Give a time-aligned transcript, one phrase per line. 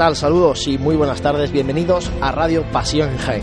[0.00, 0.16] Hola, ¿qué tal?
[0.16, 1.52] Saludos y muy buenas tardes.
[1.52, 3.42] Bienvenidos a Radio Pasión en Jaén.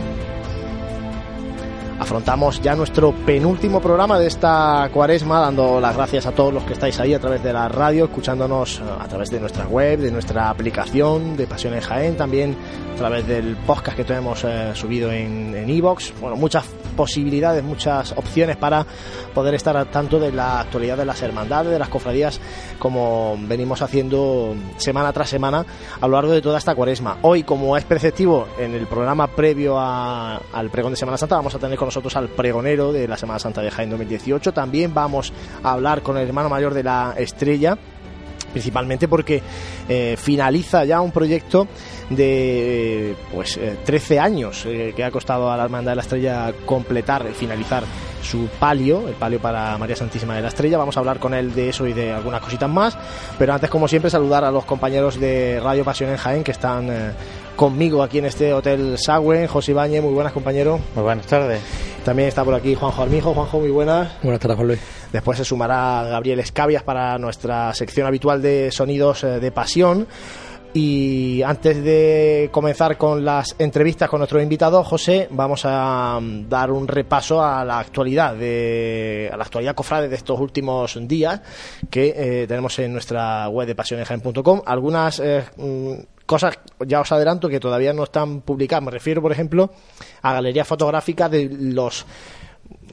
[1.99, 6.73] Afrontamos ya nuestro penúltimo programa de esta cuaresma, dando las gracias a todos los que
[6.73, 10.49] estáis ahí a través de la radio, escuchándonos a través de nuestra web, de nuestra
[10.49, 12.55] aplicación de Pasión en Jaén, también
[12.93, 16.13] a través del podcast que tenemos eh, subido en Evox.
[16.19, 16.65] bueno, muchas
[16.97, 18.85] posibilidades, muchas opciones para
[19.33, 22.41] poder estar al tanto de la actualidad de las hermandades, de las cofradías,
[22.79, 25.65] como venimos haciendo semana tras semana
[26.01, 27.19] a lo largo de toda esta cuaresma.
[27.21, 31.59] Hoy, como es preceptivo, en el programa previo al pregón de Semana Santa, vamos a
[31.59, 34.51] tener con nosotros al pregonero de la Semana Santa de Jaén 2018.
[34.51, 35.31] También vamos
[35.63, 37.77] a hablar con el hermano mayor de la estrella
[38.51, 39.41] principalmente porque
[39.87, 41.67] eh, finaliza ya un proyecto
[42.09, 46.53] de pues 13 eh, años eh, que ha costado a la Hermandad de la Estrella
[46.65, 47.83] completar, finalizar
[48.21, 50.77] su palio, el palio para María Santísima de la Estrella.
[50.77, 52.97] Vamos a hablar con él de eso y de algunas cositas más.
[53.37, 57.15] Pero antes, como siempre, saludar a los compañeros de Radio Pasión en Jaén que están
[57.57, 59.47] conmigo aquí en este Hotel Sagüen.
[59.47, 60.79] José Ibañez, muy buenas, compañero.
[60.95, 61.59] Muy buenas tardes.
[62.05, 63.33] También está por aquí Juanjo Armijo.
[63.33, 64.09] Juanjo, muy buenas.
[64.23, 64.79] Buenas tardes, Juan Luis.
[65.11, 70.07] Después se sumará Gabriel Escabias para nuestra sección habitual de sonidos eh, de pasión.
[70.79, 76.69] Y antes de comenzar con las entrevistas con nuestro invitado, José, vamos a mm, dar
[76.69, 81.41] un repaso a la actualidad de a la actualidad cofrade de estos últimos días
[81.89, 84.61] que eh, tenemos en nuestra web de pasionesjaen.com.
[84.67, 85.93] Algunas eh, mm,
[86.27, 88.85] cosas, ya os adelanto, que todavía no están publicadas.
[88.85, 89.71] Me refiero, por ejemplo,
[90.21, 92.05] a galerías fotográficas de los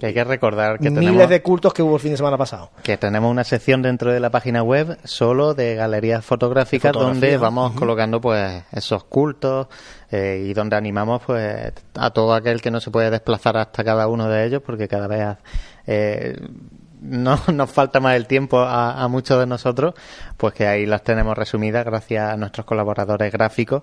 [0.02, 2.70] hay que recordar que miles tenemos, de cultos que hubo el fin de semana pasado.
[2.82, 7.72] Que tenemos una sección dentro de la página web solo de galerías fotográficas donde vamos
[7.72, 9.68] colocando pues esos cultos
[10.10, 14.08] eh, y donde animamos pues a todo aquel que no se puede desplazar hasta cada
[14.08, 15.36] uno de ellos porque cada vez
[15.86, 16.36] eh,
[17.04, 19.94] no nos falta más el tiempo a, muchos de nosotros,
[20.36, 23.82] pues que ahí las tenemos resumidas gracias a nuestros colaboradores gráficos,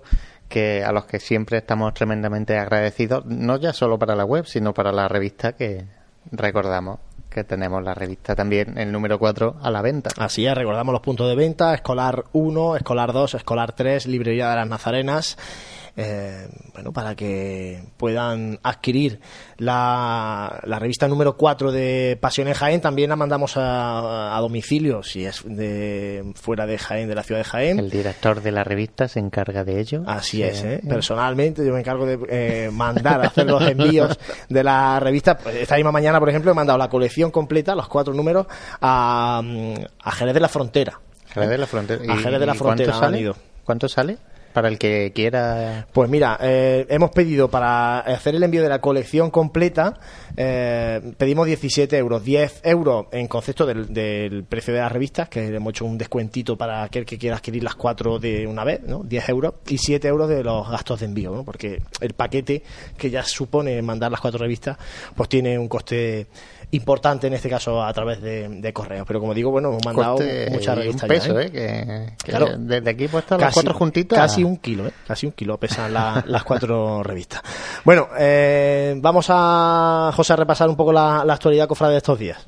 [0.52, 4.74] que a los que siempre estamos tremendamente agradecidos, no ya solo para la web, sino
[4.74, 5.86] para la revista que
[6.30, 6.98] recordamos
[7.30, 10.10] que tenemos la revista también, el número 4, a la venta.
[10.18, 14.56] Así es, recordamos los puntos de venta, Escolar 1, Escolar 2, Escolar 3, Librería de
[14.56, 15.38] las Nazarenas
[15.96, 19.20] eh, bueno, para que puedan adquirir
[19.58, 22.80] la, la, revista número 4 de Pasión en Jaén.
[22.80, 27.44] También la mandamos a, domicilio, si es de fuera de Jaén, de la ciudad de
[27.44, 27.78] Jaén.
[27.78, 30.02] El director de la revista se encarga de ello.
[30.06, 30.80] Así es, ¿eh?
[30.88, 35.36] personalmente yo me encargo de eh, mandar, hacer los envíos de la revista.
[35.36, 38.46] Pues, esta misma mañana, por ejemplo, he mandado la colección completa, los cuatro números,
[38.80, 39.42] a,
[40.02, 41.00] a Jerez de la Frontera.
[41.28, 42.12] Jerez de la Frontera.
[42.12, 42.92] A Jerez de la Frontera.
[42.92, 43.32] ¿Cuánto sale?
[43.64, 44.31] ¿Cuánto sale?
[44.52, 45.86] Para el que quiera.
[45.92, 49.98] Pues mira, eh, hemos pedido para hacer el envío de la colección completa,
[50.36, 55.72] eh, pedimos 17 euros, 10 euros en concepto del, precio de las revistas, que hemos
[55.72, 59.02] hecho un descuentito para aquel que quiera adquirir las cuatro de una vez, ¿no?
[59.02, 61.44] 10 euros, y 7 euros de los gastos de envío, ¿no?
[61.44, 62.62] porque el paquete
[62.96, 64.76] que ya supone mandar las cuatro revistas,
[65.14, 66.26] pues tiene un coste
[66.72, 69.04] importante en este caso a través de, correos.
[69.06, 70.18] Pero como digo, bueno, hemos mandado
[70.50, 71.02] muchas revistas.
[71.02, 71.50] Un peso, ¿eh?
[71.52, 72.16] ¿eh?
[72.24, 74.18] Que, claro, desde aquí puestas las cuatro juntitas.
[74.18, 74.92] Casi un kilo, ¿eh?
[75.06, 77.42] Casi un kilo pesan las cuatro revistas.
[77.84, 82.38] Bueno, eh, vamos a, José, a repasar un poco la, actualidad cofrade de estos días.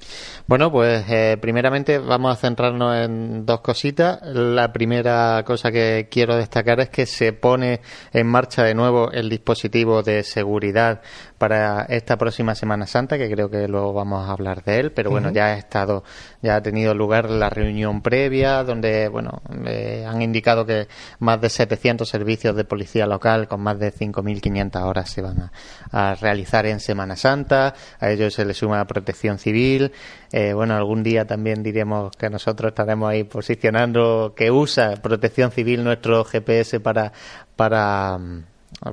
[0.47, 4.21] Bueno, pues eh, primeramente vamos a centrarnos en dos cositas.
[4.27, 7.81] La primera cosa que quiero destacar es que se pone
[8.13, 11.01] en marcha de nuevo el dispositivo de seguridad
[11.39, 15.11] para esta próxima Semana Santa, que creo que luego vamos a hablar de él, pero
[15.11, 16.05] bueno, ya ha estado,
[16.43, 20.89] ya ha tenido lugar la reunión previa, donde, bueno, eh, han indicado que
[21.19, 25.51] más de 700 servicios de policía local con más de 5.500 horas se van
[25.91, 29.93] a, realizar en Semana Santa, a ellos se le suma protección civil,
[30.37, 35.85] eh, bueno, algún día también diremos que nosotros estaremos ahí posicionando que usa protección civil
[35.85, 37.13] nuestro GPS para,
[37.55, 38.19] para,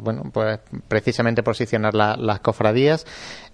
[0.01, 3.05] bueno, pues precisamente posicionar las cofradías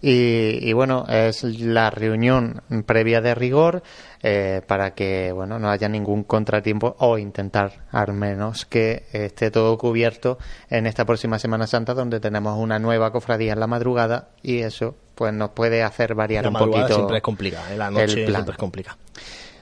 [0.01, 3.83] y, bueno, es la reunión previa de rigor
[4.21, 9.77] eh, para que, bueno, no haya ningún contratiempo o intentar al menos que esté todo
[9.77, 10.37] cubierto
[10.69, 14.95] en esta próxima Semana Santa donde tenemos una nueva cofradía en la madrugada y eso
[15.15, 17.77] pues nos puede hacer variar un poquito siempre es complicado, ¿eh?
[17.77, 18.97] la noche siempre es complicada.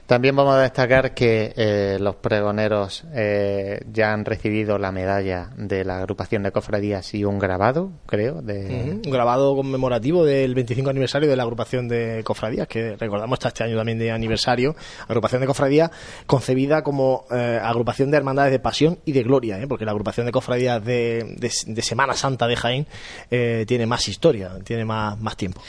[0.06, 5.84] También vamos a destacar que eh, los pregoneros eh, ya han recibido la medalla de
[5.84, 8.40] la agrupación de cofradías y un grabado, creo.
[8.40, 9.00] De...
[9.04, 13.64] Un grabado conmemorativo del 25 aniversario de la agrupación de cofradías, que recordamos está este
[13.64, 14.76] año también de aniversario.
[15.08, 15.90] Agrupación de cofradías
[16.26, 20.30] concebida como eh, agrupación de hermandades de pasión y de gloria, porque la agrupación de
[20.30, 22.86] cofradías de, de Semana Santa de Jaén
[23.28, 25.60] tiene más historia, tiene más, más tiempo.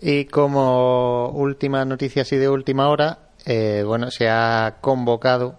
[0.00, 5.56] Y como última noticia así de última hora, eh, bueno, se ha convocado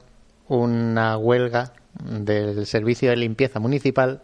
[0.47, 4.21] una huelga del servicio de limpieza municipal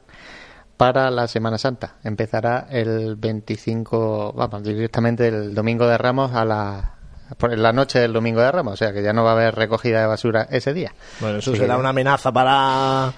[0.77, 1.95] para la Semana Santa.
[2.03, 6.95] Empezará el 25, vamos, directamente el domingo de Ramos a la
[7.37, 9.55] por la noche del domingo de Ramos, o sea que ya no va a haber
[9.55, 10.93] recogida de basura ese día.
[11.19, 13.13] Bueno, eso será una amenaza para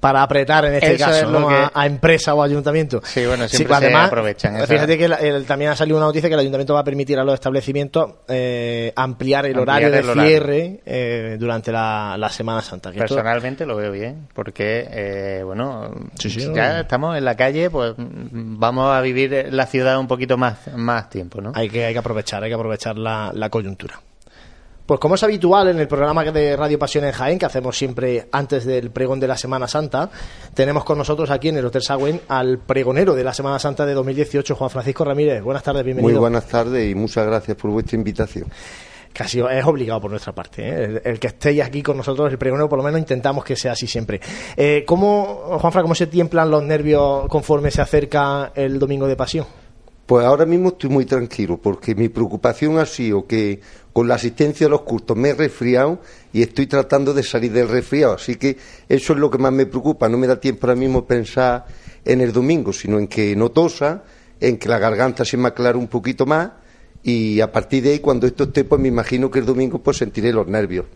[0.00, 3.00] para apretar en este caso a, empresa o ayuntamiento.
[3.04, 4.66] Sí, bueno, siempre se aprovechan.
[4.66, 5.08] Fíjate que
[5.46, 8.92] también ha salido una noticia que el ayuntamiento va a permitir a los establecimientos eh,
[8.96, 12.92] ampliar el horario de cierre eh, durante la, Semana Santa.
[12.92, 15.90] Personalmente lo veo bien, porque, eh, bueno,
[16.54, 21.08] ya estamos en la calle, pues vamos a vivir la ciudad un poquito más, más
[21.08, 21.52] tiempo, ¿no?
[21.54, 24.00] Hay que, hay que aprovechar, hay que aprovechar la coyuntura.
[24.86, 28.28] Pues como es habitual en el programa de Radio Pasión en Jaén, que hacemos siempre
[28.30, 30.08] antes del pregón de la Semana Santa,
[30.54, 33.94] tenemos con nosotros aquí en el Hotel Sagüen al pregonero de la Semana Santa de
[33.94, 35.42] 2018, Juan Francisco Ramírez.
[35.42, 36.12] Buenas tardes, bienvenido.
[36.12, 38.46] Muy buenas tardes y muchas gracias por vuestra invitación.
[39.12, 40.62] Casi es obligado por nuestra parte.
[40.68, 41.02] ¿eh?
[41.02, 43.88] El, que estéis aquí con nosotros, el pregonero, por lo menos intentamos que sea así
[43.88, 44.20] siempre.
[44.56, 49.46] Eh, ¿cómo, Juanfra, cómo se tiemplan los nervios conforme se acerca el Domingo de Pasión?
[50.06, 53.60] Pues ahora mismo estoy muy tranquilo porque mi preocupación ha sido que
[53.92, 55.98] con la asistencia de los cultos me he resfriado
[56.32, 58.14] y estoy tratando de salir del resfriado.
[58.14, 58.56] Así que
[58.88, 60.08] eso es lo que más me preocupa.
[60.08, 61.66] No me da tiempo ahora mismo pensar
[62.04, 64.04] en el domingo, sino en que no tosa,
[64.40, 66.50] en que la garganta se me aclare un poquito más
[67.06, 69.96] y a partir de ahí, cuando esto esté, pues me imagino que el domingo pues
[69.96, 70.86] sentiré los nervios.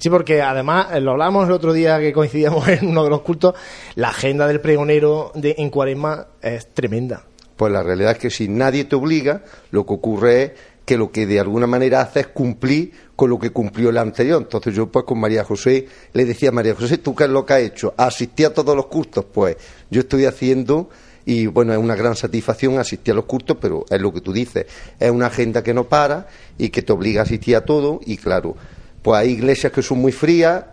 [0.00, 3.20] Sí, porque además, eh, lo hablamos el otro día que coincidíamos en uno de los
[3.20, 3.54] cultos,
[3.94, 7.22] la agenda del pregonero de, en cuaresma es tremenda.
[7.56, 10.52] Pues la realidad es que si nadie te obliga, lo que ocurre es
[10.84, 14.42] que lo que de alguna manera hace es cumplir con lo que cumplió el anterior.
[14.42, 17.46] Entonces yo pues con María José le decía a María José, ¿tú qué es lo
[17.46, 17.94] que has hecho?
[17.96, 19.24] ¿Asistí a todos los cultos?
[19.32, 19.56] Pues
[19.90, 20.90] yo estoy haciendo
[21.26, 24.32] y bueno, es una gran satisfacción asistir a los cultos, pero es lo que tú
[24.32, 24.66] dices,
[25.00, 26.28] es una agenda que no para
[26.58, 28.56] y que te obliga a asistir a todo y claro,
[29.00, 30.64] pues hay iglesias que son muy frías,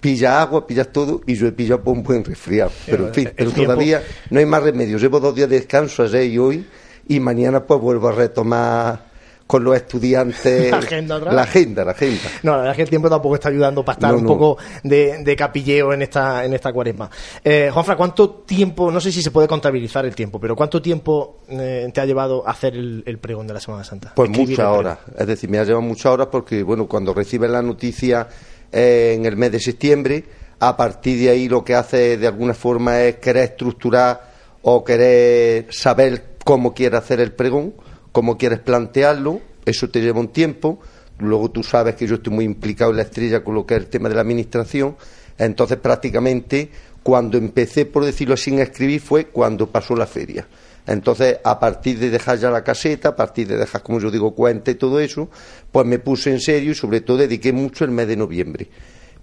[0.00, 2.70] pilla agua, pillas todo y yo he pillado por un buen resfriado.
[2.86, 4.98] pero en fin, pero todavía no hay más remedio.
[4.98, 6.66] Llevo dos días de descanso ayer y hoy
[7.08, 9.08] y mañana pues vuelvo a retomar
[9.48, 12.28] con los estudiantes la agenda, la agenda, la agenda.
[12.42, 15.34] No, la verdad es que el tiempo tampoco está ayudando para estar un poco de,
[15.36, 17.10] capilleo en esta, en esta cuaresma.
[17.42, 21.38] Eh, Juanfra, ¿cuánto tiempo, no sé si se puede contabilizar el tiempo, pero cuánto tiempo
[21.48, 24.12] eh, te ha llevado a hacer el, pregón de la Semana Santa?
[24.14, 27.62] Pues muchas horas, es decir, me ha llevado muchas horas porque, bueno, cuando recibes la
[27.62, 28.28] noticia
[28.72, 30.24] en el mes de septiembre,
[30.60, 34.32] a partir de ahí lo que hace de alguna forma es querer estructurar
[34.62, 37.74] o querer saber cómo quiere hacer el pregón
[38.18, 40.80] cómo quieres plantearlo, eso te lleva un tiempo.
[41.18, 43.80] Luego tú sabes que yo estoy muy implicado en la estrella con lo que es
[43.80, 44.96] el tema de la administración.
[45.36, 46.68] Entonces, prácticamente,
[47.04, 50.46] cuando empecé, por decirlo así, a escribir fue cuando pasó la feria.
[50.88, 54.34] Entonces, a partir de dejar ya la caseta, a partir de dejar, como yo digo,
[54.34, 55.28] cuenta y todo eso,
[55.70, 58.68] pues me puse en serio y sobre todo dediqué mucho el mes de noviembre.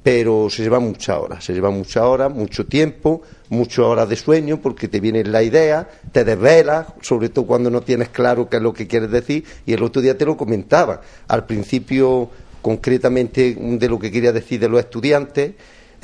[0.04, 4.62] Pero se lleva muchas horas, se lleva muchas horas, mucho tiempo, muchas horas de sueño,
[4.62, 8.62] porque te viene la idea, te desvelas, sobre todo cuando no tienes claro qué es
[8.62, 12.30] lo que quieres decir, y el otro día te lo comentaba, al principio
[12.62, 15.54] concretamente de lo que quería decir de los estudiantes,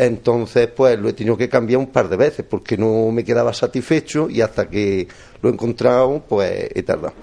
[0.01, 3.53] entonces pues lo he tenido que cambiar un par de veces, porque no me quedaba
[3.53, 5.08] satisfecho y hasta que
[5.41, 7.13] lo he encontrado, pues he tardado.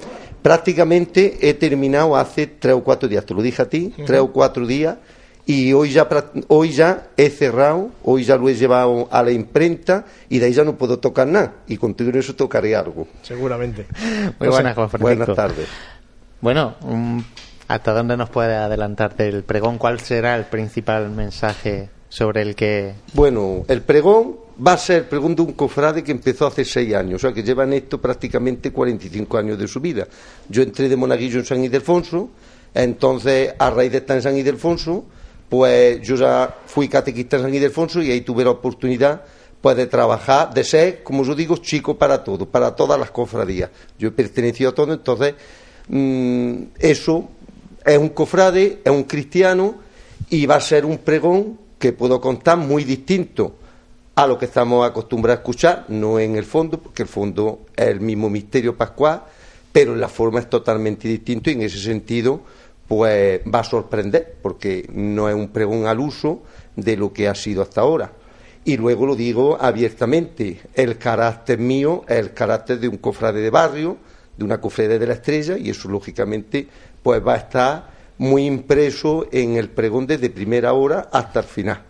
[0.42, 4.30] Prácticamente he terminado hace tres o cuatro días, te lo dije a ti, tres o
[4.32, 4.96] cuatro días,
[5.44, 6.06] y hoy ya,
[6.46, 10.52] hoy ya he cerrado, hoy ya lo he llevado a la imprenta y de ahí
[10.52, 11.54] ya no puedo tocar nada.
[11.66, 13.08] Y contigo en eso tocaré algo.
[13.22, 13.86] Seguramente.
[14.38, 15.66] Muy buenas, Juan Buenas tardes.
[16.42, 16.74] Bueno,
[17.66, 19.78] ¿hasta dónde nos puede adelantar del pregón?
[19.78, 22.94] ¿Cuál será el principal mensaje sobre el que...?
[23.12, 24.36] Bueno, el pregón
[24.66, 27.34] va a ser el pregón de un cofrade que empezó hace seis años, o sea
[27.34, 30.06] que lleva en esto prácticamente 45 años de su vida.
[30.48, 32.30] Yo entré de monaguillo en San Ildefonso,
[32.74, 35.04] entonces a raíz de estar en San Ildefonso
[35.48, 39.22] pues yo ya fui catequista en San Ildefonso y ahí tuve la oportunidad
[39.60, 43.70] pues de trabajar, de ser, como yo digo, chico para todo, para todas las cofradías.
[43.98, 45.34] Yo he pertenecido a todo, entonces
[45.88, 47.28] mm, eso
[47.84, 49.76] es un cofrade, es un cristiano
[50.30, 53.54] y va a ser un pregón que puedo contar muy distinto
[54.14, 57.86] a lo que estamos acostumbrados a escuchar, no en el fondo, porque el fondo es
[57.86, 59.22] el mismo misterio pascual,
[59.70, 62.40] pero la forma es totalmente distinto y en ese sentido
[62.88, 66.42] pues va a sorprender, porque no es un pregón al uso
[66.74, 68.10] de lo que ha sido hasta ahora.
[68.64, 73.50] Y luego lo digo abiertamente, el carácter mío es el carácter de un cofrade de
[73.50, 73.98] barrio,
[74.36, 76.66] de una cofrade de la estrella, y eso lógicamente
[77.02, 81.82] pues va a estar muy impreso en el pregón desde primera hora hasta el final.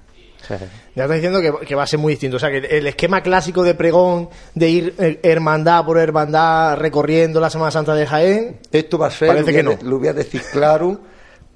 [0.95, 2.37] Ya está diciendo que, va a ser muy distinto.
[2.37, 7.41] O sea, que el esquema clásico de pregón, de ir eh, hermandad por hermandad recorriendo
[7.41, 8.61] la Semana Santa de Jaén.
[8.73, 11.01] Esto va a ser, lo, voy a, lo voy a decir claro,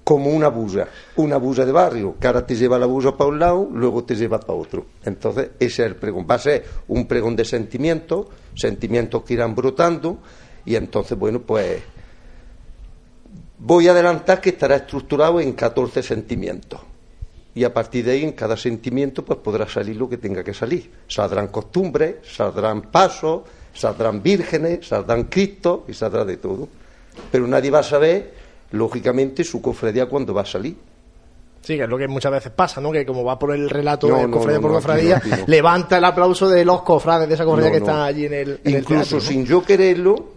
[0.05, 3.38] como una busa, una busa de barrio, que ahora te lleva la busa para un
[3.38, 4.87] lado, luego te lleva para otro.
[5.05, 6.26] Entonces, ese es el pregón.
[6.31, 10.19] Va a ser un pregón de sentimientos, sentimientos que irán brotando,
[10.64, 11.83] y entonces, bueno, pues
[13.64, 16.81] voy a adelantar que estará estructurado en 14 sentimientos.
[17.54, 20.54] Y a partir de ahí, en cada sentimiento, pues podrá salir lo que tenga que
[20.54, 20.90] salir.
[21.07, 23.42] Saldrán costumbres, saldrán pasos,
[23.73, 26.69] saldrán vírgenes, saldrán Cristo y saldrá de todo.
[27.31, 28.35] Pero nadie va a saber
[28.73, 30.75] lógicamente, su cofradía cuando va a salir.
[31.61, 32.90] Sí, que es lo que muchas veces pasa, ¿no?
[32.90, 36.83] Que como va por el relato de cofradía por cofradía, levanta el aplauso de los
[36.83, 38.61] cofrades de esa cofradía que está allí en el.
[38.64, 40.33] Incluso sin yo quererlo,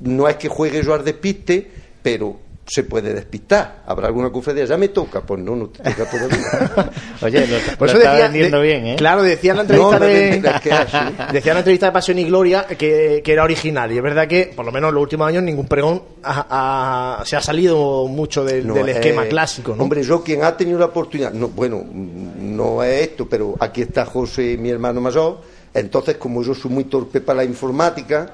[0.00, 3.82] no es que juegue yo al despiste, pero se puede despistar.
[3.84, 6.92] Habrá alguna cofradía, ya me toca, pues no, no te toca todavía.
[7.22, 8.94] Oye, lo, está vendiendo bien, ¿eh?
[8.96, 10.40] Claro, decía en la entrevista de
[11.32, 14.52] decía en la entrevista de Pasión y Gloria que, era original y es verdad que
[14.54, 19.24] por lo menos en los últimos años ningún pregón se ha salido mucho del, esquema
[19.24, 19.82] eh, clásico, ¿no?
[19.82, 24.06] Hombre, yo quien ha tenido la oportunidad, no, bueno, no es esto, pero aquí está
[24.06, 25.40] José, mi hermano mayor,
[25.74, 28.32] entonces como yo soy muy torpe para la informática,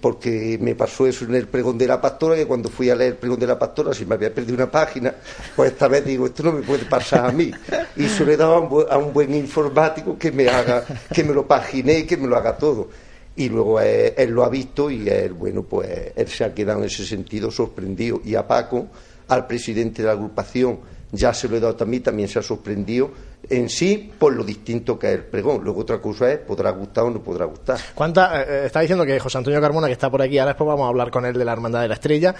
[0.00, 3.12] porque me pasó eso en el pregón de la pastora, que cuando fui a leer
[3.12, 5.14] el pregón de la pastora, si me había perdido una página,
[5.54, 7.50] pues esta vez digo, esto no me puede pasar a mí.
[7.96, 12.00] Y se le daba a un, buen informático que me haga, que me lo pagine
[12.00, 12.88] y que me lo haga todo.
[13.36, 16.80] Y luego él, él, lo ha visto y él, bueno, pues él se ha quedado
[16.80, 18.20] en ese sentido sorprendido.
[18.24, 18.88] Y a Paco,
[19.28, 20.80] al presidente de la agrupación,
[21.12, 23.10] ya se lo he dado también, también se ha sorprendido
[23.48, 25.62] en sí por lo distinto que es el pregón.
[25.64, 27.78] Luego otra cosa es, podrá gustar o no podrá gustar.
[27.94, 30.66] ¿Cuánta, eh, eh, está diciendo que José Antonio Carmona, que está por aquí, ahora después
[30.66, 32.34] vamos a hablar con él de la Hermandad de la Estrella,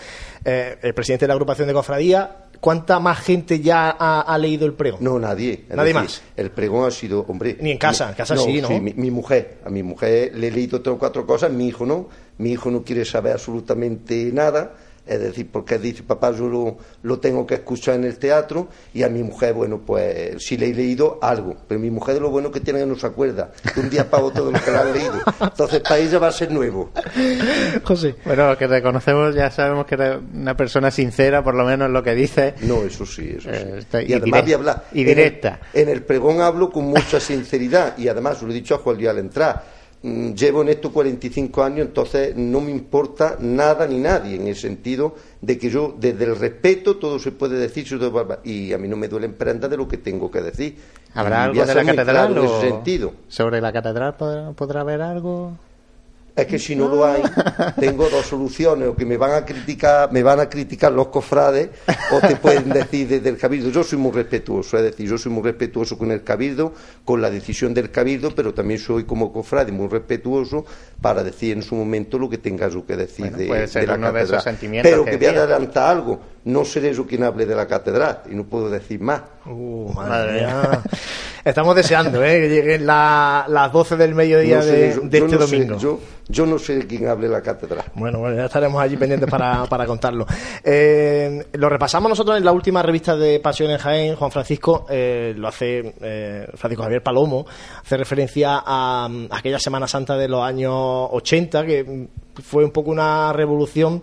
[0.44, 4.74] eh, el presidente de la agrupación de cofradía, ¿cuánta más gente ya ha, leído el
[4.74, 5.02] pregón?
[5.02, 5.64] No, nadie.
[5.70, 6.22] Nadie más.
[6.36, 7.56] El pregón ha sido, hombre...
[7.60, 8.68] Ni en casa, en casa sí, ¿no?
[8.68, 11.84] Sí, mi, mujer, a mi mujer le he leído tres o cuatro cosas, mi hijo
[11.84, 14.74] no, mi hijo no quiere saber absolutamente nada
[15.12, 19.08] es decir, porque dice, papá, yo lo, tengo que escuchar en el teatro y a
[19.08, 22.60] mi mujer, bueno, pues sí le he leído algo, pero mi mujer lo bueno que
[22.60, 24.92] tiene que no se acuerda, de un día para otro de lo que le han
[24.92, 25.14] leído.
[25.40, 26.90] Entonces, para ella va a ser nuevo.
[27.84, 28.14] José.
[28.24, 31.92] Bueno, que te conocemos, ya sabemos que eres una persona sincera, por lo menos en
[31.92, 32.54] lo que dices.
[32.62, 33.96] No, eso sí, eso sí.
[33.98, 34.84] Eh, y, además de hablar.
[34.92, 35.60] Y directa.
[35.72, 39.18] En el, pregón hablo con mucha sinceridad y además, lo he dicho a Juan al
[39.18, 44.56] entrar llevo en esto 45 años, entonces no me importa nada ni nadie, en el
[44.56, 47.86] sentido de que yo, desde el respeto, todo se puede decir,
[48.44, 50.76] y a mí no me duele prenda de lo que tengo que decir.
[51.14, 52.36] ¿Habrá algo de la catedral?
[52.36, 53.12] En ese sentido.
[53.28, 54.16] ¿Sobre la catedral
[54.56, 55.52] podrá haber algo?
[56.34, 57.22] Es que si no lo hay,
[57.78, 61.68] tengo dos soluciones, o que me van a criticar, me van a criticar los cofrades,
[62.10, 63.70] o te pueden decir desde el cabildo.
[63.70, 66.72] Yo soy muy respetuoso, es decir, yo soy muy respetuoso con el cabildo,
[67.04, 70.64] con la decisión del cabildo, pero también soy como cofrade muy respetuoso
[71.00, 74.58] para decir en su momento lo que tenga yo que decir de, la catedral.
[74.82, 78.34] pero que voy a adelantar algo, no seré yo quien hable de la catedral, y
[78.34, 79.22] no puedo decir más.
[79.44, 80.46] Uh, madre
[81.44, 82.40] Estamos deseando ¿eh?
[82.40, 86.00] que lleguen las 12 del mediodía de, este domingo.
[86.28, 87.84] yo, no sé quién hable la cátedra.
[87.94, 89.28] Bueno, bueno, ya estaremos allí pendientes
[89.68, 90.26] para, contarlo.
[90.62, 94.14] Eh, lo repasamos nosotros en la última revista de Pasión en Jaén.
[94.14, 95.94] Juan Francisco eh, lo hace
[96.54, 97.44] Francisco Javier Palomo,
[97.82, 100.72] hace referencia a, a aquella Semana Santa de los años
[101.10, 102.08] 80, que
[102.40, 104.00] fue un poco una revolución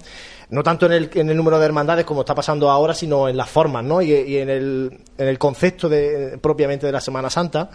[0.49, 3.37] no tanto en el, en el número de hermandades como está pasando ahora, sino en
[3.37, 4.01] las formas, ¿no?
[4.01, 7.69] Y, en, el, en el concepto de, propiamente de la Semana Santa.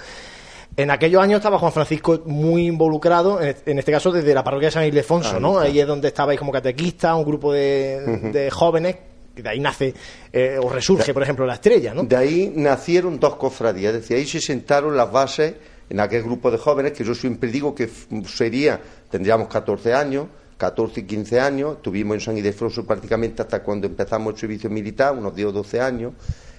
[0.76, 4.72] En aquellos años estaba Juan Francisco muy involucrado, en este caso desde la parroquia de
[4.72, 5.58] San Ildefonso, ¿no?
[5.60, 8.96] Ahí es donde estabais como catequista, un grupo de, jóvenes
[9.36, 9.92] de ahí nace
[10.32, 12.04] eh, o resurge, por ejemplo, la estrella, ¿no?
[12.04, 15.54] De ahí nacieron dos cofradías, es decir, ahí se sentaron las bases
[15.90, 17.88] en aquel grupo de jóvenes que yo siempre digo que
[18.26, 23.86] sería, tendríamos 14 años, 14 y 15 años, estuvimos en San Ildefonso prácticamente hasta cuando
[23.86, 26.12] empezamos el servicio militar, unos 10 o 12 años.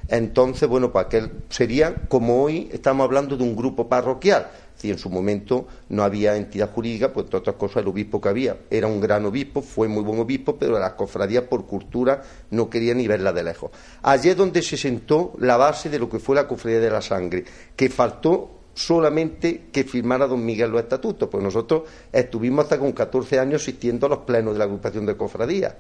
[0.08, 4.48] Entonces, bueno, pues aquel sería como hoy estamos hablando de un grupo parroquial.
[4.76, 8.30] Si en su momento no había entidad jurídica, pues entre otras cosas el obispo que
[8.30, 12.22] había era un gran obispo, fue muy buen obispo, pero las cofradías por cultura
[12.52, 13.72] no querían ni verla de lejos.
[14.04, 17.02] Allí es donde se sentó la base de lo que fue la cofradía de la
[17.02, 22.92] sangre, que faltó solamente que firmara don Miguel los estatutos, pues nosotros estuvimos hasta con
[22.92, 25.74] 14 años asistiendo a los plenos de la agrupación de cofradías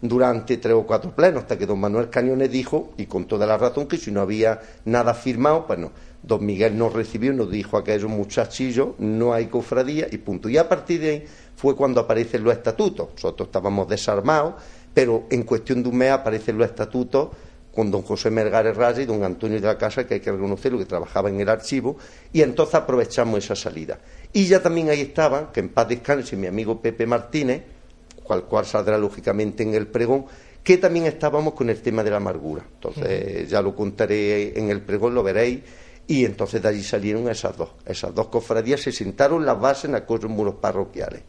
[0.00, 3.56] durante tres o cuatro plenos, hasta que don Manuel Cañones dijo, y con toda la
[3.56, 5.90] razón, que si no había nada firmado, bueno,
[6.22, 10.48] don Miguel nos recibió y nos dijo a aquellos muchachillos, no hay cofradía, y punto.
[10.48, 11.24] Y a partir de ahí
[11.56, 13.08] fue cuando aparecen los estatutos.
[13.14, 14.54] Nosotros estábamos desarmados,
[14.92, 17.30] pero en cuestión de un mes aparecen los estatutos
[17.76, 20.78] con don José Melgares Raya y don Antonio de la Casa, que hay que reconocerlo,
[20.78, 21.98] que trabajaba en el archivo,
[22.32, 23.98] y entonces aprovechamos esa salida.
[24.32, 27.62] Y ya también ahí estaba, que en paz descanse, mi amigo Pepe Martínez,
[28.22, 30.24] cual cual saldrá lógicamente en el pregón,
[30.64, 32.64] que también estábamos con el tema de la amargura.
[32.66, 35.60] Entonces, ya lo contaré en el pregón, lo veréis.
[36.08, 37.70] Y entonces de allí salieron esas dos.
[37.84, 41.22] Esas dos cofradías se sentaron las bases en aquellos muros parroquiales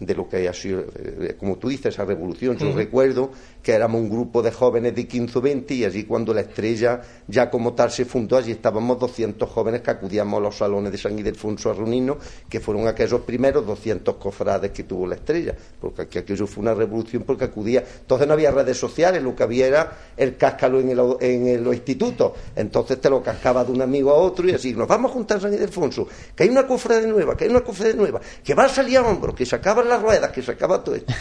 [0.00, 2.56] de lo que ha sido, eh, como tú dices, esa revolución.
[2.56, 3.30] Yo recuerdo
[3.62, 7.02] que éramos un grupo de jóvenes de 15 o 20 y allí cuando la estrella
[7.28, 10.96] ya como tal se fundó, allí estábamos 200 jóvenes que acudíamos a los salones de
[10.98, 12.16] San Ildefonso a reunirnos,
[12.48, 17.24] que fueron aquellos primeros 200 cofrades que tuvo la estrella, porque aquello fue una revolución
[17.24, 21.00] porque acudía, entonces no había redes sociales, lo que había era el cáscalo en, el,
[21.20, 24.88] en los institutos, entonces te lo cascaba de un amigo a otro y así, nos
[24.88, 27.94] vamos a juntar a San Ildefonso, que hay una cofrade nueva, que hay una cofrade
[27.94, 30.82] nueva, que va a salir a hombros, que se acaban las ruedas, que se acaba
[30.82, 31.12] todo esto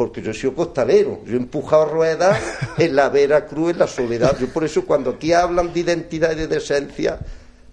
[0.00, 2.40] porque yo he sido costalero, yo he empujado ruedas
[2.78, 4.34] en la Vera Cruz, en la soledad.
[4.40, 7.18] Yo por eso cuando aquí hablan de identidad y de decencia,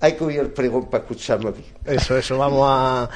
[0.01, 1.63] hay que oír el pregón para escucharlo aquí.
[1.85, 3.09] Eso, eso, vamos a...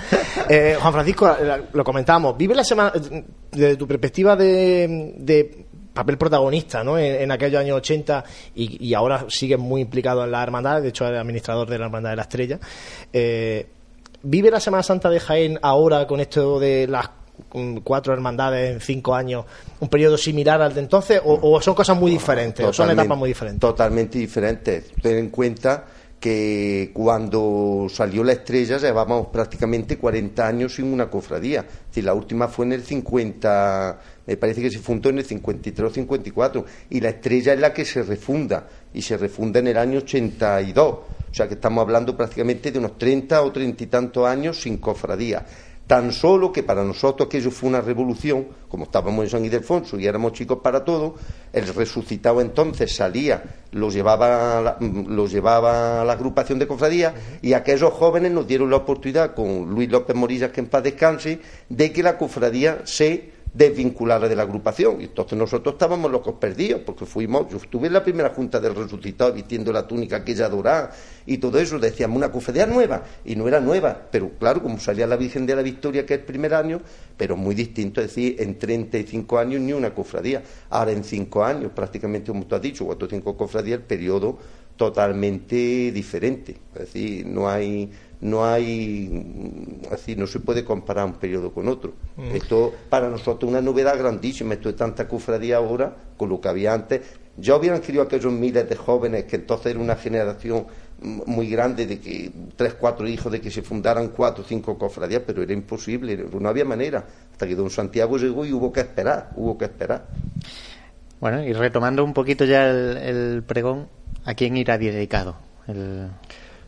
[0.48, 1.38] Eh, Juan Francisco,
[1.74, 2.94] lo comentamos, vive la semana,
[3.52, 6.98] desde tu perspectiva de, papel protagonista ¿no?
[6.98, 8.24] en, aquellos años 80
[8.56, 12.12] y, ahora sigue muy implicado en la hermandad, de hecho es administrador de la hermandad
[12.12, 12.60] de la estrella.
[13.12, 13.67] Eh,
[14.24, 17.10] ¿Vive la Semana Santa de Jaén ahora con esto de las
[17.84, 19.46] cuatro hermandades en cinco años,
[19.80, 23.30] un periodo similar al de entonces, o, son cosas muy diferentes, o son etapas muy
[23.30, 23.60] diferentes?
[23.60, 24.92] Totalmente diferentes.
[25.02, 25.86] Ten en cuenta
[26.22, 31.66] que cuando salió la estrella llevábamos prácticamente 40 años sin una cofradía.
[31.90, 35.90] Si la última fue en el 50, me parece que se fundó en el 53
[35.90, 39.78] o 54, y la estrella es la que se refunda, y se refunda en el
[39.78, 40.88] año 82.
[40.88, 44.78] O sea que estamos hablando prácticamente de unos 30 o 30 y tantos años sin
[44.78, 45.44] cofradía
[45.88, 50.08] tan solo que para nosotros aquello fue una revolución, como estábamos en San Ildefonso y
[50.08, 51.15] éramos chicos para todo,
[51.52, 57.91] el resucitado entonces salía, lo llevaba, lo llevaba a la agrupación de cofradías y aquellos
[57.94, 62.04] jóvenes nos dieron la oportunidad con Luis López Morillas, que en paz descanse, de que
[62.04, 65.02] la cofradía se desvinculada de la agrupación.
[65.02, 68.76] Y entonces nosotros estábamos locos perdidos, porque fuimos, yo estuve en la primera junta del
[68.76, 70.92] resucitado vistiendo la túnica aquella dorada
[71.26, 75.06] y todo eso, decíamos una cofradía nueva, y no era nueva, pero claro, como salía
[75.06, 76.82] la Virgen de la Victoria, que es el primer año,
[77.18, 80.42] pero muy distinto, es decir, en 35 años ni una cofradía.
[80.70, 84.38] Ahora en 5 años, prácticamente como tú has dicho, cuatro o cinco cofradías, el periodo
[84.76, 86.58] totalmente diferente.
[86.74, 91.94] Es decir, no hay no hay así no se puede comparar un periodo con otro.
[92.18, 92.36] Mm.
[92.36, 94.54] esto para nosotros es una novedad grandísima.
[94.54, 97.02] Esto de tanta cofradía ahora con lo que había antes.
[97.38, 100.68] Ya hubieran querido aquellos miles de jóvenes que entonces era una generación
[101.02, 105.24] muy grande de que tres cuatro hijos de que se fundaran cuatro o cinco cofradías
[105.26, 107.04] pero era imposible no había manera.
[107.32, 110.06] Hasta que don Santiago llegó y hubo que esperar hubo que esperar.
[111.20, 113.88] Bueno y retomando un poquito ya el, el pregón
[114.26, 115.36] a quién irá dedicado
[115.68, 116.10] el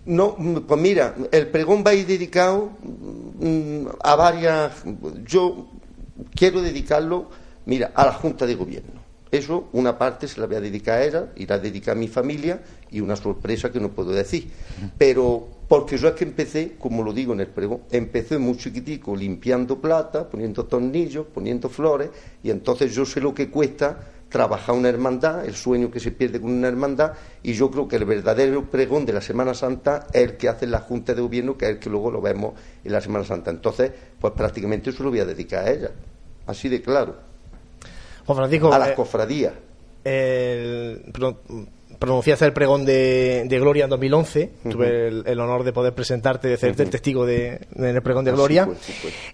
[0.06, 0.36] no,
[0.68, 2.72] pues mira, el pregón va a ir dedicado
[3.40, 4.84] mm, a varias.
[5.26, 5.68] Yo
[6.36, 7.30] quiero dedicarlo,
[7.66, 9.02] mira, a la Junta de Gobierno.
[9.32, 12.08] Eso, una parte se la voy a dedicar a ella, irá a dedicar a mi
[12.08, 12.62] familia
[12.92, 14.52] y una sorpresa que no puedo decir.
[14.98, 19.16] Pero, porque yo es que empecé, como lo digo en el pregón, empecé muy chiquitico
[19.16, 22.12] limpiando plata, poniendo tornillos, poniendo flores,
[22.44, 26.42] y entonces yo sé lo que cuesta trabajar una hermandad, el sueño que se pierde
[26.42, 30.24] con una hermandad, y yo creo que el verdadero pregón de la Semana Santa es
[30.24, 32.92] el que hace la Junta de Gobierno, que es el que luego lo vemos en
[32.92, 33.52] la Semana Santa.
[33.52, 35.92] Entonces, pues prácticamente eso lo voy a dedicar a ella,
[36.48, 37.16] así de claro.
[38.26, 39.54] Juan Francisco, a las eh, cofradías.
[42.00, 44.52] pronunciaste el pregón de, Gloria en 2011.
[44.68, 48.34] Tuve el, honor de poder presentarte, de hacerte el testigo de, el pregón de ah,
[48.34, 48.68] Gloria.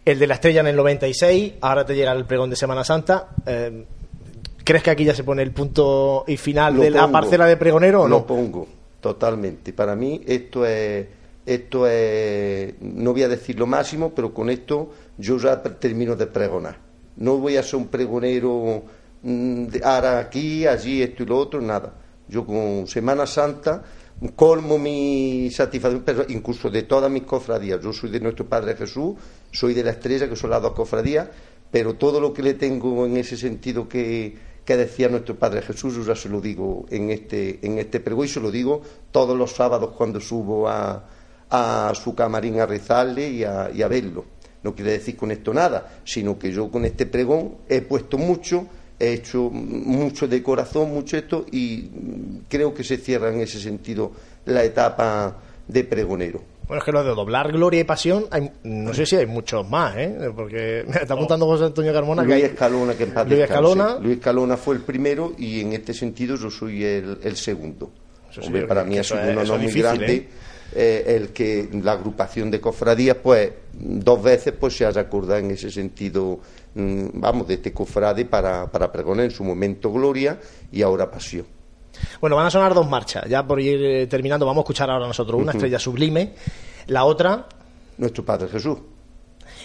[0.03, 1.53] El de la estrella en el 96.
[1.61, 3.29] Ahora te llega el pregón de Semana Santa.
[3.45, 3.85] Eh,
[4.69, 8.03] ¿Crees que aquí ya se pone el punto y final de la parcela de pregonero
[8.03, 8.19] o no?
[8.19, 8.67] Lo pongo,
[9.01, 9.73] totalmente.
[9.73, 11.07] Para mí esto es,
[11.43, 16.27] esto es, no voy a decir lo máximo, pero con esto yo ya termino de
[16.27, 16.77] pregonar.
[17.17, 18.83] No voy a ser un pregonero
[19.23, 21.91] mm, de ahora aquí, allí, esto y lo otro, nada.
[22.27, 23.81] Yo con Semana Santa
[24.35, 27.81] colmo mi satisfacción, pero incluso de todas mis cofradías.
[27.81, 29.15] Yo soy de nuestro Padre Jesús,
[29.51, 31.27] soy de la Estrella, que son las dos cofradías,
[31.71, 35.95] pero todo lo que le tengo en ese sentido que que decía nuestro Padre Jesús,
[35.95, 39.35] yo ya se lo digo en este, en este pregón y se lo digo todos
[39.35, 41.09] los sábados cuando subo a,
[41.49, 44.25] a su camarín a rezarle y a, y a verlo.
[44.61, 48.67] No quiere decir con esto nada, sino que yo con este pregón he puesto mucho,
[48.99, 51.89] he hecho mucho de corazón, mucho esto, y
[52.47, 54.11] creo que se cierra en ese sentido
[54.45, 55.35] la etapa
[55.67, 56.43] de pregonero.
[56.69, 58.25] Bueno, es que lo de doblar gloria y pasión,
[58.61, 60.31] no sé si hay muchos más, ¿eh?
[60.35, 63.97] Porque me está apuntando José Antonio Carmona Luis que Escalona, que en paz Luis Escalona.
[63.99, 67.91] Luis Escalona fue el primero y en este sentido yo soy el, segundo.
[68.67, 70.29] para mí es un honor muy grande ¿eh?
[70.75, 75.49] Eh, el que la agrupación de cofradías, pues dos veces pues se haya acordado en
[75.49, 76.39] ese sentido
[76.75, 80.39] mm, vamos, de este cofrade para, para pregonar en su momento gloria
[80.71, 81.47] y ahora pasión.
[82.21, 85.07] Bueno, van a sonar dos marchas, ya por ir eh, terminando, vamos a escuchar ahora
[85.07, 86.33] nosotros una estrella sublime,
[86.87, 87.47] la otra...
[87.97, 88.77] Nuestro Padre Jesús.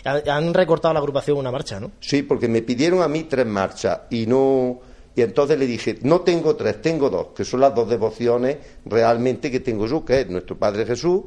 [0.05, 1.92] Han recortado la agrupación una marcha, ¿no?
[2.01, 4.81] Sí, porque me pidieron a mí tres marchas y no...
[5.16, 9.51] Y entonces le dije, no tengo tres, tengo dos, que son las dos devociones realmente
[9.51, 11.23] que tengo yo, que es Nuestro Padre Jesús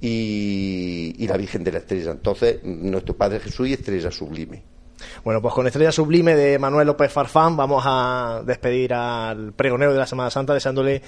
[0.00, 2.10] y, y la Virgen de la Estrella.
[2.10, 4.77] Entonces, Nuestro Padre Jesús y Estrella Sublime.
[5.24, 9.98] Bueno, pues con Estrella Sublime de Manuel López Farfán vamos a despedir al pregonero de
[9.98, 11.02] la Semana Santa deseándole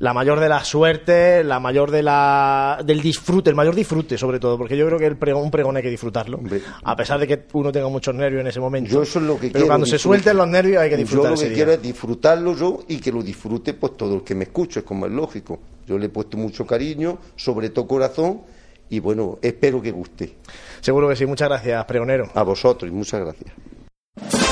[0.00, 4.40] la mayor de las suertes, la mayor de la, del disfrute, el mayor disfrute sobre
[4.40, 6.40] todo, porque yo creo que el pregón, un pregón hay que disfrutarlo,
[6.82, 8.90] a pesar de que uno tenga muchos nervios en ese momento.
[8.90, 11.36] Yo eso es lo que Pero cuando se suelten los nervios hay que disfrutarlo.
[11.36, 14.34] Yo lo que quiero es disfrutarlo yo y que lo disfrute pues todo el que
[14.34, 15.60] me escuche, como es lógico.
[15.86, 18.40] Yo le he puesto mucho cariño, sobre todo corazón,
[18.88, 20.36] y bueno, espero que guste.
[20.80, 22.28] Seguro que sí, muchas gracias, pregonero.
[22.34, 24.49] A vosotros y muchas gracias.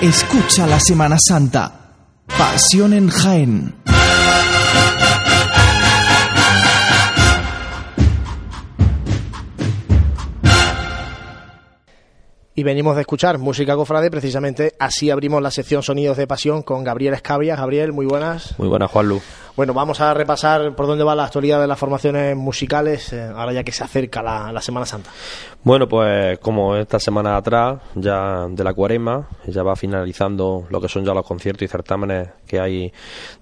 [0.00, 1.72] Escucha la Semana Santa.
[2.26, 3.74] Pasión en Jaén.
[12.56, 16.84] Y venimos de escuchar música cofrade, precisamente así abrimos la sección Sonidos de Pasión con
[16.84, 17.56] Gabriel Escabia.
[17.56, 18.56] Gabriel, muy buenas.
[18.58, 19.20] Muy buenas, Juanlu.
[19.56, 23.52] Bueno, vamos a repasar por dónde va la actualidad de las formaciones musicales, eh, ahora
[23.52, 25.10] ya que se acerca la, Semana Santa.
[25.62, 30.88] Bueno, pues como esta semana atrás, ya de la cuaresma, ya va finalizando lo que
[30.88, 32.92] son ya los conciertos y certámenes que hay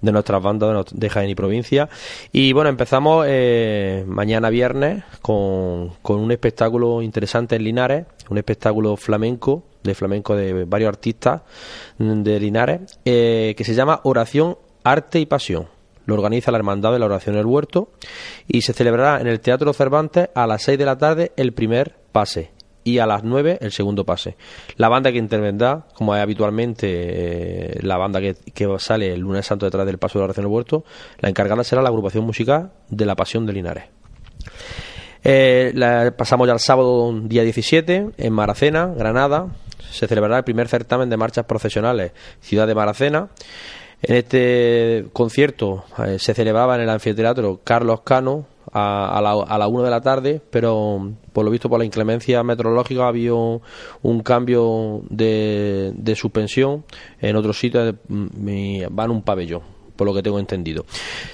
[0.01, 1.89] de nuestras bandas de, Jaén provincia.
[2.31, 8.97] Y bueno, empezamos eh, mañana viernes con, con un espectáculo interesante en Linares, un espectáculo
[8.97, 11.41] flamenco, de flamenco de varios artistas
[11.97, 15.73] de Linares, eh, que se llama Oración, Arte y Pasión
[16.05, 17.91] lo organiza la Hermandad de la Oración del Huerto
[18.47, 21.95] y se celebrará en el Teatro Cervantes a las 6 de la tarde el primer
[22.11, 22.51] pase
[22.83, 24.35] y a las 9 el segundo pase.
[24.77, 29.65] La banda que intervendrá, como es habitualmente eh, la banda que, sale el lunes santo
[29.65, 30.83] detrás del paso de la oración del huerto,
[31.19, 33.85] la encargada será la agrupación musical de la Pasión de Linares.
[35.23, 39.47] Eh, pasamos ya al sábado día 17 en Maracena, Granada.
[39.89, 42.11] Se celebrará el primer certamen de marchas profesionales
[42.41, 43.29] Ciudad de Maracena.
[44.03, 49.67] En este concierto eh, se celebraba en el anfiteatro Carlos Cano a, la, a la
[49.67, 55.03] 1 de la tarde, pero por lo visto por la inclemencia meteorológica había un, cambio
[55.09, 56.83] de, de, suspensión
[57.21, 59.72] en otro sitio, mm, van un pabellón
[60.05, 60.85] lo que tengo entendido.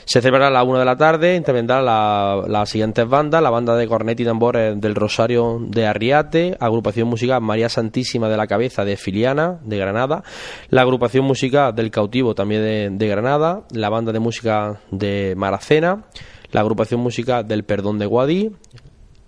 [0.06, 3.76] Se celebrará a la una de la tarde, intervendrá la, las siguientes bandas, la banda
[3.76, 8.86] de cornet y tambores del Rosario de Arriate, agrupación musical María Santísima de la Cabeza
[8.86, 10.24] de Filiana, de Granada,
[10.70, 16.06] la agrupación musical del Cautivo también de, de Granada, la banda de música de Maracena,
[16.52, 18.52] la agrupación musical del Perdón de Guadí,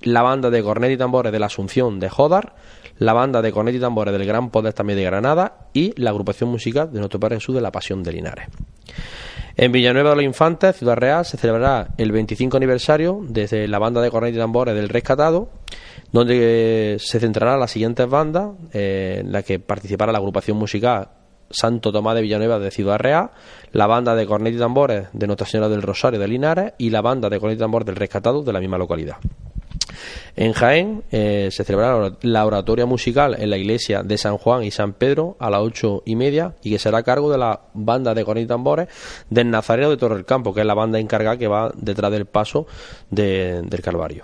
[0.04, 2.56] la banda de cornet y tambores de la Asunción de Jodar,
[2.98, 5.70] la banda de cornet y tambores del Gran Poder también de Granada.
[5.74, 8.48] Y la agrupación musical de nuestro Padre Jesús de la Pasión de Linares.
[9.58, 14.02] En Villanueva de los Infantes, Ciudad Real, se celebrará el 25 aniversario desde la banda
[14.02, 15.50] de cornet y tambores del Rescatado,
[16.12, 21.10] donde se centrará las siguientes bandas, eh, en las que participará la agrupación musical
[21.52, 23.32] Santo Tomás de Villanueva de Ciudad Real,
[23.72, 27.02] la banda de cornet y tambores de Nuestra Señora del Rosario de Linares y la
[27.02, 29.18] banda de cornet y tambores del Rescatado de la misma localidad.
[30.36, 34.72] En Jaén eh, se celebrará la oratoria musical en la iglesia de San Juan y
[34.72, 38.14] San Pedro a las ocho y media y que será a cargo de la banda
[38.14, 38.88] de cornet y tambores
[39.30, 42.26] del Nazareno de Torre del Campo, que es la banda encargada que va detrás del
[42.26, 42.68] paso
[43.10, 44.24] del Calvario.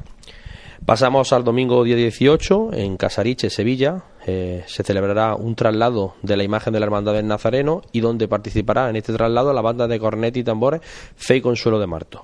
[0.85, 4.03] Pasamos al domingo día 18 en Casariche, Sevilla.
[4.25, 8.27] Eh, se celebrará un traslado de la imagen de la Hermandad del Nazareno y donde
[8.27, 10.81] participará en este traslado la banda de cornet y tambores
[11.17, 12.21] Fe y Consuelo de Marto.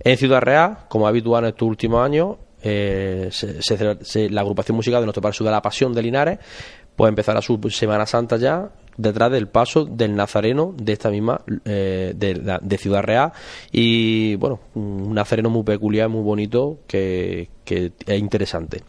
[0.00, 3.30] En Ciudad Real, como habitual en estos últimos años, eh,
[4.30, 6.38] la agrupación musical de nuestro Padre de la Pasión de Linares,
[6.96, 12.12] pues empezará su Semana Santa ya detrás del paso del Nazareno de esta misma eh,
[12.14, 13.32] de, Ciudad Real.
[13.72, 18.82] Y bueno un Nazareno muy peculiar muy bonito que, es interesante.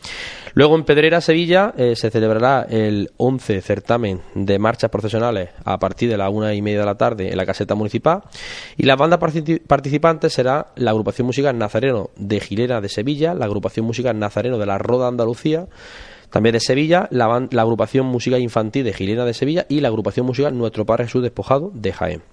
[0.56, 6.10] Luego en Pedrera Sevilla eh, se celebrará el 11 certamen de marchas procesionales a partir
[6.10, 8.24] de la una y media de la tarde en la caseta municipal.
[8.78, 13.86] Y la banda participante será la agrupación musical Nazareno de Gilera de Sevilla la agrupación
[13.86, 15.67] musical Nazareno de la Roda Andalucía
[16.32, 17.26] también de Sevilla, la,
[17.62, 21.72] agrupación musical infantil de Gilena de Sevilla y la agrupación musical Nuestro Padre Jesús Despojado
[21.74, 22.24] de Jaén.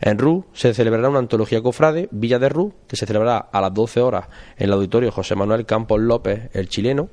[0.00, 3.72] En RU se celebrará una antología cofrade, Villa de RU, que se celebrará a las
[3.72, 4.26] 12 horas
[4.58, 7.08] en el auditorio José Manuel Campos López, el chileno.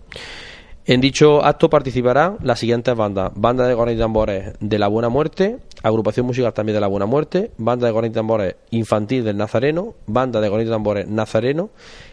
[0.85, 5.09] En dicho acto participarán las siguientes bandas: Banda de Gornit y Tambores de la Buena
[5.09, 9.37] Muerte, Agrupación Musical también de la Buena Muerte, Banda de Gornit y Tambores Infantil del
[9.37, 11.69] Nazareno, Banda de Gornit y Tambores Nazareno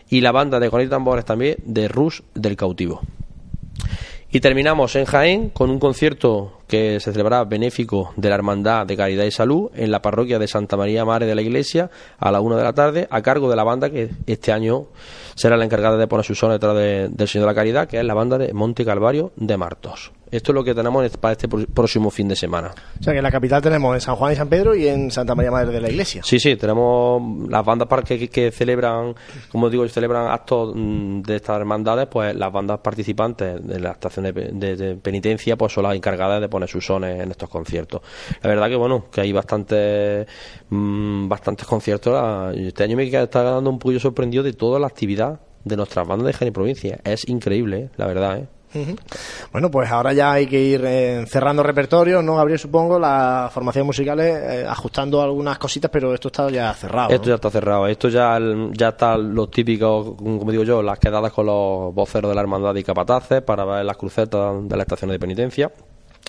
[0.09, 3.01] y la Banda de Gornit y Tambores también de Rus del Cautivo.
[4.31, 8.95] Y terminamos en Jaén con un concierto que se celebrará benéfico de la Hermandad de
[8.95, 12.43] Caridad y Salud en la parroquia de Santa María Madre de la Iglesia a la
[12.43, 14.89] una de la tarde a cargo de la banda que este año
[15.35, 18.05] será la encargada de poner su son detrás del Señor de la Caridad, que es
[18.05, 20.13] la banda de Monte Calvario de Martos.
[20.31, 22.73] Esto es lo que tenemos para este próximo fin de semana.
[23.01, 25.11] O sea que en la capital tenemos en San Juan y San Pedro y en
[25.11, 26.23] Santa María Madre de la Iglesia.
[26.25, 29.15] Sí, sí, tenemos las bandas que, que celebran,
[29.51, 34.35] como digo, celebran actos mm, de estas hermandades, pues las bandas participantes de las estaciones
[34.35, 38.03] de, penitencia pues son las encargadas de poner sus sones en estos conciertos.
[38.43, 40.27] La verdad que bueno, que hay bastantes
[40.69, 42.55] mm, bastantes conciertos.
[42.57, 46.27] Este año me está dando un poquillo sorprendido de toda la actividad de nuestras bandas
[46.27, 47.01] de Jaén Provincia.
[47.05, 47.91] Es increíble, ¿eh?
[47.97, 48.49] la verdad, ¿eh?
[49.53, 52.59] Bueno, pues ahora ya hay que ir eh, cerrando repertorio, ¿no, Gabriel?
[52.59, 57.11] Supongo, las formaciones musicales, eh, ajustando algunas cositas, pero esto está ya cerrado.
[57.11, 57.87] Esto ya está cerrado.
[57.87, 58.39] Esto ya,
[58.73, 62.75] ya está los típicos, como digo yo, las quedadas con los voceros de la hermandad
[62.75, 65.73] y capataces para ver las crucetas de las estaciones de penitencia.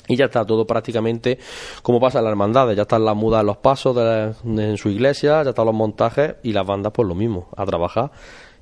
[0.08, 1.38] Y ya está todo prácticamente
[1.84, 2.76] como pasa en las hermandades.
[2.76, 3.96] Ya están las mudas, los pasos
[4.44, 8.12] en su iglesia, ya están los montajes y las bandas, pues lo mismo, a trabajar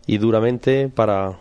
[0.08, 1.38] y duramente para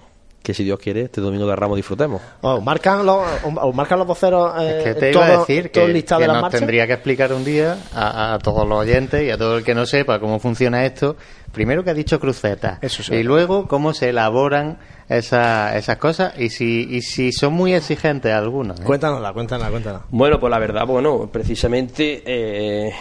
[0.47, 2.23] que si Dios quiere, este domingo de Ramos disfrutemos.
[2.41, 3.19] Os marcan los,
[3.61, 4.53] os marcan los voceros.
[4.63, 6.35] Eh, Es que te todo- iba a decir todo que, el listado que de las
[6.37, 6.61] nos marchas?
[6.61, 9.75] tendría que explicar un día a, a todos los oyentes y a todo el que
[9.75, 11.17] no sepa cómo funciona esto.
[11.57, 13.15] Primero que ha dicho cruceta Eso sí.
[13.15, 18.33] y luego cómo se elaboran esa- esas cosas y si, y si son muy exigentes
[18.33, 18.79] algunos.
[18.79, 18.85] ¿eh?
[18.85, 20.07] Cuéntanosla, cuéntanosla, cuéntanosla.
[20.11, 22.93] Bueno, pues la verdad, bueno, precisamente eh,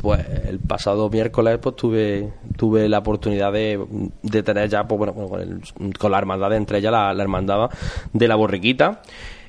[0.00, 3.82] pues el pasado miércoles pues tuve tuve la oportunidad de,
[4.22, 7.22] de tener ya pues, bueno, bueno, con, el- con la hermandad entre ellas la, la
[7.22, 7.70] hermandad
[8.12, 9.00] de la borriquita.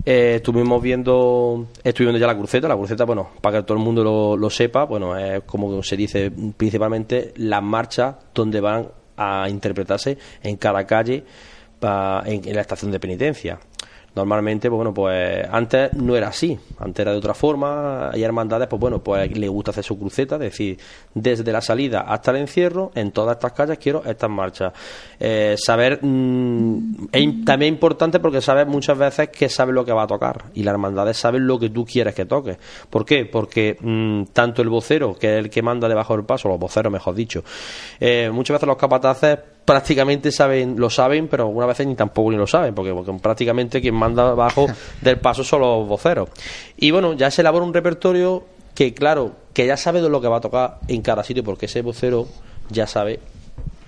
[0.06, 3.84] Eh, estuvimos viendo estuve viendo ya la cruceta la cruceta bueno para que todo el
[3.86, 9.48] mundo lo, lo sepa bueno es como se dice principalmente las marchas donde van a
[9.48, 11.24] interpretarse en cada calle
[11.82, 13.60] en, en la estación de penitencia
[14.16, 18.68] Normalmente, pues bueno, pues antes no era así, antes era de otra forma, hay hermandades,
[18.68, 20.78] pues bueno, pues le gusta hacer su cruceta, es decir,
[21.16, 24.72] desde la salida hasta el encierro, en todas estas calles quiero estas marchas.
[25.20, 30.04] Eh, saber, mm, es también importante porque sabes muchas veces que sabes lo que va
[30.04, 32.58] a tocar y las hermandades saben lo que tú quieres que toque.
[32.92, 33.26] ¿Por qué?
[33.26, 36.94] Porque mm, tanto el vocero, que es el que manda debajo del paso, los voceros
[36.94, 37.44] mejor dicho,
[38.00, 42.38] eh, muchas veces los capataces prácticamente saben lo saben pero algunas veces ni tampoco ni
[42.38, 44.68] lo saben porque, porque prácticamente quien manda abajo
[45.02, 46.30] del paso son los voceros
[46.78, 48.44] y bueno ya se elabora un repertorio
[48.76, 51.68] que claro que ya sabe de lo que va a tocar en cada sitio porque
[51.68, 52.28] ese vocero
[52.70, 53.20] ya sabe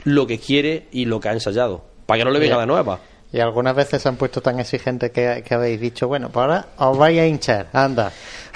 [0.04, 3.00] lo que quiere y lo que ha ensayado para que no le venga de nueva
[3.34, 6.68] Y algunas veces se han puesto tan exigentes que, que habéis dicho, bueno, pues ahora
[6.78, 8.12] os vais a hinchar, anda.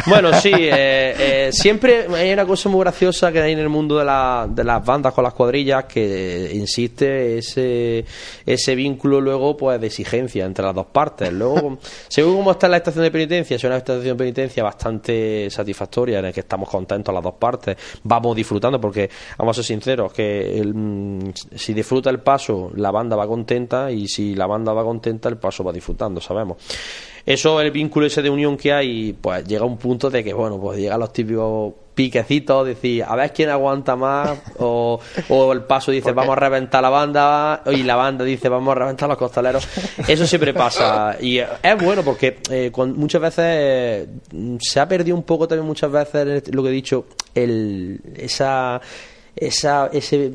[0.06, 1.14] Bueno, sí, eh,
[1.48, 4.64] eh, siempre hay una cosa muy graciosa que hay en el mundo de, la- de
[4.64, 8.06] las bandas con las cuadrillas que insiste ese,
[8.46, 11.32] ese vínculo luego pues de exigencia entre las dos partes.
[11.34, 16.20] Luego, según cómo está la estación de penitencia, es una estación de penitencia bastante satisfactoria
[16.20, 20.14] en la que estamos contentos las dos partes, vamos disfrutando porque, vamos a ser sinceros,
[20.14, 24.72] que el, mm, si disfruta el paso, la banda va contenta y si la banda
[24.74, 26.58] va contenta, el paso va disfrutando, sabemos.
[27.30, 30.34] Eso, el vínculo ese de unión que hay, pues llega a un punto de que,
[30.34, 35.62] bueno, pues llegan los típicos piquecitos, decir, a ver quién aguanta más, o, o el
[35.64, 39.18] paso dice, vamos a reventar la banda, y la banda dice, vamos a reventar los
[39.18, 39.68] costaleros.
[40.08, 41.18] Eso siempre pasa.
[41.22, 44.08] Y es bueno porque eh, con- muchas veces eh,
[44.60, 48.82] se ha perdido un poco también muchas veces lo que he dicho, el, esa
[49.36, 50.32] esa ese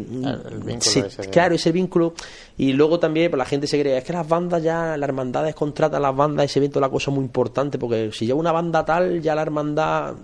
[0.69, 2.15] ese de- claro ese vínculo.
[2.57, 5.55] Y luego también pues, la gente se cree es que las bandas ya las hermandades
[5.55, 8.53] contratan las bandas y se ve toda la cosa muy importante porque si lleva una
[8.53, 10.15] banda tal ya la hermandad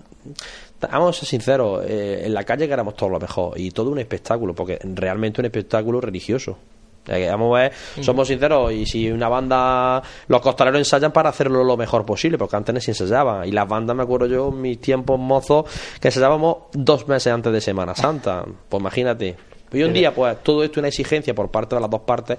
[0.91, 3.99] vamos a ser sinceros eh, en la calle queremos todo lo mejor y todo un
[3.99, 6.53] espectáculo porque realmente un espectáculo religioso.
[6.53, 11.63] que vamos a ver, somos sinceros y si una banda los costaleros ensayan para hacerlo
[11.63, 14.79] lo mejor posible porque antes no se ensayaba y las bandas me acuerdo yo mis
[14.79, 15.65] tiempos mozos
[15.99, 18.45] que ensayábamos dos meses antes de Semana Santa.
[18.69, 19.35] Pues imagínate.
[19.73, 22.37] Hoy en día, pues todo esto es una exigencia por parte de las dos partes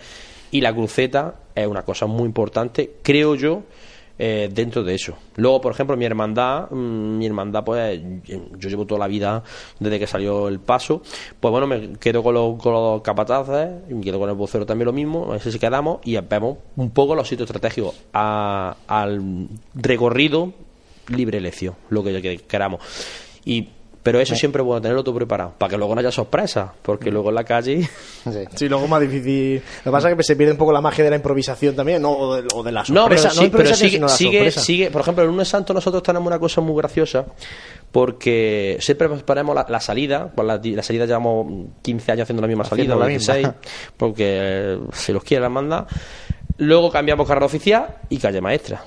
[0.50, 3.62] y la cruceta es una cosa muy importante, creo yo,
[4.24, 5.14] eh, dentro de eso.
[5.34, 9.42] Luego, por ejemplo, mi hermandad, mm, mi hermandad, pues yo llevo toda la vida
[9.80, 11.02] desde que salió el paso,
[11.40, 14.86] pues bueno, me quedo con los, con los capataces, me quedo con el vocero también
[14.86, 20.52] lo mismo, ese sí quedamos y vemos un poco los sitios estratégicos al recorrido
[21.08, 22.80] libre elección, lo que- queramos.
[23.44, 23.70] Y
[24.02, 27.10] pero eso siempre es bueno tenerlo todo preparado, para que luego no haya sorpresa, porque
[27.10, 27.82] luego en la calle
[28.24, 28.30] Sí.
[28.56, 29.62] Sí, luego más difícil.
[29.84, 32.02] Lo que pasa es que se pierde un poco la magia de la improvisación también,
[32.02, 32.10] ¿no?
[32.12, 33.30] O de, o de la No, pero, sorpresa.
[33.30, 34.60] sí, pero sigue, sino la sigue, sorpresa.
[34.60, 34.90] sigue.
[34.90, 37.26] Por ejemplo, el lunes santo nosotros tenemos una cosa muy graciosa
[37.90, 40.30] porque siempre preparamos la, la salida.
[40.34, 43.34] Pues la, la salida llevamos 15 años haciendo la misma salida, la o misma.
[43.34, 43.48] 16,
[43.96, 45.86] porque eh, si los quiere la manda.
[46.58, 48.84] Luego cambiamos carrera oficial y calle maestra.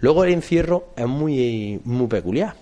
[0.00, 2.54] Luego el encierro es muy, muy peculiar.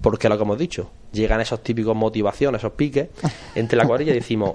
[0.00, 3.08] Porque lo que hemos dicho, llegan esos típicos motivaciones, esos piques
[3.54, 4.54] entre la cuadrilla y decimos,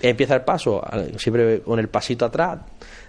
[0.00, 0.82] empieza el paso,
[1.16, 2.60] siempre con el pasito atrás,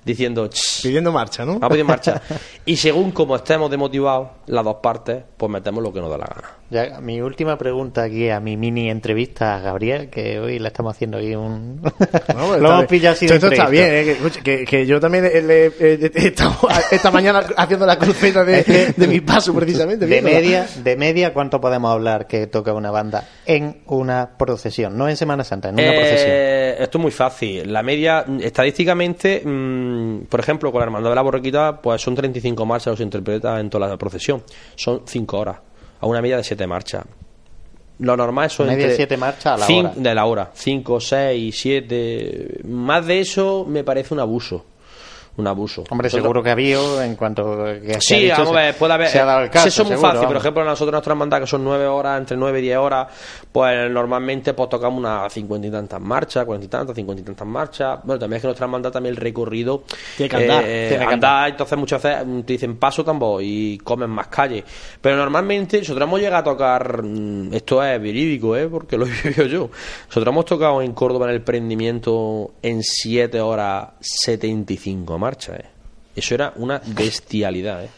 [0.03, 1.59] diciendo, "Ch, Pidiendo marcha, ¿no?
[1.85, 2.21] Marcha.
[2.65, 6.25] Y según como estemos demotivados, las dos partes, pues metemos lo que nos da la
[6.25, 6.60] gana.
[6.71, 10.95] Ya, mi última pregunta aquí a mi mini entrevista a Gabriel, que hoy le estamos
[10.95, 11.81] haciendo aquí un...
[11.81, 11.99] No, pues
[12.61, 14.17] Lo hemos pillado así Esto, de esto está bien, ¿eh?
[14.31, 16.55] que, que, que yo también eh, le- eh, he estado
[16.89, 20.05] esta mañana haciendo la cruceta de, de mi paso, precisamente.
[20.05, 20.35] De viéndola.
[20.37, 24.97] media, de media, ¿cuánto podemos hablar que toca una banda en una procesión?
[24.97, 26.29] No en Semana Santa, en una procesión.
[26.31, 27.71] Eh, esto es muy fácil.
[27.73, 32.65] La media, estadísticamente, mm, por ejemplo, con la Hermandad de la Borriquita, pues son 35
[32.65, 34.41] marchas los se interpreta en toda la procesión.
[34.75, 35.57] Son 5 horas,
[36.01, 37.05] a una media de 7 marchas.
[37.99, 39.93] Lo normal es Media de siete marchas a la cin- hora.
[39.95, 40.51] De la hora.
[40.55, 42.61] 5, 6, 7.
[42.63, 44.65] Más de eso me parece un abuso.
[45.37, 45.83] Un abuso.
[45.89, 48.73] Hombre, seguro que ha habido en cuanto que se Sí, ha dicho, vamos a ver,
[48.73, 49.07] se- puede haber.
[49.07, 50.27] se ha dado el caso, sí, eso es muy seguro, fácil.
[50.27, 53.07] Por ejemplo, nosotros nuestras mandas que son nueve horas, entre nueve y diez horas,
[53.51, 57.47] pues normalmente pues tocamos unas cincuenta y tantas marchas, cuarenta y tantas, cincuenta y tantas
[57.47, 57.99] marchas.
[58.03, 59.83] Bueno, también es que nuestras mandas también el recorrido
[60.17, 63.41] Tiene que andar, eh, tiene que andar, entonces muchas veces mm, te dicen paso tambor
[63.43, 64.63] y comen más calle.
[64.99, 68.67] Pero normalmente nosotros hemos llegado a tocar, mm, esto es verídico, ¿eh?
[68.67, 69.69] porque lo he vivido yo.
[70.07, 75.65] Nosotros hemos tocado en Córdoba en el prendimiento en siete horas 75 marchas, ¿eh?
[76.15, 77.89] Eso era una bestialidad, ¿eh?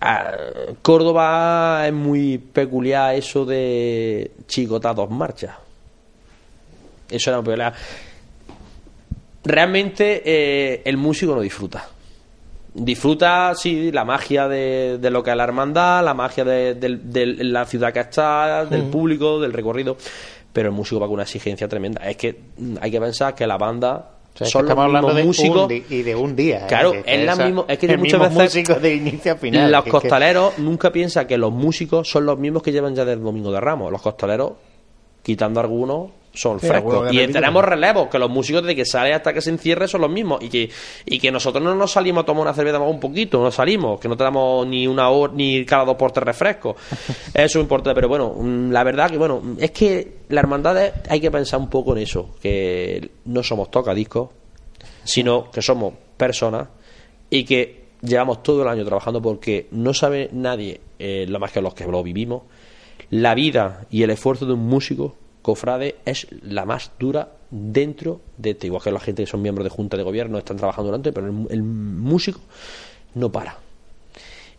[0.00, 0.32] Ah,
[0.82, 5.54] Córdoba es muy peculiar eso de chicotar dos marchas.
[7.10, 7.72] Eso era peculiar.
[9.44, 11.88] Realmente eh, el músico no disfruta.
[12.74, 16.76] Disfruta, sí, la magia de, de lo que es la hermandad, la magia de,
[17.40, 19.96] la ciudad que está, del público, del recorrido.
[20.52, 22.02] Pero el músico va con una exigencia tremenda.
[22.08, 25.24] Es que mm, hay que pensar que la banda o sea, los estamos hablando de
[25.24, 25.64] músicos.
[25.70, 26.58] un y de un día.
[26.58, 26.64] ¿eh?
[26.68, 29.70] Claro, es la esa- mismo- es que el muchas mismo veces de inicio a final.
[29.72, 33.22] Los que- costaleros nunca piensan que los músicos son los mismos que llevan ya del
[33.22, 33.90] Domingo de Ramos.
[33.90, 34.52] Los costaleros,
[35.22, 37.12] quitando algunos, son Sí, frescos.
[37.12, 40.10] Y tenemos relevos, que los músicos desde que sale hasta que se encierre son los
[40.10, 40.42] mismos.
[40.42, 40.70] Y que,
[41.06, 44.00] y que nosotros no nos salimos a tomar una cerveza más un poquito, no salimos,
[44.00, 46.76] que no tenemos ni una hora, ni cada dos por tres refrescos.
[47.34, 51.20] Eso es importante, pero bueno, mm, la verdad que bueno, es que la hermandad hay
[51.20, 54.30] que pensar un poco en eso, que no somos tocadiscos,
[55.04, 56.68] sino que somos personas
[57.30, 61.60] y que llevamos todo el año trabajando porque no sabe nadie, eh, lo más que
[61.60, 62.42] los que lo vivimos,
[63.10, 65.16] la vida y el esfuerzo de un músico,
[65.48, 68.66] cofrade, es la más dura dentro de este.
[68.66, 71.26] Igual que la gente que son miembros de junta de gobierno están trabajando durante, pero
[71.26, 72.40] el, el músico
[73.14, 73.56] no para.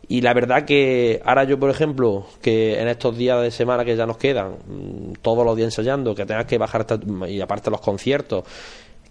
[0.08, 3.96] Y la verdad que ahora yo, por ejemplo, que en estos días de semana que
[3.96, 6.88] ya nos quedan, mm, todos los días ensayando, que tengas que bajar,
[7.28, 8.44] y aparte los conciertos,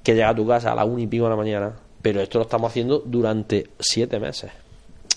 [0.03, 1.73] que llega a tu casa a las una y pico de la mañana,
[2.03, 4.51] pero esto lo estamos haciendo durante siete meses.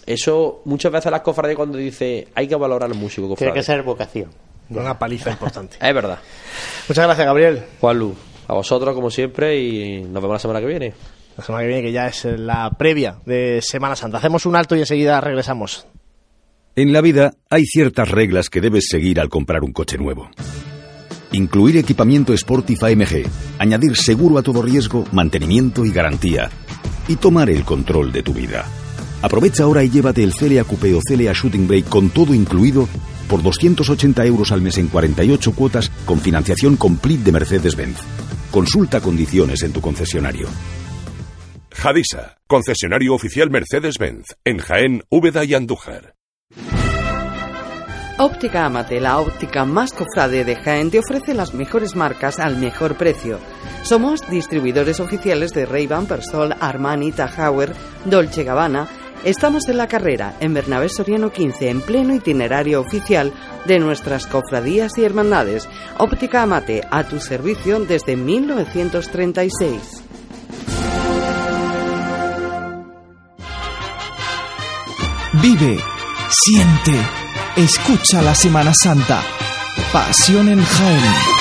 [0.06, 3.54] Eso, muchas veces las cofradías cuando dice hay que valorar al músico Tiene cofrade.
[3.54, 4.30] que ser vocación.
[4.80, 5.78] Una paliza importante.
[5.82, 6.20] Es verdad.
[6.88, 7.64] Muchas gracias, Gabriel.
[7.80, 8.16] Juan Lu,
[8.48, 10.94] a vosotros como siempre y nos vemos la semana que viene.
[11.38, 14.18] La semana que viene, que ya es la previa de Semana Santa.
[14.18, 15.88] Hacemos un alto y enseguida regresamos.
[16.76, 20.30] En la vida hay ciertas reglas que debes seguir al comprar un coche nuevo.
[21.34, 23.26] Incluir equipamiento Sportif AMG,
[23.60, 26.50] añadir seguro a todo riesgo, mantenimiento y garantía.
[27.08, 28.66] Y tomar el control de tu vida.
[29.22, 32.88] Aprovecha ahora y llévate el Celia Coupé o Celia Shooting Brake con todo incluido
[33.32, 37.98] por 280 euros al mes en 48 cuotas con financiación complete de Mercedes-Benz.
[38.52, 40.50] Consulta condiciones en tu concesionario.
[41.74, 46.16] Jadisa, concesionario oficial Mercedes-Benz, en Jaén, Úbeda y Andújar.
[48.18, 52.98] Óptica Amate, la óptica más cofrade de Jaén, te ofrece las mejores marcas al mejor
[52.98, 53.40] precio.
[53.84, 57.74] Somos distribuidores oficiales de Ray-Ban, Persol, Armani, Tahauer,
[58.04, 58.90] Dolce Gabbana.
[59.24, 63.32] Estamos en la carrera, en Bernabé Soriano 15, en pleno itinerario oficial
[63.66, 65.70] de nuestras cofradías y hermandades.
[66.00, 70.04] Óptica Amate, a tu servicio desde 1936.
[75.34, 75.80] Vive,
[76.30, 77.00] siente,
[77.58, 79.22] escucha la Semana Santa.
[79.94, 81.41] Pasión en Jaén.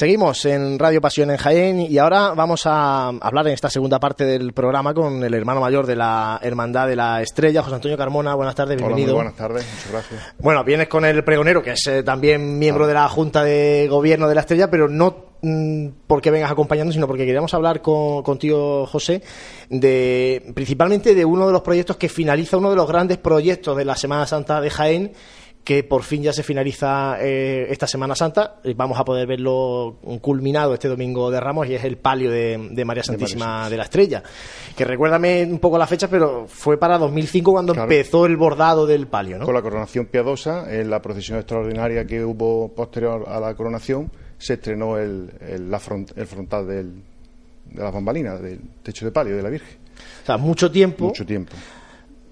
[0.00, 4.24] Seguimos en Radio Pasión en Jaén y ahora vamos a hablar en esta segunda parte
[4.24, 8.34] del programa con el hermano mayor de la Hermandad de la Estrella, José Antonio Carmona.
[8.34, 9.12] Buenas tardes, Hola, bienvenido.
[9.12, 10.34] muy buenas tardes, muchas gracias.
[10.38, 14.26] Bueno, vienes con el pregonero, que es eh, también miembro de la Junta de Gobierno
[14.26, 18.86] de la Estrella, pero no mm, porque vengas acompañando, sino porque queríamos hablar con, contigo,
[18.86, 19.22] José,
[19.68, 23.84] de principalmente de uno de los proyectos que finaliza uno de los grandes proyectos de
[23.84, 25.12] la Semana Santa de Jaén,
[25.70, 28.56] que por fin ya se finaliza eh, esta Semana Santa.
[28.64, 32.70] y Vamos a poder verlo culminado este domingo de Ramos y es el palio de,
[32.72, 34.20] de María Santísima de la Estrella.
[34.76, 37.88] Que recuérdame un poco la fecha, pero fue para 2005 cuando Claro.
[37.88, 39.44] empezó el bordado del palio, ¿no?
[39.44, 44.54] Con la coronación piadosa, en la procesión extraordinaria que hubo posterior a la coronación, se
[44.54, 46.94] estrenó el, el- la front- el frontal del-
[47.66, 49.78] de las bambalinas, del techo de palio de la Virgen.
[50.24, 51.52] O sea, mucho tiempo, Mucho tiempo,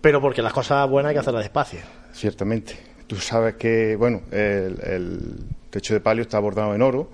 [0.00, 1.78] pero porque las cosas buenas hay que hacerlas despacio.
[2.12, 2.88] ciertamente.
[3.08, 7.08] Tú sabes que, bueno, el, techo de palio está bordado en oro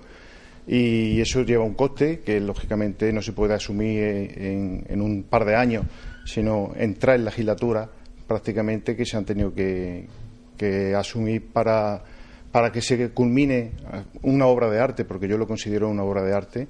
[0.67, 4.03] y eso lleva un coste que lógicamente no se puede asumir
[4.37, 5.85] en, un par de años,
[6.25, 7.87] sino en tres legislaturas
[8.27, 10.05] prácticamente que se han tenido que,
[10.57, 12.03] que asumir para,
[12.51, 13.71] para que se culmine
[14.21, 16.67] una obra de arte, porque yo lo considero una obra de arte.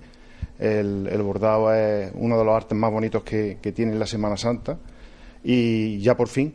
[0.60, 4.78] El, bordado es uno de los artes más bonitos que, que tiene la Semana Santa
[5.44, 6.54] y ya por fin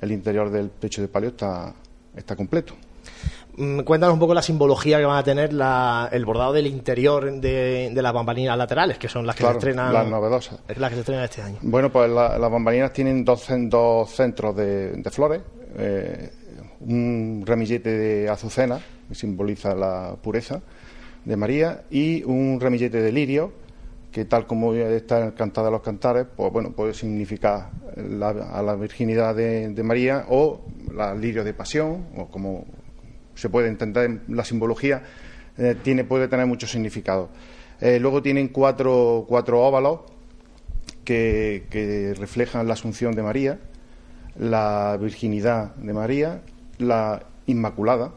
[0.00, 1.72] el interior del techo de palio está,
[2.16, 2.74] está completo.
[3.56, 7.30] Mm, Cuéntanos un poco la simbología que van a tener la- el bordado del interior
[7.40, 9.92] de, de las bambalinas laterales, que son las que Claro, se estrenan.
[9.92, 10.58] las novedosas.
[10.76, 11.58] Las que se estrenan este año.
[11.62, 15.42] Bueno, pues la- las bambalinas tienen dos, dos centros de, de flores,
[15.76, 16.30] eh,
[16.80, 20.60] un ramillete de azucena, que simboliza la pureza
[21.24, 23.52] de María, y un ramillete de lirio,
[24.12, 28.28] que tal como está en el Cantar de los Cantares, pues bueno, puede significar la-
[28.52, 30.60] a la virginidad de, María o
[30.94, 32.66] la lirio de pasión, o como
[33.34, 35.02] se puede entender en la simbología,
[35.56, 37.30] eh, tiene, puede tener muchos significados.
[37.80, 40.00] Eh, luego tienen cuatro, cuatro óvalos
[41.04, 43.58] que, que reflejan la asunción de María,
[44.38, 46.42] la virginidad de María,
[46.78, 48.12] la Inmaculada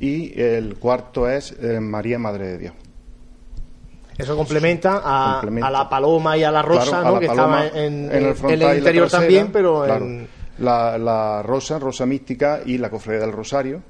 [0.00, 2.74] y el cuarto es eh, María Madre de Dios.
[4.18, 5.68] Eso complementa a, Complementa.
[5.68, 7.12] a la paloma y a la rosa, Claro, ¿no?
[7.14, 7.74] la que estaba en,
[8.12, 10.04] en el interior trasera, también, pero claro.
[10.04, 13.82] en- la, la rosa, rosa mística y la cofradía del Rosario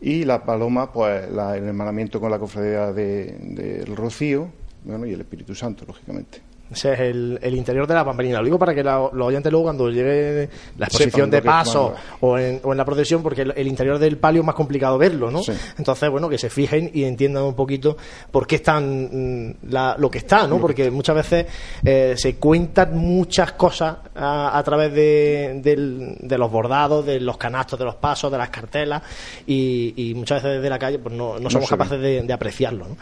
[0.00, 4.48] y la paloma, pues la- el hermanamiento con la cofradía de- del Rocío,
[4.84, 6.42] bueno, y el Espíritu Santo, lógicamente.
[6.72, 8.38] Ese es el, el interior de la bambalina.
[8.38, 10.48] Lo digo para que la- los oyentes luego cuando llegue
[10.78, 13.98] la exposición Sepan de paso o en, o en la procesión, porque el, el interior
[13.98, 15.42] del palio es más complicado verlo, ¿no?
[15.42, 15.52] Sí.
[15.78, 17.96] Entonces, bueno, que se fijen y entiendan un poquito
[18.30, 20.58] por qué están mm, la- lo que está, ¿no?
[20.58, 21.46] Porque muchas veces
[21.84, 27.36] eh, se cuentan muchas cosas a, a través de, del- de los bordados, de los
[27.36, 29.02] canastos, de los pasos, de las cartelas
[29.46, 32.88] y, y muchas veces desde la calle pues no, no somos capaces de, de apreciarlo,
[32.88, 32.96] ¿no?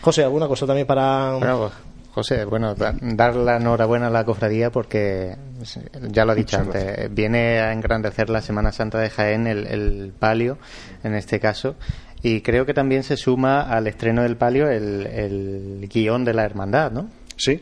[0.00, 1.36] José, ¿alguna cosa también para...?
[1.38, 1.72] Pues,
[2.14, 5.34] José, bueno, da- dar la enhorabuena a la cofradía porque,
[6.10, 9.66] ya lo he dicho Muchas antes, viene a engrandecer la Semana Santa de Jaén, el,
[9.66, 10.56] el palio,
[11.02, 11.74] en este caso,
[12.22, 16.44] y creo que también se suma al estreno del palio el, el guion de la
[16.44, 17.10] hermandad, ¿no?
[17.36, 17.60] Sí,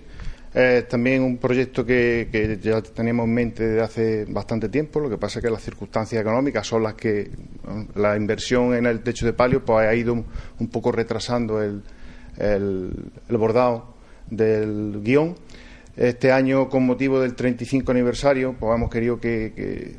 [0.53, 5.09] es también un proyecto que, que ya teníamos en mente desde hace bastante tiempo, lo
[5.09, 7.31] que pasa es que las circunstancias económicas son las que
[7.95, 10.27] la inversión en el techo de palio pues ha ido un,
[10.61, 11.83] un poco retrasando el,
[12.37, 12.93] el,
[13.31, 13.92] el bordado
[14.37, 15.35] del guion.
[15.97, 19.97] Este año, con motivo del 35 aniversario, pues hemos querido que, que-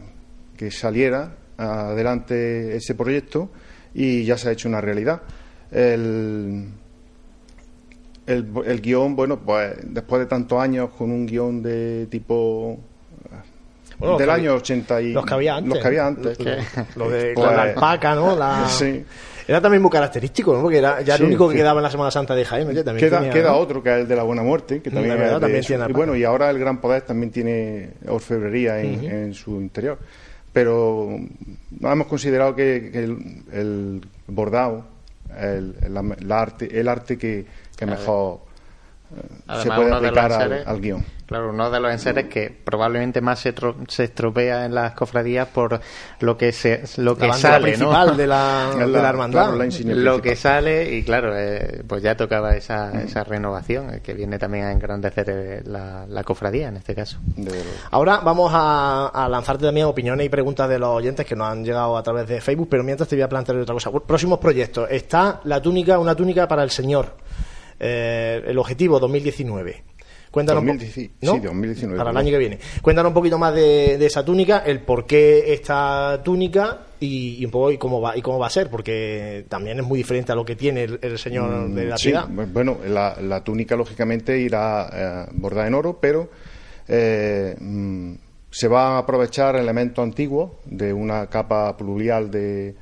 [0.58, 3.50] que saliera adelante ese proyecto
[3.94, 5.22] y ya se ha hecho una realidad.
[5.72, 6.70] El,
[8.26, 12.80] el, el guion, bueno, pues después de tantos años con un guion de tipo
[14.00, 15.70] Bueno, del año había- 80 y Los que había antes.
[15.74, 16.38] los que había antes.
[16.96, 18.36] Lo de Pues- la alpaca, ¿no?
[18.36, 19.04] La- Sí.
[19.48, 20.62] Era también muy característico, ¿no?
[20.62, 22.68] Porque era ya Sí, el único que quedaba en la Semana Santa de Jaén.
[22.68, 23.58] oye, también Queda, tenía, queda ¿no?
[23.58, 25.94] otro que es el de la Buena Muerte, que Mm, también, verdad, también tiene Y
[25.94, 30.00] bueno, y ahora el Gran Poder también tiene orfebrería en, en su interior.
[30.54, 31.18] Pero
[31.80, 33.18] no hemos considerado que, que el,
[33.52, 34.86] el bordado,
[35.40, 38.40] el, el- la arte, el arte que, que mejor
[39.16, 39.22] eh,
[39.64, 41.04] se puede aplicar al, al guion.
[41.34, 45.48] Claro, uno de los enseres que probablemente más se, tro- se estropea en las cofradías
[45.48, 45.80] por
[46.20, 47.92] lo que se lo que sale, ¿no?
[48.16, 49.42] de la, de la- hermandad.
[49.46, 53.96] claro, la insignia lo que sale y claro, eh, pues ya tocaba esa, esa renovación
[53.96, 57.18] eh, que viene también a engrandecer eh, la, la cofradía en este caso.
[57.36, 61.48] de- Ahora vamos a, a lanzarte también opiniones y preguntas de los oyentes que nos
[61.48, 63.90] han llegado a través de Facebook, pero mientras te voy a plantear otra cosa.
[63.92, 64.88] Próximos proyectos.
[64.92, 67.16] Está la túnica, una túnica para el Señor.
[67.80, 69.84] Eh, el objetivo 2019.
[70.34, 71.34] Cuéntanos un po- 2010, ¿no?
[71.36, 72.60] sí, 2019, Para el año que viene.
[72.82, 77.46] Cuéntanos un poquito más de, de esa túnica, el por qué esta túnica y, y
[77.46, 80.32] un poco y cómo va y cómo va a ser, porque también es muy diferente
[80.32, 82.28] a lo que tiene el, el Señor de la Mm, Sí, ciudad.
[82.28, 86.30] bu- bueno, la, la túnica lógicamente irá eh, bordada en oro, pero
[86.88, 88.14] eh, mm,
[88.50, 92.76] se va a aprovechar elementos antiguos de una capa pluvial de,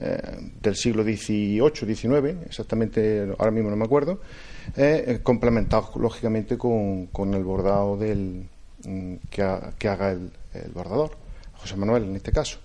[0.00, 0.18] eh,
[0.60, 4.20] del siglo XVIII, XIX, exactamente ahora mismo no me acuerdo,
[4.76, 8.48] eh, eh, complementados lógicamente con, con el bordado del,
[8.84, 10.30] mm, que, ha- que haga el,
[10.74, 11.10] bordador,
[11.54, 12.58] José Manuel en este caso.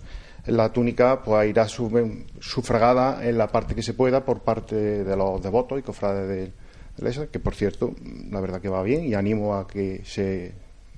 [0.46, 4.74] La túnica pues irá su- sufragada en la parte que se pueda por parte
[5.04, 6.52] de los devotos y cofrades de,
[6.96, 7.94] la iglesia, que por cierto,
[8.30, 10.52] la verdad que va bien y animo a que se,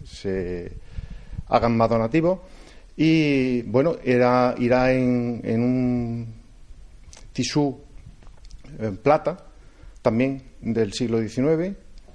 [0.04, 0.72] se
[1.48, 2.40] hagan más donativos.
[2.96, 6.26] Y bueno, irá, irá en, en un
[7.32, 7.78] tisú
[8.78, 9.36] en plata,
[10.02, 10.42] también
[10.72, 11.74] del siglo XIX,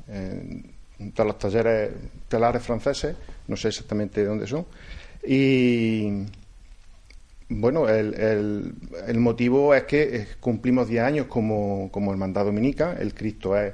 [0.09, 0.63] eh,
[0.99, 1.91] de los talleres
[2.27, 3.15] telares franceses,
[3.47, 4.65] no sé exactamente de dónde son.
[5.25, 6.09] Y
[7.49, 8.13] bueno, el,
[9.07, 13.73] el- motivo es que eh, cumplimos 10 años como, como hermandad dominica, el Cristo es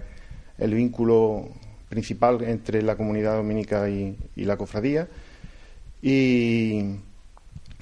[0.57, 1.49] el vínculo
[1.89, 5.07] principal entre la comunidad dominica y, y la cofradía.
[6.01, 6.83] Y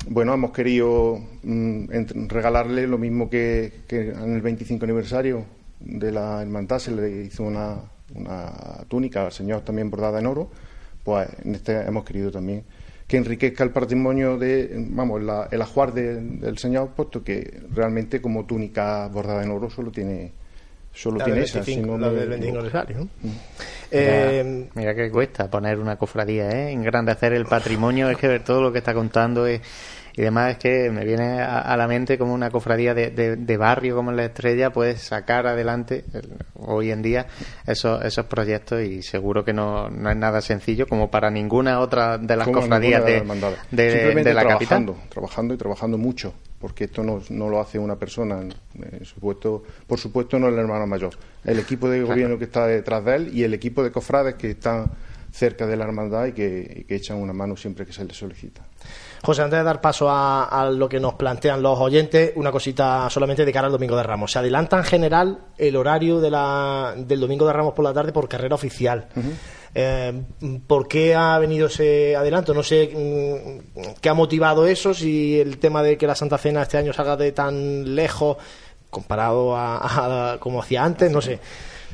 [0.08, 1.86] bueno, hemos querido mm,
[2.28, 5.46] regalarle lo mismo que, que en el 25 aniversario
[5.86, 7.78] de la hermandad se le hizo una,
[8.14, 8.52] una
[8.88, 10.50] túnica al Señor también bordada en oro,
[11.04, 12.64] pues en este hemos querido también
[13.08, 18.20] que enriquezca el patrimonio de, vamos, la- el ajuar de- del señor, puesto que realmente
[18.20, 20.32] como túnica bordada en oro solo tiene,
[20.92, 21.60] solo La tiene del esa.
[21.60, 22.78] 25, si no la me del 25 equivoco.
[22.78, 23.10] aniversario, ¿no?
[23.92, 26.72] Mira, Eh, mira que cuesta poner una cofradía, ¿eh?
[26.72, 29.62] Engrandecer el patrimonio, es que ver todo lo que está contando y,
[30.18, 33.36] y demás es que me viene a, a la mente como una cofradía de, de-
[33.36, 37.28] de barrio como la Estrella puede sacar adelante el- hoy en día
[37.68, 42.18] esos, esos proyectos y seguro que no, no es nada sencillo como para ninguna otra
[42.18, 43.20] de las Como cofradías de,
[43.72, 44.86] de- Simplemente la capital.
[44.86, 49.64] trabajando, trabajando y trabajando mucho, porque esto no, no lo hace una persona, eh, supuesto,
[49.86, 51.12] por supuesto no el hermano mayor,
[51.44, 54.52] el equipo de gobierno que está detrás de él y el equipo de cofrades que
[54.52, 54.92] están
[55.32, 58.16] cerca de la hermandad y que, y que echan una mano siempre que se les
[58.16, 58.62] solicita.
[59.26, 63.10] José, antes de dar paso a, a lo que nos plantean los oyentes, una cosita
[63.10, 64.32] solamente de cara al Domingo de Ramos.
[64.32, 68.14] Se adelanta en general el horario de la, del Domingo de Ramos por la tarde
[68.14, 69.08] por carrera oficial.
[69.74, 70.24] Eh,
[70.66, 72.54] ¿Por qué ha venido ese adelanto?
[72.54, 76.62] No sé mm, qué ha motivado eso, si el tema de que la Santa Cena
[76.62, 78.38] este año salga de tan lejos
[78.90, 81.40] comparado a, a como hacía antes, no sé.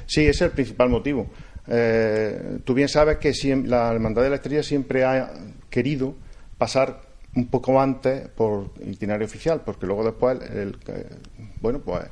[0.06, 1.28] Sí, ese es el principal motivo.
[1.68, 3.32] Eh, tú bien sabes que
[3.66, 5.32] la Hermandad de la Estrella siempre ha
[5.70, 6.16] querido
[6.58, 11.06] pasar un poco antes por itinerario oficial, porque luego después, el- eh,
[11.62, 12.04] bueno, pues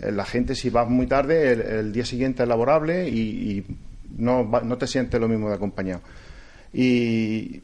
[0.00, 3.18] eh, la gente si va muy tarde, el, día siguiente es laborable y,
[3.58, 3.76] y
[4.16, 6.00] no, no te sientes lo mismo de acompañado.
[6.72, 7.60] Y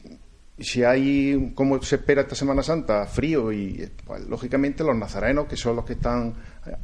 [0.59, 5.55] si hay, como se espera esta Semana Santa, frío y, pues, lógicamente, los nazarenos, que
[5.57, 6.33] son los que están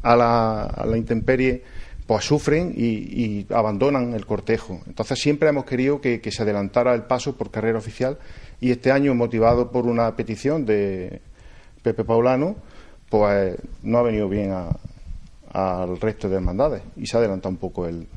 [0.01, 1.61] a la, a la intemperie,
[2.07, 4.79] pues sufren y, y abandonan el cortejo.
[4.87, 8.17] Entonces siempre hemos querido que, que se adelantara el paso por carrera oficial
[8.61, 11.21] y este año, motivado por una petición de
[11.81, 12.55] Pepe Paulano,
[13.09, 14.53] pues no ha venido bien
[15.53, 18.07] al resto de hermandades y se adelanta un poco el,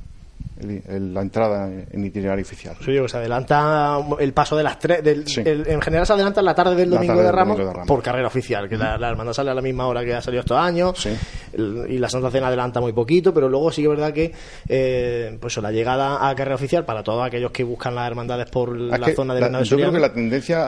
[0.61, 2.75] el- el- la entrada en itinerario oficial.
[2.77, 5.03] Pues yo, que se adelanta el paso de las tres.
[5.05, 5.43] del- Sí.
[5.45, 7.69] el- en general se adelanta la tarde del La domingo, tarde de, del Ramos Domingo
[7.69, 7.89] de Ramos.
[7.89, 10.41] por carrera oficial, que la, la hermandad sale a la misma hora que ha salido
[10.41, 10.99] estos años.
[11.01, 11.11] Sí.
[11.59, 14.33] Y la Santa Cena adelanta muy poquito, pero luego sí que es verdad que
[14.69, 18.77] eh, pues la llegada a carrera oficial para todos aquellos que buscan las hermandades por
[18.77, 20.65] Es la zona de la- Bernabé yo creo que la tendencia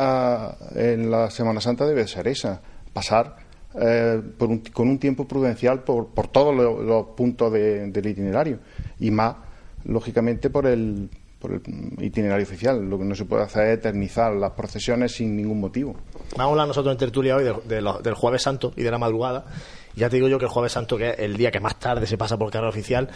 [0.49, 2.61] a- en la Semana Santa debe ser esa,
[2.93, 3.36] pasar
[3.80, 8.07] eh, por un- con un tiempo prudencial por, por todos lo- los puntos de- del
[8.09, 8.59] itinerario
[8.99, 9.36] y más,
[9.84, 11.62] lógicamente, por el, por el
[12.05, 12.82] itinerario oficial.
[12.88, 15.95] Lo que no se puede hacer es eternizar las procesiones sin ningún motivo.
[16.36, 18.99] Vamos a hablar nosotros en tertulia hoy de- de del Jueves Santo y de la
[18.99, 19.45] madrugada.
[19.97, 22.07] Ya te digo yo que el Jueves Santo, que es el día que más tarde
[22.07, 23.09] se pasa por carrera oficial,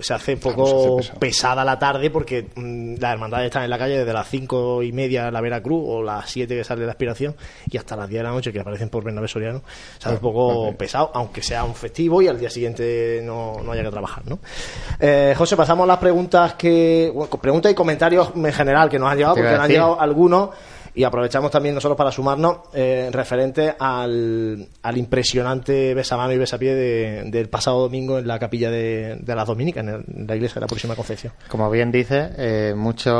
[0.00, 3.78] se hace un poco hace pesada la tarde porque mm, las hermandades están en la
[3.78, 7.36] calle desde las cinco y media la Veracruz o las siete que sale la aspiración
[7.70, 9.62] y hasta las 10 de la noche que aparecen por Bernabé Soriano.
[9.98, 13.72] Se hace un poco pesado, aunque sea un festivo y al día siguiente no, no
[13.72, 14.24] haya que trabajar.
[14.26, 14.38] ¿no?
[14.98, 17.10] Eh, José, pasamos a las preguntas que.
[17.14, 20.50] bueno, preguntas y comentarios en general que nos han llegado, porque nos han llegado algunos
[20.96, 27.22] y aprovechamos también nosotros para sumarnos eh, referente al, al impresionante besamano y besapié de-
[27.30, 30.54] del pasado domingo en la capilla de, de las Dominicas, en, el- en la iglesia
[30.56, 31.32] de la Próxima Concepción.
[31.48, 33.10] Como bien dices, eh, mucho,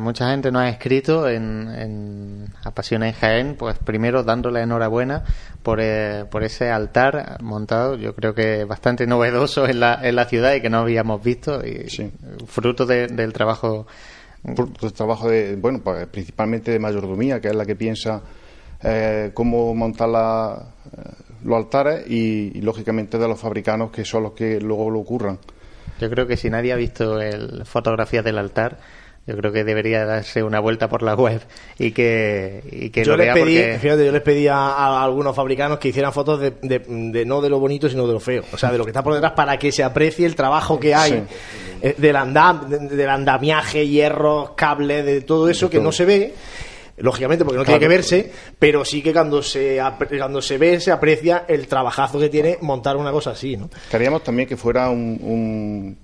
[0.00, 5.22] mucha gente nos ha escrito en, en A Pasión en Jaén, pues primero dándole enhorabuena
[5.62, 10.24] por, eh, por ese altar montado, yo creo que bastante novedoso en la, en la
[10.24, 12.10] ciudad y que no habíamos visto, y Sí.
[12.46, 13.86] fruto de- del trabajo.
[14.54, 18.22] Por el trabajo de, bueno, pues, principalmente de mayordomía, que es la que piensa
[18.82, 20.66] eh, cómo montar la-
[20.96, 21.00] eh,
[21.44, 25.38] los altares y, y, lógicamente de los fabricanos que son los que luego lo ocurran.
[26.00, 28.78] Yo creo que si nadie ha visto el, fotografías del altar,
[29.26, 31.40] yo creo que debería darse una vuelta por la web
[31.78, 33.78] y que, y que yo lo les vea pedí, porque...
[33.80, 37.40] fíjate, yo les pedí a, a algunos fabricanos que hicieran fotos de, de- de no
[37.40, 38.42] de lo bonito, sino de lo feo.
[38.52, 40.94] O sea, de lo que está por detrás para que se aprecie el trabajo que
[40.94, 41.22] hay Sí.
[41.82, 46.34] eh, del, andam, de- del andamiaje, hierros, cables, de todo eso que no se ve.
[46.96, 50.78] Lógicamente, porque no tiene que verse, pero sí que cuando se, apre- cuando se ve,
[50.78, 53.68] se aprecia el trabajazo que tiene montar una cosa así, ¿no?
[53.90, 55.98] Queríamos también que fuera un, un-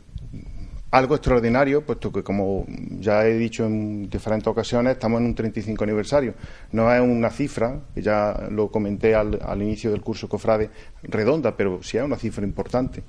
[0.92, 2.66] algo extraordinario, puesto que, como
[2.98, 6.34] ya he dicho en diferentes ocasiones, estamos en un 35 aniversario.
[6.72, 10.70] No es una cifra, que ya lo comenté al, al inicio del curso Cofrade,
[11.04, 13.02] redonda, pero sí es una cifra importante.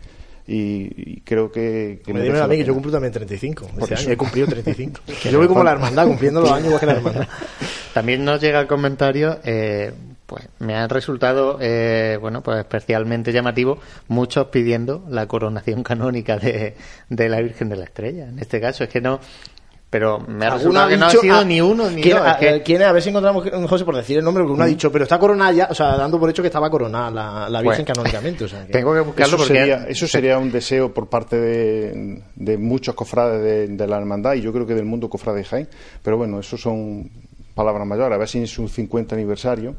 [0.47, 2.01] Y, y creo que...
[2.03, 3.65] que Me dime a mí que yo cumplo también 35.
[3.67, 4.03] Por Este eso.
[4.03, 5.01] año he cumplido 35.
[5.21, 7.27] Que yo voy como la hermandad, cumpliendo los años igual que la hermandad.
[7.93, 9.91] También nos llega el comentario, eh,
[10.32, 16.75] pues me ha resultado, eh, bueno, pues especialmente llamativo, muchos pidiendo la coronación canónica de,
[17.09, 18.29] de la Virgen de la Estrella.
[18.29, 19.19] En este caso es que no,
[19.89, 22.25] pero me ha Alguno resultado que no ha sido ah, ni uno ni ¿quién, dos.
[22.25, 22.88] a, es que- eh, quién es?
[22.88, 25.19] A ver si encontramos, José, por decir el nombre, porque uno ha dicho, pero está
[25.19, 27.93] coronada ya, o sea, dando por hecho que estaba coronada la, la Virgen Bueno.
[27.93, 28.45] canónicamente.
[28.45, 31.36] O sea, que- tengo que buscarlo Eso porque sería, eso sería un deseo por parte
[31.38, 35.39] de, de muchos cofrades de, de la hermandad y yo creo que del mundo cofrade
[35.39, 35.67] de Jaén.
[36.01, 37.11] Pero bueno, eso son
[37.53, 39.75] palabras mayores, a ver si en su 50 aniversario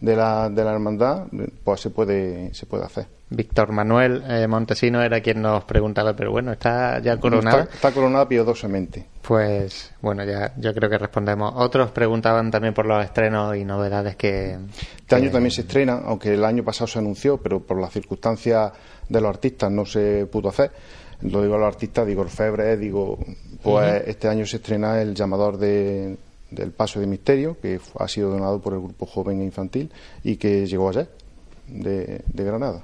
[0.00, 1.26] de la, de la hermandad,
[1.62, 3.06] pues se puede, se puede hacer.
[3.28, 7.62] Víctor Manuel eh, Montesino era quien nos preguntaba, pero bueno, ¿está ya coronada?
[7.62, 9.06] Está, está coronada piadosamente.
[9.22, 11.52] Pues bueno, ya yo creo que respondemos.
[11.54, 14.58] Otros preguntaban también por los estrenos y novedades que...
[14.96, 18.72] Este año también se estrena, aunque el año pasado se anunció, pero por las circunstancias
[19.08, 20.72] de los artistas no se pudo hacer.
[21.22, 23.18] Lo digo a los artistas, digo Orfebre, digo,
[23.62, 26.16] pues este año se estrena el llamador de,
[26.50, 29.90] del Paso de Misterio, que ha sido donado por el Grupo Joven e Infantil
[30.24, 31.08] y que llegó ayer
[31.66, 32.82] de, de Granada.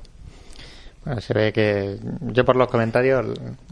[1.07, 3.25] Bueno, se ve que yo por los comentarios,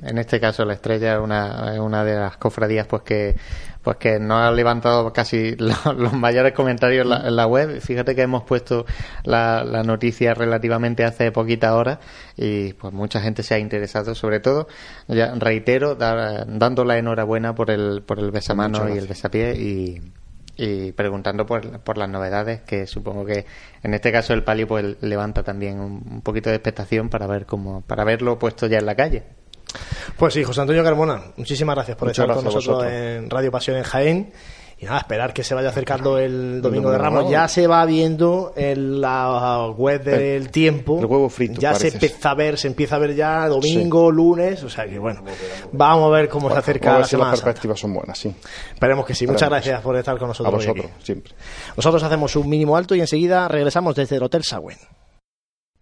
[0.02, 3.36] en este caso la estrella es una, una de las cofradías pues que
[3.82, 7.80] pues que nos ha levantado casi lo- los, mayores comentarios en la, en la web.
[7.80, 8.86] Fíjate que hemos puesto
[9.24, 11.98] la, la noticia relativamente hace poquitas horas
[12.36, 14.68] y pues mucha gente se ha interesado, sobre todo,
[15.08, 20.00] ya reitero, dar- dando la enhorabuena por el, por el besamano y el besapié y,
[20.56, 23.44] y preguntando por, por las novedades que supongo que
[23.82, 27.46] en este caso el palio pues levanta también un, un poquito de expectación para ver
[27.46, 29.24] cómo para verlo puesto ya en la calle
[30.16, 33.50] Pues sí, José Antonio Carmona, muchísimas gracias por Muchas estar con gracias nosotros en Radio
[33.50, 34.32] Pasión en Jaén.
[34.84, 37.30] Y nada, esperar que se vaya acercando el Domingo de Ramos.
[37.30, 40.98] Ya se va viendo en la web del tiempo.
[40.98, 44.62] el huevo frito, Ya se empieza a ver, se empieza a ver ya domingo, lunes.
[44.62, 45.22] O sea que bueno,
[45.72, 47.44] vamos a ver cómo se acerca Vamos a la ver si las Semana Santa.
[47.46, 48.34] perspectivas son buenas, sí.
[48.74, 49.26] Esperemos que sí.
[49.26, 49.64] Muchas Esperemos.
[49.64, 50.52] gracias por estar con A nosotros.
[50.54, 51.04] hoy vosotros, aquí.
[51.06, 51.32] siempre.
[51.76, 54.76] Nosotros hacemos un mínimo alto y enseguida regresamos desde el Hotel Sagüen.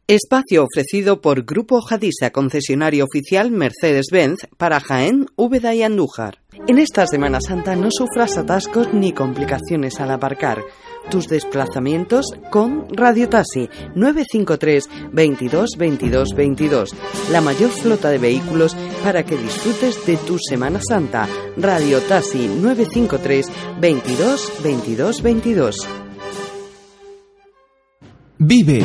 [0.08, 6.42] Espacio ofrecido por Grupo Jadisa, concesionario oficial Mercedes-Benz para Jaén, Úbeda y Andújar.
[6.66, 10.64] En esta Semana Santa no sufras atascos ni complicaciones al aparcar.
[11.08, 16.90] Tus desplazamientos con Radio Taxi 953 22 22 22.
[17.30, 21.28] La mayor flota de vehículos para que disfrutes de tu Semana Santa.
[21.56, 23.46] Radio Taxi 953
[23.80, 25.76] 22 22 22.
[28.44, 28.84] Vive,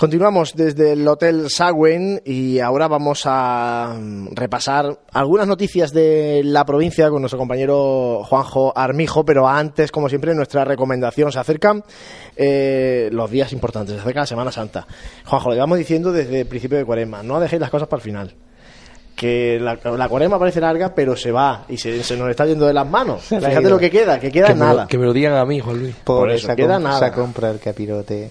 [0.00, 6.64] Continuamos desde el Hotel Sagüen y ahora vamos a mm, repasar algunas noticias de la
[6.64, 11.30] provincia con nuestro compañero Juanjo Armijo, pero antes, como siempre, nuestra recomendación.
[11.30, 11.84] Se acercan
[12.34, 14.86] eh, los días importantes, se acerca la Semana Santa.
[15.26, 18.04] Juanjo, le vamos diciendo desde el principio de cuaresma, no dejéis las cosas para el
[18.04, 18.34] final.
[19.14, 22.66] Que la, la cuaresma parece larga, pero se va y se, se nos está yendo
[22.66, 23.24] de las manos.
[23.24, 24.82] Fíjate lo que queda, que queda que, me nada.
[24.84, 25.94] lo, que me lo digan a mí, Juan Luis.
[26.04, 27.00] Por eso, se ha queda nada.
[27.00, 28.30] se ha comprado el capirote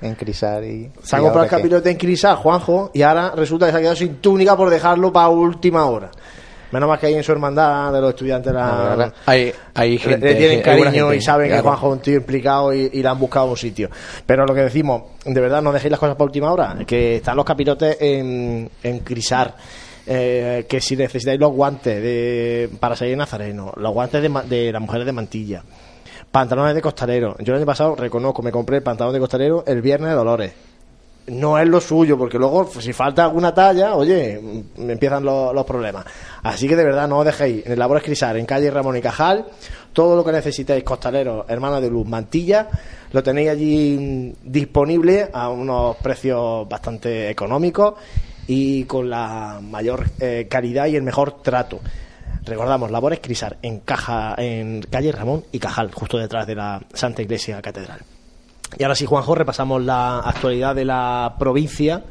[0.00, 3.72] en Crisar y Se ha comprado el capirote en Crisal, Juanjo, y ahora resulta que
[3.72, 6.10] se ha quedado sin túnica por dejarlo para última hora.
[6.72, 10.26] Menos mal que hay en su hermandad de los estudiantes la, Ahora Hay, gente.
[10.26, 11.60] le tienen cariño gente, y saben que.
[11.60, 13.88] Juanjo es un tío implicado y, y le han buscado un sitio.
[14.26, 17.36] Pero lo que decimos, de verdad, no dejéis las cosas para última hora, que están
[17.36, 19.54] los capirotes en, en Crisar.
[20.06, 24.82] eh, que si necesitáis los guantes de, para salir nazareno, los guantes de, de las
[24.82, 25.62] mujeres de mantilla,
[26.34, 27.36] pantalones de costalero.
[27.38, 30.52] Yo el año pasado, reconozco, me compré el pantalón de costalero el viernes de Dolores.
[31.28, 34.40] No es lo suyo, porque luego, si falta alguna talla, oye,
[34.76, 36.04] mm, empiezan los, los problemas.
[36.42, 37.64] Así que de verdad, no os dejéis.
[37.64, 39.46] En el Labor Crisar, en calle Ramón y Cajal,
[39.92, 42.66] todo lo que necesitéis, costaleros, hermanos de luz, mantilla,
[43.12, 47.94] lo tenéis allí mm, disponible a unos precios bastante económicos
[48.48, 51.78] y con la mayor eh, calidad y el mejor trato.
[52.44, 57.22] Recordamos, Labores Crisar, en, caja, en calle Ramón y Cajal, justo detrás de la Santa
[57.22, 58.00] Iglesia Catedral.
[58.78, 62.02] Y ahora sí, Juanjo, repasamos la actualidad de la provincia,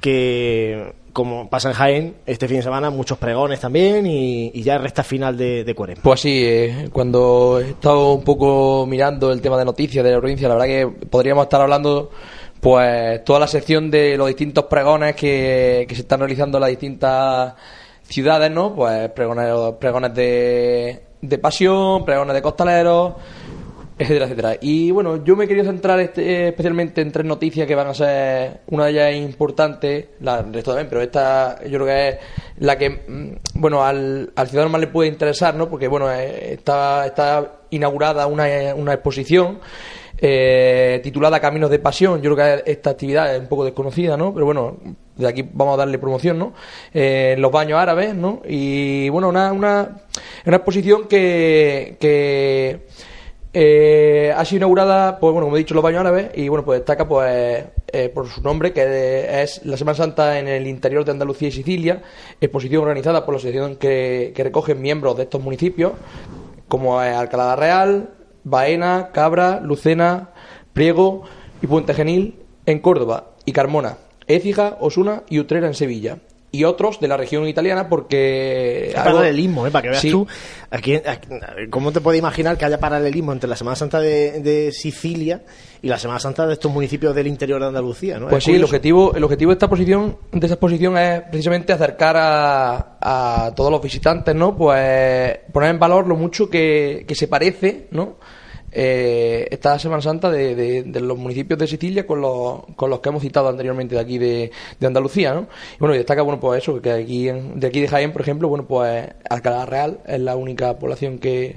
[0.00, 4.78] que como pasa en Jaén, este fin de semana muchos pregones también y, y ya
[4.78, 5.74] resta final de, de.
[6.02, 10.18] Pues sí, eh, cuando he estado un poco mirando el tema de noticias de la
[10.18, 12.10] provincia, la verdad que podríamos estar hablando
[12.60, 16.70] pues toda la sección de los distintos pregones que, que se están realizando en las
[16.70, 17.54] distintas
[18.10, 18.74] ciudades, ¿no?
[18.74, 19.46] Pues pregones,
[19.78, 23.14] pregones de, de pasión, pregones de costaleros,
[23.98, 24.56] etcétera, etcétera.
[24.60, 28.60] Y bueno, yo me querido centrar este- especialmente en tres noticias que van a ser,
[28.68, 32.16] una de ellas es importante, la resto también, pero esta yo creo que es
[32.58, 35.68] la que, mm, bueno, al, al ciudadano más le puede interesar, ¿no?
[35.68, 39.60] Porque, bueno, eh, está, está inaugurada una, una exposición
[40.22, 42.20] eh, titulada Caminos de Pasión.
[42.20, 44.32] Yo creo que esta actividad es un poco desconocida, ¿no?
[44.34, 44.76] Pero bueno,
[45.20, 46.52] de aquí vamos a darle promoción, ¿no?
[46.92, 48.42] Eh, los baños árabes, ¿no?
[48.48, 50.00] Y bueno, una, una,
[50.46, 52.86] una exposición que, que
[53.52, 56.80] eh, ha sido inaugurada, pues bueno, como he dicho, los baños árabes y bueno, pues
[56.80, 61.10] destaca pues eh, por su nombre, que es la Semana Santa en el interior de
[61.10, 62.02] Andalucía y Sicilia,
[62.40, 65.92] exposición organizada por la asociación que, que recogen miembros de estos municipios,
[66.68, 68.10] como es Alcalá de Real,
[68.44, 70.30] Baena, Cabra, Lucena,
[70.72, 71.22] Priego
[71.60, 73.98] y Puente Genil en Córdoba y Carmona,
[74.34, 76.18] Écija, Osuna y Utrera en Sevilla
[76.52, 79.70] y otros de la región italiana porque Hay algo- paralelismo, ¿eh?
[79.70, 80.10] para que veas Sí.
[80.10, 80.26] tú.
[80.70, 81.28] Aquí, aquí-
[81.70, 85.42] ¿Cómo te puedes imaginar que haya paralelismo entre la Semana Santa de, de Sicilia
[85.80, 88.18] y la Semana Santa de estos municipios del interior de Andalucía?
[88.18, 88.26] ¿no?
[88.28, 91.72] Pues Es sí, el objetivo, el objetivo de esta posición, de esta exposición es precisamente
[91.72, 92.96] acercar a,
[93.46, 94.56] a todos los visitantes, ¿no?
[94.56, 98.16] Pues poner en valor lo mucho que, que se parece, ¿no?
[98.72, 103.00] Eh, esta Semana Santa de, de- de los municipios de Sicilia con los, con los
[103.00, 105.48] que hemos citado anteriormente de aquí de, de Andalucía, ¿no?
[105.74, 108.22] Y bueno, y destaca, bueno, pues eso, que aquí en- de aquí de Jaén, por
[108.22, 111.56] ejemplo, bueno, pues Alcalá Real es la única población que,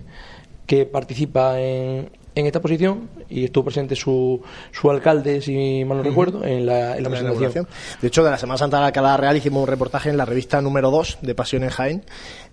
[0.66, 4.42] que participa en, en esta posición y estuvo presente su,
[4.72, 7.68] su alcalde, si mal no recuerdo, en la, en la presentación.
[8.02, 10.62] De hecho, de la Semana Santa de Alcalá Real hicimos un reportaje en la revista
[10.62, 12.04] número 2 de Pasión en Jaén.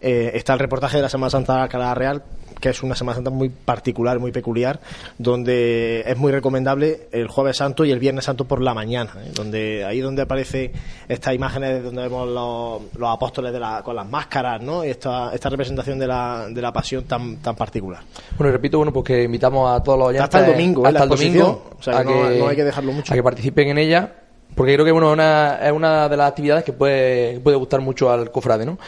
[0.03, 2.23] Eh, está el reportaje de la Semana Santa de Alcalá Real,
[2.61, 4.81] que es una Semana Santa muy particular, muy peculiar,
[5.19, 9.31] donde es muy recomendable el Jueves Santo y el Viernes Santo por la mañana, ¿eh?
[9.35, 10.73] donde ahí donde aparece
[11.09, 14.85] estas imágenes donde vemos los, los apóstoles de la- con las máscaras, ¿no?
[14.85, 18.03] Y esta, esta representación de la, de la pasión tan, tan particular.
[18.37, 20.89] Bueno, y repito, bueno, pues que invitamos a todos los oyentes Hasta el domingo, ¿eh?
[20.89, 21.71] hasta el domingo.
[21.79, 23.13] O sea, a que no- no hay que dejarlo mucho.
[23.13, 24.15] a que participen en ella,
[24.55, 28.11] porque creo que bueno, una, es una de las actividades que puede, puede gustar mucho
[28.11, 28.79] al cofrade, ¿no?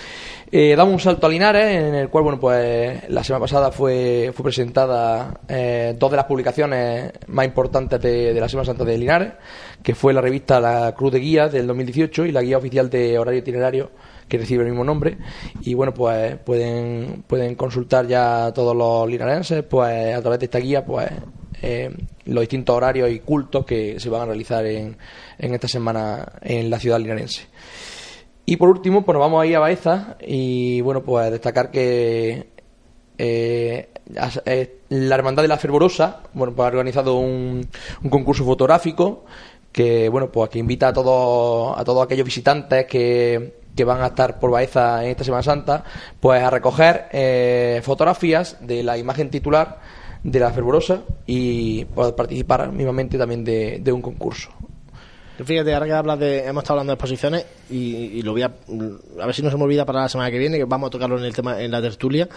[0.55, 4.33] Eh, damos un salto a Linares, en el cual, bueno, pues la semana pasada fue,
[4.35, 8.99] fue presentada eh, dos de las publicaciones más importantes de, de la Semana Santa de
[8.99, 9.33] Linares,
[9.83, 13.19] que fue la revista La Cruz de Guía del 2018 y la guía oficial de
[13.19, 13.93] horario itinerario
[14.29, 15.17] que recibe el mismo nombre.
[15.63, 20.59] Y bueno pues pueden pueden consultar ya todos los linarenses pues a través de esta
[20.59, 21.11] guía pues
[21.63, 21.91] eh,
[22.27, 24.99] los distintos horarios y cultos que se van a realizar en,
[25.39, 27.47] en esta semana en la ciudad linarense
[28.45, 32.49] y por último pues nos vamos a ir a Baeza y bueno pues destacar que
[33.19, 33.89] eh,
[34.47, 37.67] eh, la Hermandad de la Fervorosa bueno pues ha organizado un,
[38.03, 39.25] un concurso fotográfico
[39.71, 44.09] que bueno pues que invita a todos a todos aquellos visitantes que, que van a
[44.09, 45.85] estar por Baeza en esta Semana Santa
[46.19, 49.81] pues a recoger eh, fotografías de la imagen titular
[50.23, 54.51] de la Fervorosa y poder participar mismamente también de, de un concurso
[55.45, 56.45] Fíjate, ahora que hablas de.
[56.47, 58.47] Hemos estado hablando de exposiciones y, y lo voy a.
[59.21, 60.91] A ver si no se me olvida para la semana que viene, que vamos a
[60.91, 62.29] tocarlo en el tema en la tertulia.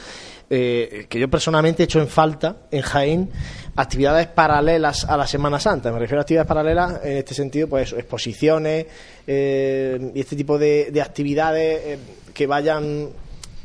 [0.49, 3.29] eh, que yo personalmente he hecho en falta en Jaén
[3.75, 5.91] actividades paralelas a la Semana Santa.
[5.91, 8.85] Me refiero a actividades paralelas en este sentido, pues exposiciones
[9.27, 11.99] eh, y este tipo de, de actividades eh,
[12.33, 13.09] que vayan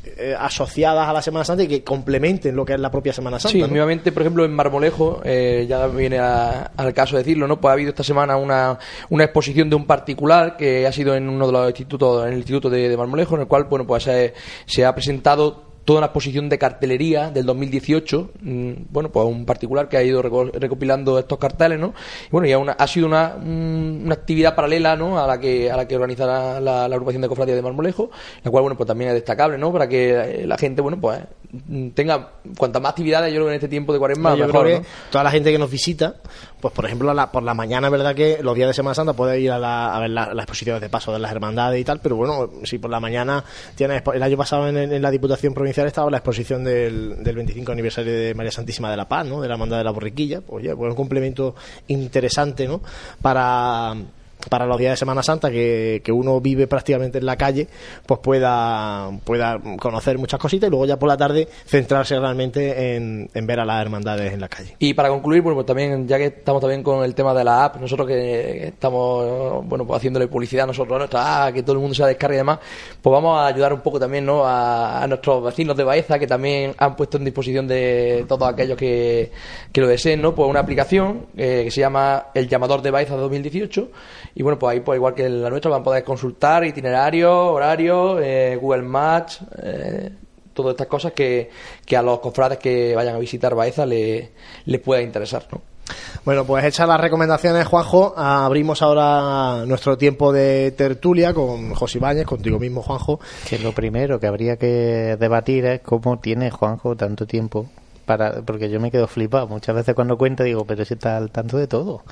[0.04, 3.38] eh, asociadas a la Semana Santa y que complementen lo que es la propia Semana
[3.38, 3.52] Santa.
[3.52, 3.68] Sí, ¿no?
[3.68, 7.60] nuevamente, por ejemplo, en Marmolejo, eh, ya viene a- al caso decirlo, ¿no?
[7.60, 8.78] Pues ha habido esta semana una,
[9.10, 12.38] una exposición de un particular que ha sido en uno de los institutos, en el
[12.38, 14.34] Instituto de, de Marmolejo, en el cual, bueno, pues se,
[14.66, 19.88] se ha presentado toda una exposición de cartelería del 2018, mm, bueno, pues un particular
[19.88, 21.94] que ha ido reco- recopilando estos carteles, ¿no?
[22.26, 25.18] Y bueno, y una- ha sido una, un- una actividad paralela, ¿no?
[25.18, 28.10] A la que, a la que organizará la, la agrupación de cofradías de Marmolejo,
[28.44, 29.72] la cual, bueno, pues también es destacable, ¿no?
[29.72, 30.10] Para que
[30.42, 31.39] eh, la gente, bueno, pues mm,
[31.94, 34.80] tenga cuantas más actividades, yo creo que en este tiempo de cuaresma, yo mejor, creo
[34.82, 34.94] que ¿no?
[35.10, 36.14] toda la gente que nos visita,
[36.60, 39.40] pues por ejemplo, la- por la mañana, verdad que los días de Semana Santa puede
[39.40, 42.00] ir a, la- a ver la- las exposiciones de paso de las hermandades y tal,
[42.00, 43.42] pero bueno, si por la mañana
[43.74, 47.72] tienes, el año pasado en, en la Diputación Provincial estaba la exposición del, del 25
[47.72, 49.40] aniversario de María Santísima de la Paz, ¿no?
[49.40, 51.54] De la hermandad de la Borriquilla, pues ya, pues un complemento
[51.88, 52.80] interesante, ¿no?
[53.20, 53.94] Para
[54.48, 57.68] para los días de Semana Santa que, que uno vive prácticamente en la calle
[58.06, 63.28] pues pueda pueda conocer muchas cositas y luego ya por la tarde centrarse realmente en,
[63.34, 66.26] en ver a las hermandades en la calle Y para concluir, pues también, ya que
[66.26, 70.64] estamos también con el tema de la app, nosotros que estamos, bueno, pues haciéndole publicidad
[70.64, 72.58] a nosotros, a nuestra app, que todo el mundo se la descargue y demás,
[73.00, 74.44] pues vamos a ayudar un poco también, ¿no?
[74.44, 78.76] A, a nuestros vecinos de Baeza, que también han puesto en disposición de todos aquellos
[78.76, 79.30] que,
[79.72, 80.34] que lo deseen, ¿no?
[80.34, 83.90] Pues una aplicación eh, que se llama El Llamador de Baeza 2018,
[84.34, 87.32] y bueno, pues ahí, pues igual que en la nuestra, van a poder consultar itinerarios,
[87.32, 90.10] horarios, eh, Google Maps, eh,
[90.52, 91.50] todas estas cosas que,
[91.84, 94.32] que a los cofrades que vayan a visitar Baeza le,
[94.66, 95.62] les pueda interesar, ¿no?
[96.24, 102.26] Bueno, pues hechas las recomendaciones, Juanjo, abrimos ahora nuestro tiempo de tertulia con José Ibáñez,
[102.26, 103.18] contigo mismo, Juanjo.
[103.48, 107.66] Que lo primero que habría que debatir es cómo tiene Juanjo tanto tiempo
[108.16, 109.46] para porque yo me quedo flipado.
[109.46, 112.02] Muchas veces cuando cuenta digo, pero si está al tanto de todo.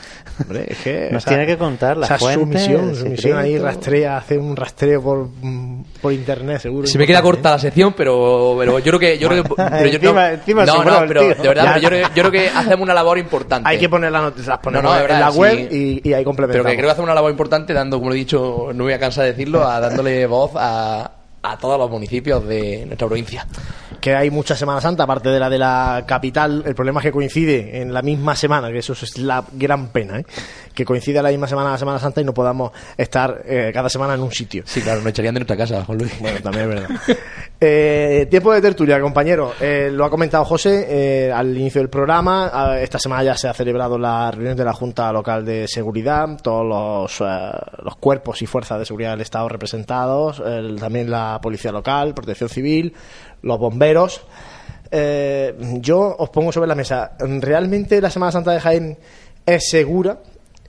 [0.40, 3.06] Hombre, es que Nos tiene que contar las esa es su fuentes, misión, el su
[3.06, 5.28] misión ahí rastrea, hace un rastreo por,
[6.00, 6.86] por internet, seguro.
[6.86, 9.18] Se me queda corta la sección, pero, pero yo creo que...
[9.18, 11.34] Yo creo que pero yo- Encima- no, encima no, no, pero tío.
[11.42, 13.68] de verdad, pero yo, creo, yo creo que hacemos una labor importante.
[13.68, 15.38] Hay que poner las noticias, las ponemos No, no, en verdad, la sí.
[15.38, 16.64] web y, y ahí complementamos.
[16.64, 18.82] Pero que creo que hace una labor importante dando, como lo he dicho, no me
[18.84, 21.10] voy a cansar de decirlo, a dándole voz a,
[21.42, 23.46] a todos los municipios de nuestra provincia.
[24.00, 26.62] Que hay mucha Semana Santa, aparte de la de la capital.
[26.66, 30.20] El problema es que coincide en la misma semana, que eso es la gran pena,
[30.20, 30.24] ¿eh?
[30.74, 34.14] que coincide la misma semana la Semana Santa y no podamos estar eh, cada semana
[34.14, 34.62] en un sitio.
[34.66, 36.12] Sí, claro, nos echarían de nuestra casa, Juan Luis.
[36.20, 37.00] Bueno, también es verdad.
[37.60, 39.52] Eh, tiempo de tertulia, compañero.
[39.60, 42.50] Eh, lo ha comentado José eh, al inicio del programa.
[42.52, 46.28] Ah, Esta semana ya se ha celebrado la reunión de la Junta Local de Seguridad.
[46.40, 47.50] Todos los, eh,
[47.82, 50.40] los cuerpos y fuerzas de seguridad del Estado representados.
[50.44, 52.94] el- también la Policía Local, Protección Civil,
[53.42, 54.22] los bomberos.
[54.90, 57.12] Eh, yo os pongo sobre la mesa.
[57.18, 58.98] ¿Realmente la Semana Santa de Jaén
[59.44, 60.20] es segura?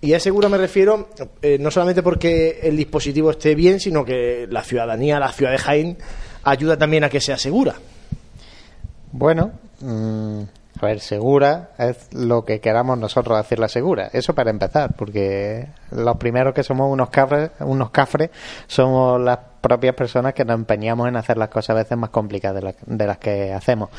[0.01, 1.09] Y es segura me refiero
[1.41, 5.57] eh, no solamente porque el dispositivo esté bien, sino que la ciudadanía, la ciudad de
[5.57, 5.97] Jaén,
[6.43, 7.75] ayuda también a que sea segura.
[9.11, 9.51] Bueno,
[9.81, 10.41] mm,
[10.81, 14.09] a ver, segura es lo que queramos nosotros hacerla segura.
[14.13, 18.29] Eso para empezar, porque los primeros que somos unos cafres, unos cafres
[18.67, 22.55] somos las propias personas que nos empeñamos en hacer las cosas a veces más complicadas
[22.55, 23.89] de, la- de las que hacemos.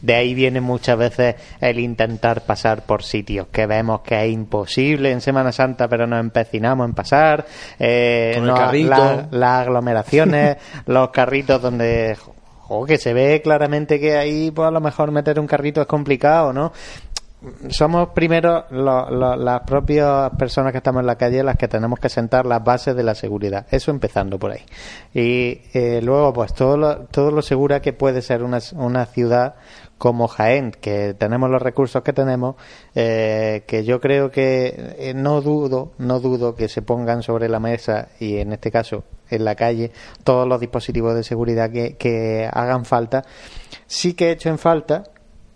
[0.00, 5.10] De ahí viene muchas veces el intentar pasar por sitios que vemos que es imposible
[5.10, 7.44] en Semana Santa, pero nos empecinamos en pasar.
[7.78, 8.88] Eh, Con el no- carrito.
[8.88, 10.56] la- las aglomeraciones,
[10.86, 12.16] los carritos donde
[12.62, 15.86] jo, que se ve claramente que ahí pues a lo mejor meter un carrito es
[15.86, 16.72] complicado, ¿no?
[17.70, 21.98] Somos primero lo- lo- las propias personas que estamos en la calle las que tenemos
[21.98, 23.66] que sentar las bases de la seguridad.
[23.68, 24.60] Eso empezando por ahí.
[25.12, 29.56] Y eh, luego, pues todo lo, todo lo segura que puede ser una, una ciudad
[30.02, 32.56] como Jaén, que tenemos los recursos que tenemos,
[32.96, 37.60] eh, que yo creo que eh, no dudo, no dudo que se pongan sobre la
[37.60, 39.92] mesa y en este caso en la calle
[40.24, 43.22] todos los dispositivos de seguridad que, que hagan falta.
[43.86, 45.04] Sí que he hecho en falta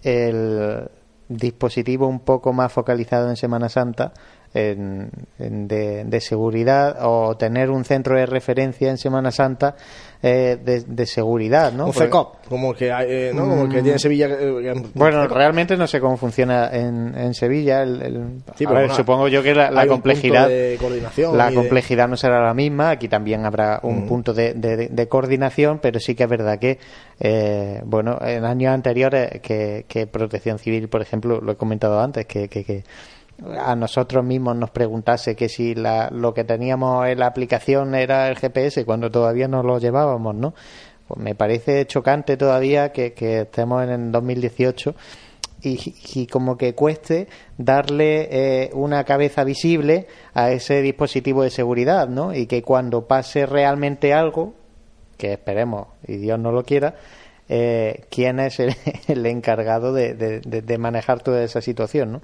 [0.05, 0.91] el
[1.29, 4.13] dispositivo un poco más focalizado en Semana Santa
[4.57, 9.77] en- en de, de seguridad o tener un centro de referencia en Semana Santa
[10.23, 11.87] eh, de, de seguridad, ¿no?
[11.87, 13.47] un CECOP, como que, hay, eh, ¿no?
[13.49, 14.27] como que tiene en Sevilla.
[14.29, 17.83] eh, eh, bueno, realmente no sé cómo funciona en, en Sevilla.
[17.83, 18.27] El, el-
[18.57, 22.17] Sí, a pero ver, bueno, supongo yo que la, complejidad, de coordinación la complejidad no
[22.17, 22.91] será la misma.
[22.91, 24.09] Aquí también habrá un Mm.
[24.09, 26.79] punto de, de- de coordinación, pero sí que es verdad que,
[27.21, 32.25] eh, bueno, en años anteriores que, que Protección Civil, por ejemplo, lo he comentado antes,
[32.27, 32.85] que, que, que
[33.59, 38.29] a nosotros mismos nos preguntase que si la, lo que teníamos en la aplicación era
[38.29, 40.55] el GPS cuando todavía no lo llevábamos, ¿no?
[41.07, 44.95] Pues me parece chocante todavía que, estemos en el 2018
[45.63, 47.29] y, y como que cueste
[47.59, 52.35] darle eh, una cabeza visible a ese dispositivo de seguridad, ¿no?
[52.35, 54.55] Y que cuando pase realmente algo,
[55.17, 56.95] que esperemos y Dios no lo quiera,
[57.49, 58.75] eh, quién es el,
[59.09, 62.23] el encargado de, de- de- de manejar toda esa situación, ¿no?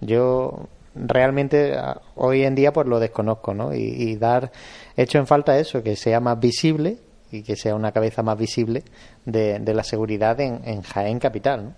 [0.00, 3.74] Yo realmente a- hoy en día pues lo desconozco, ¿no?
[3.74, 4.50] Y, y dar
[4.96, 6.98] hecho en falta eso, que sea más visible
[7.30, 8.82] y que sea una cabeza más visible
[9.24, 11.74] de, de la seguridad en, en Jaén capital, ¿no?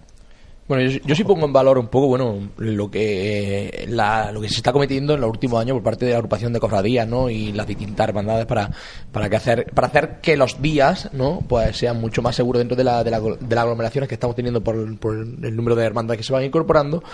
[0.67, 4.49] Bueno, yo, yo sí pongo en valor un poco, bueno, lo que la- lo que
[4.49, 7.29] se está cometiendo en los últimos años por parte de la agrupación de cofradías, ¿no?
[7.29, 8.71] Y las distintas hermandades para
[9.12, 11.41] para que hacer para hacer que los días, ¿no?
[11.47, 14.35] Pues sean mucho más seguros dentro de la de, la, de las aglomeraciones que estamos
[14.37, 17.05] teniendo por, por el número de hermandades que se van incorporando.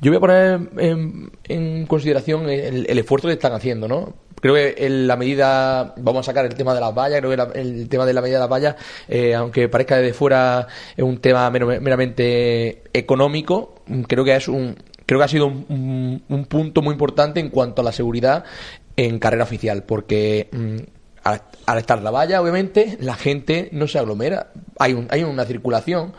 [0.00, 4.14] Yo voy a poner en, en consideración el, el esfuerzo que están haciendo, ¿no?
[4.40, 7.36] Creo que en la medida, vamos a sacar el tema de las vallas, creo que
[7.36, 8.76] la- el tema de la medida de las vallas,
[9.08, 10.66] eh, aunque parezca desde fuera
[10.96, 14.76] es un tema meramente económico, mm, creo que es un,
[15.06, 18.44] creo que ha sido un, un- un punto muy importante en cuanto a la seguridad
[18.96, 20.76] en carrera oficial, porque mm,
[21.24, 25.44] al, al estar la valla, obviamente, la gente no se aglomera, hay, un, hay una
[25.44, 26.12] circulación.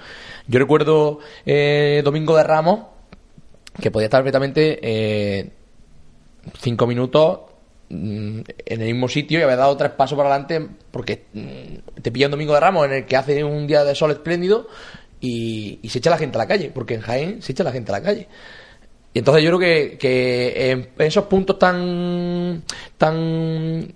[0.47, 2.80] Yo recuerdo eh, Domingo de Ramos,
[3.80, 5.49] que podía estar perfectamente eh,
[6.61, 7.41] cinco minutos
[7.90, 12.28] en el mismo sitio y haber dado tres pasos para adelante porque mm, te pilla
[12.28, 14.68] un domingo de Ramos en el que hace un día de sol espléndido
[15.22, 17.72] y, y se echa la gente a la calle, porque en Jaén se echa la
[17.72, 18.28] gente a la calle.
[19.14, 22.64] Y entonces yo creo que, que en esos puntos tan,
[22.98, 23.92] tan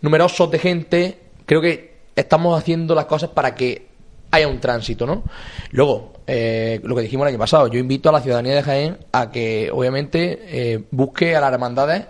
[0.00, 3.88] numerosos de gente, creo que estamos haciendo las cosas para que
[4.30, 5.24] haya un tránsito, ¿no?
[5.72, 8.98] Luego, eh, lo que dijimos el año pasado, yo invito a la ciudadanía de Jaén
[9.12, 12.06] a que, obviamente, eh, busque a las hermandades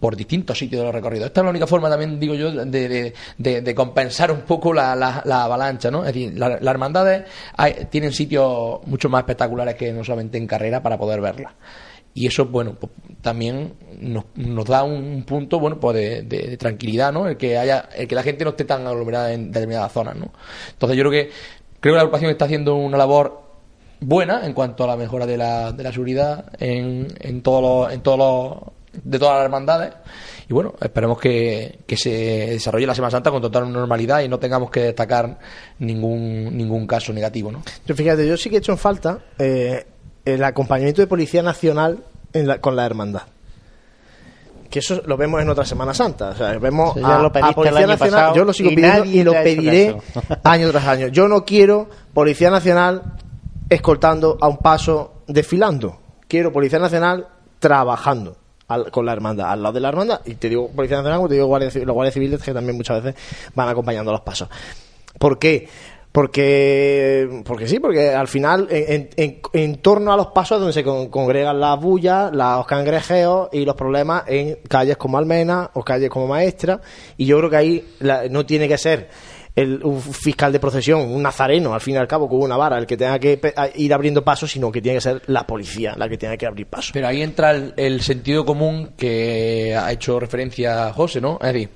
[0.00, 1.26] por distintos sitios de los recorridos.
[1.28, 5.22] Esta es la única forma también, digo yo, de, de- compensar un poco la, la-
[5.24, 6.00] la avalancha, ¿no?
[6.04, 7.24] Es decir, la- las hermandades
[7.56, 11.52] hay- tienen sitios mucho más espectaculares que no solamente en carrera para poder verlas.
[12.12, 17.12] Y eso, bueno, pues, también nos, nos da un punto, bueno, pues de- de tranquilidad,
[17.12, 17.26] ¿no?
[17.28, 20.30] El que haya, el que la gente no esté tan aglomerada en determinadas zonas, ¿no?
[20.72, 21.30] Entonces yo creo que
[21.80, 23.42] creo que la agrupación está haciendo una labor
[24.00, 27.92] buena en cuanto a la mejora de la, de la seguridad en, en todos los,
[27.94, 28.72] en todos los,
[29.04, 29.92] de todas las hermandades
[30.48, 32.10] y bueno, esperemos que, que se
[32.50, 35.38] desarrolle la Semana Santa con total normalidad y no tengamos que destacar
[35.80, 37.62] ningún, ningún caso negativo, ¿no?
[37.84, 39.84] Yo fíjate, yo sí que he hecho en falta eh,
[40.24, 43.22] el acompañamiento de Policía Nacional en la- con la hermandad.
[44.70, 46.30] Que eso lo vemos en otra Semana Santa.
[46.30, 48.44] O sea, vemos Sí, ya a, lo pediste a Policía el año Nacional, pasado yo
[48.44, 49.96] lo sigo y pidiendo y lo pediré
[50.44, 51.06] año tras año.
[51.08, 53.02] Yo no quiero Policía Nacional
[53.68, 56.00] escoltando a un paso desfilando.
[56.28, 57.28] Quiero Policía Nacional
[57.60, 58.36] trabajando
[58.68, 60.20] al- con la hermandad, al lado de la hermandad.
[60.24, 63.02] Y te digo Policía Nacional, como te digo Guardia los guardias civiles que también muchas
[63.02, 63.20] veces
[63.54, 64.48] van acompañando los pasos.
[65.18, 65.68] ¿Por qué?
[66.36, 70.82] Porque, porque sí, porque al final, en, en- en torno a los pasos donde se
[70.82, 76.08] con- congregan las bullas, los cangrejeos y los problemas en calles como Almena o calles
[76.10, 76.80] como Maestra.
[77.16, 79.08] Y yo creo que ahí la- no tiene que ser
[79.56, 82.76] el, un fiscal de procesión, un nazareno, al fin y al cabo, con una vara,
[82.78, 83.40] el que tenga que
[83.76, 86.66] ir abriendo pasos, sino que tiene que ser la policía la que tenga que abrir
[86.66, 86.90] pasos.
[86.92, 91.38] Pero ahí entra el, el sentido común que ha hecho referencia José, ¿no?
[91.42, 91.70] Es decir,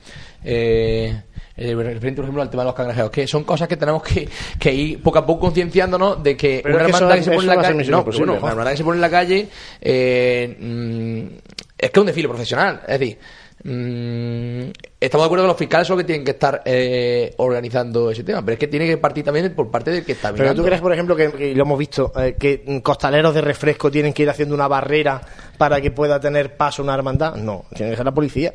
[0.45, 1.23] eh,
[1.57, 4.29] eh, referente, por ejemplo, al tema de los cangrejeros, que son cosas que tenemos que,
[4.59, 7.25] que ir poco a poco concienciándonos de que Pero una es que eso- hermandad que
[7.25, 7.79] se pone en eso la va a ser calle.
[7.79, 8.41] misión No, imposible, bueno, ¿no?
[8.45, 9.49] una hermandad que se pone en la calle
[9.81, 11.37] eh, mm,
[11.79, 12.81] es que es un desfile profesional.
[12.87, 13.19] Es decir,
[13.65, 18.11] mm, estamos de acuerdo que los fiscales son los que tienen que estar eh, organizando
[18.11, 20.45] ese tema, pero es que tiene que partir también por parte del que está Pero
[20.45, 20.63] mirando.
[20.63, 24.23] tú crees, por ejemplo, que, lo hemos visto, eh, que costaleros de refresco tienen que
[24.23, 25.21] ir haciendo una barrera
[25.59, 27.37] para que pueda tener paso una hermandad?
[27.37, 28.55] No, tiene que ser la policía.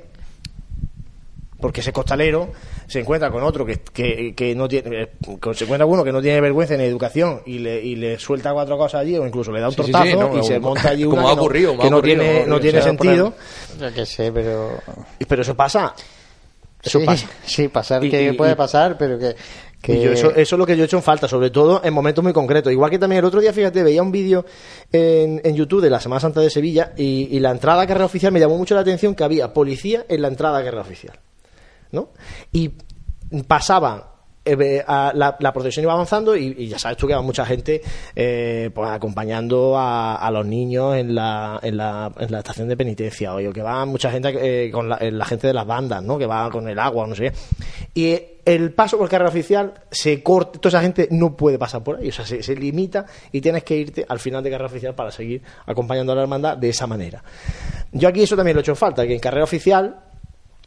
[1.59, 2.51] Porque ese costalero
[2.87, 5.11] se encuentra con otro que, que, que no tiene, eh,
[5.53, 8.77] se encuentra uno que no tiene vergüenza ni educación y le, y le suelta cuatro
[8.77, 11.03] cosas allí o incluso le da un Sí, tortazo sí, no, y se monta allí
[11.05, 13.33] una como ha que no- ocurrido, como que ha no ocurrido, tiene, no sentido.
[13.79, 14.79] Yo qué sé, pero...
[15.27, 15.93] Pero eso pasa.
[16.83, 17.27] Eso sí, pasa.
[17.45, 19.35] Sí, pasar Y- que y- puede y- pasar, pero que...
[19.81, 19.93] que...
[19.95, 21.93] Y yo eso, eso es lo que yo he hecho en falta, sobre todo en
[21.93, 22.71] momentos muy concretos.
[22.71, 24.45] Igual que también el otro día, fíjate, veía un vídeo
[24.91, 28.05] en, en YouTube de la Semana Santa de Sevilla y, y la entrada a carrera
[28.05, 31.19] oficial me llamó mucho la atención que había policía en la entrada a carrera oficial.
[31.95, 32.09] ¿No?
[32.51, 32.71] Y
[33.47, 34.11] pasaba.
[34.45, 37.81] eh, la, la procesión iba avanzando y, ya sabes tú que va mucha gente
[38.15, 43.33] eh, pues acompañando a, los niños en la, en, la, en la estación de penitencia
[43.33, 46.19] o que va mucha gente eh, con la, la gente de las bandas ¿no?
[46.19, 47.33] que va con el agua no sé qué
[47.95, 51.97] y el paso por carrera oficial se corta, toda esa gente no puede pasar por
[51.97, 54.93] ahí, o sea, se, se limita y tienes que irte al final de carrera oficial
[54.93, 57.23] para seguir acompañando a la hermandad de esa manera.
[57.91, 59.99] Yo aquí eso también lo he hecho en falta, que en carrera oficial,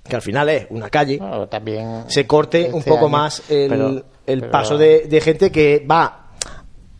[0.08, 3.42] que al final es una calle, Bueno, también se corte un este poco año, más
[3.50, 3.88] el, pero-
[4.26, 6.24] el pero- paso de, de gente que va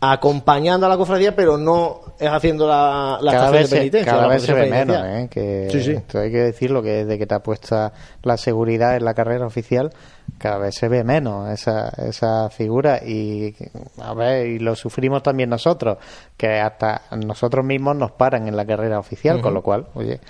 [0.01, 4.13] acompañando a la cofradía, pero no es haciendo la, la cada vez, de penitencia.
[4.13, 4.97] cada vez se ve menos.
[5.05, 5.29] ¿eh?
[5.29, 5.91] Que Sí, sí.
[5.93, 7.91] esto hay que decirlo que desde que te ha puesto
[8.23, 9.91] la seguridad en la carrera oficial,
[10.39, 13.57] cada vez se ve menos esa, esa figura y
[14.01, 15.99] a ver, y lo sufrimos también nosotros,
[16.37, 20.21] que hasta nosotros mismos nos paran en la carrera oficial, con lo cual, oye,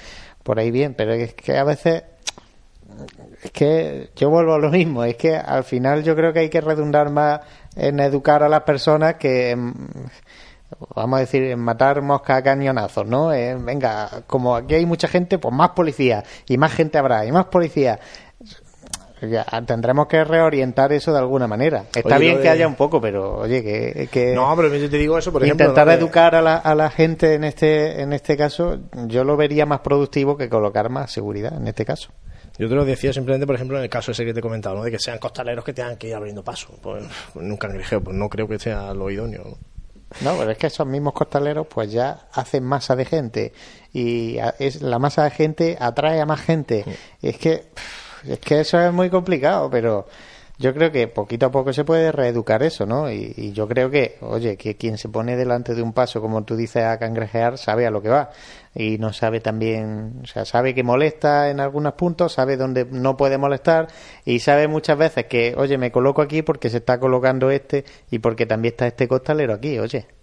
[0.43, 2.05] por ahí bien, pero es que a veces
[3.49, 6.51] es que yo vuelvo a lo mismo, es que al final yo creo que hay
[6.51, 7.41] que redundar más
[7.77, 9.75] en educar a las personas que en,
[10.95, 13.33] vamos a decir, en matar moscas a cañonazos, ¿no?
[13.33, 17.33] Eh, venga, como aquí hay mucha gente, pues más policía, y más gente habrá, y
[17.33, 17.99] más policía.
[19.21, 21.87] Ya, tendremos que reorientar eso de alguna manera.
[21.93, 24.97] Está Oye, bien que haya un poco, pero oye, que, que No, pero yo te
[24.97, 25.65] digo eso, por ejemplo.
[25.65, 29.67] intentar educar a la, a la gente en este en este caso, yo lo vería
[29.67, 32.11] más productivo que colocar más seguridad en este caso.
[32.59, 34.77] Yo te lo decía simplemente, por ejemplo, en el caso ese que te he comentado,
[34.77, 34.83] ¿no?
[34.83, 36.77] de que sean costaleros que tengan que ir abriendo paso.
[36.83, 39.45] Pues, pues nunca cangrejeo, pues no creo que sea lo idóneo.
[39.45, 39.79] ¿no?
[40.23, 43.53] No, pero es que esos mismos costaleros pues ya hacen masa de gente
[43.93, 46.85] y es la masa de gente atrae a más gente.
[47.21, 47.67] Y es que
[48.27, 50.07] es que eso es muy complicado, pero
[50.59, 53.11] yo creo que poquito a poco se puede reeducar eso, ¿no?
[53.11, 56.57] Y, yo creo que, oye, que quien se pone delante de un paso, como tú
[56.57, 58.31] dices, a cangrejear, sabe a lo que va.
[58.75, 63.17] Y no sabe también, o sea, sabe que molesta en algunos puntos, sabe dónde no
[63.17, 63.89] puede molestar
[64.25, 68.19] y sabe muchas veces que, oye, me coloco aquí porque se está colocando este y
[68.19, 70.18] porque también está este costalero aquí, oye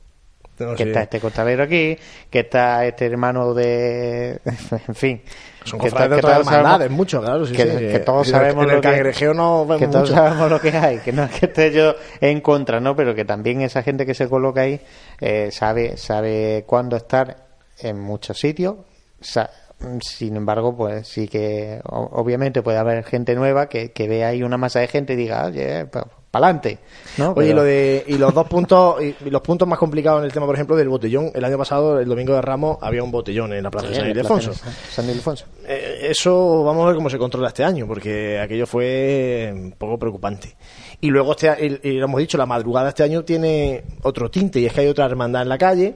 [0.58, 0.90] No, que sí.
[0.90, 1.98] está este costalero aquí,
[2.30, 4.40] que está este hermano de...
[4.88, 5.22] en fin.
[5.66, 8.64] Son que, de que todos sabemos- mucho, claro, sí, que, sí, que que- todos sabemos
[8.64, 8.88] en el lo que...
[9.88, 12.96] no todos sabemos lo que hay, que no es que esté yo en contra, ¿no?
[12.96, 14.80] Pero que también esa gente que se coloca ahí
[15.20, 17.36] eh, sabe, sabe cuándo estar
[17.80, 18.76] en muchos sitios,
[20.02, 24.58] sin embargo, pues sí que obviamente puede haber gente nueva que, que ve ahí una
[24.58, 25.86] masa de gente y diga, oye,
[26.36, 26.80] para adelante,
[27.18, 27.32] ¿no?
[27.32, 30.26] Oye, y lo de y los dos puntos y, y los puntos más complicados en
[30.26, 31.32] el tema, por ejemplo, del botellón.
[31.34, 34.00] El año pasado, el domingo de Ramos, había un botellón en la plaza Sí, de
[34.00, 34.54] San Ildefonso.
[34.92, 35.46] San Ildefonso.
[35.66, 39.98] Eh, eso vamos a ver cómo se controla este año, porque aquello fue un poco
[39.98, 40.58] preocupante.
[41.00, 44.60] Y luego, este, y, y lo hemos dicho, la madrugada este año tiene otro tinte,
[44.60, 45.96] y es que hay otra hermandad en la calle,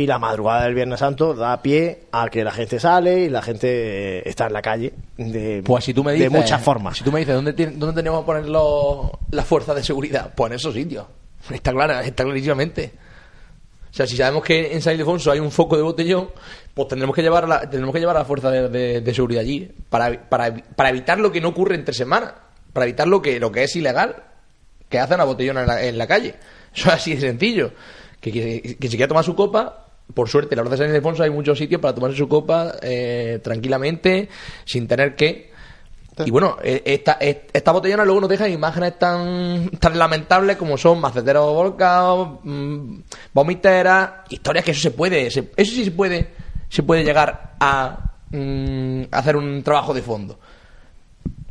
[0.00, 3.42] Y la madrugada del Viernes Santo da pie a que la gente sale y la
[3.42, 6.96] gente eh, está en la calle de, Pues si tú me dices, de muchas formas.
[6.96, 10.50] Si tú me dices dónde, dónde tenemos que poner los- las fuerzas de seguridad, pues
[10.50, 11.04] en esos sitios.
[11.50, 12.92] Está clara, está clarísimamente.
[13.90, 16.30] O sea, si sabemos que en San Ildefonso hay un foco de botellón,
[16.72, 19.14] pues tendremos que llevar a la, tendremos que llevar a la fuerza de, de- de
[19.14, 22.32] seguridad allí para, para, para evitar lo que no ocurre entre semanas,
[22.72, 24.16] para evitar lo que lo que es ilegal,
[24.88, 26.36] que hacen a botellón en la, en la calle.
[26.74, 27.72] Eso es así de sencillo.
[28.20, 29.79] Que, que, que si quiere tomar su copa,
[30.14, 33.40] por suerte, la Plaza de San Ildefonso hay muchos sitios para tomarse su copa eh,
[33.42, 34.28] tranquilamente,
[34.64, 35.50] sin tener que
[36.26, 40.76] y bueno, eh, esta, eh, esta botellona luego nos deja imágenes tan, tan lamentables como
[40.76, 42.96] son maceteros volcados, mm,
[43.32, 46.28] vomiteras, historias que eso se puede, se- eso sí se puede,
[46.68, 50.38] se puede llegar a mm, hacer un trabajo de fondo.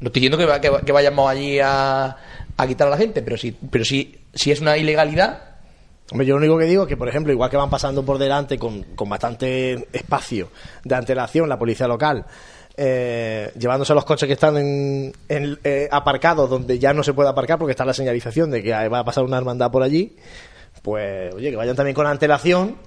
[0.02, 2.16] No estoy diciendo que, que, va- que vayamos allí a,
[2.56, 5.49] a quitar a la gente, pero sí, pero sí, si es una ilegalidad,
[6.12, 8.18] Hombre, yo lo único que digo es que, por ejemplo, igual que van pasando por
[8.18, 10.50] delante con, con bastante espacio
[10.84, 12.26] de antelación la policía local,
[12.76, 17.60] eh, llevándose los coches que están en, eh, aparcados donde ya no se puede aparcar
[17.60, 20.16] porque está la señalización de que va a pasar una hermandad por allí,
[20.82, 22.78] pues, oye, que vayan también con antelación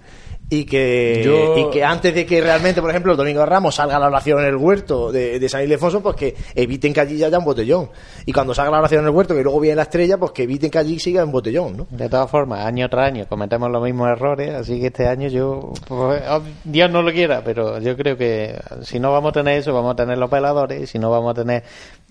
[0.54, 3.76] y que, Yo- y que antes de que realmente, por ejemplo, el domingo de Ramos
[3.76, 7.16] salga la oración en el huerto de, de San Ildefonso, pues que eviten que allí
[7.16, 7.88] ya haya un botellón.
[8.26, 10.42] Y cuando salga la oración en el huerto, que luego viene la estrella, pues que
[10.42, 11.86] eviten que allí siga un botellón, ¿no?
[11.90, 15.72] De todas formas, año tras año cometemos los mismos errores, así que este año yo,
[15.88, 19.58] pues, oh, Dios no lo quiera, pero yo creo que si no vamos a tener
[19.58, 21.62] eso, vamos a tener los peladores, y si no vamos a tener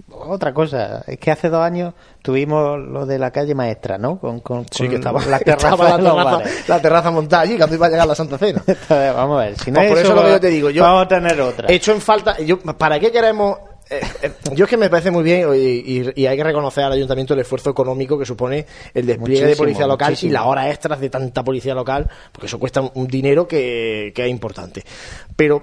[0.09, 1.03] otra cosa.
[1.07, 4.19] Es que hace dos años tuvimos lo de la calle maestra, ¿no?
[4.19, 5.97] Con, con, Sí, con que estaba, las terrazas estaba la,
[6.39, 8.61] terraza, la terraza montada allí cuando iba a llegar la Santa Cena.
[8.67, 10.47] Entonces, vamos a ver, si no Pues por es eso es lo que yo te
[10.49, 10.69] digo.
[10.69, 11.67] Yo vamos a tener otra.
[11.69, 12.37] He hecho en falta.
[12.39, 13.57] Yo, ¿Para qué queremos.?
[13.89, 15.57] eh, eh, yo es que me parece muy bien y,
[15.99, 19.55] y- y hay que reconocer al ayuntamiento el esfuerzo económico que supone el despliegue de
[19.57, 20.29] policía local muchísimo.
[20.29, 24.13] y las horas extras de tanta policía local, porque eso cuesta un, un dinero que,
[24.15, 24.83] que es importante.
[25.35, 25.61] Pero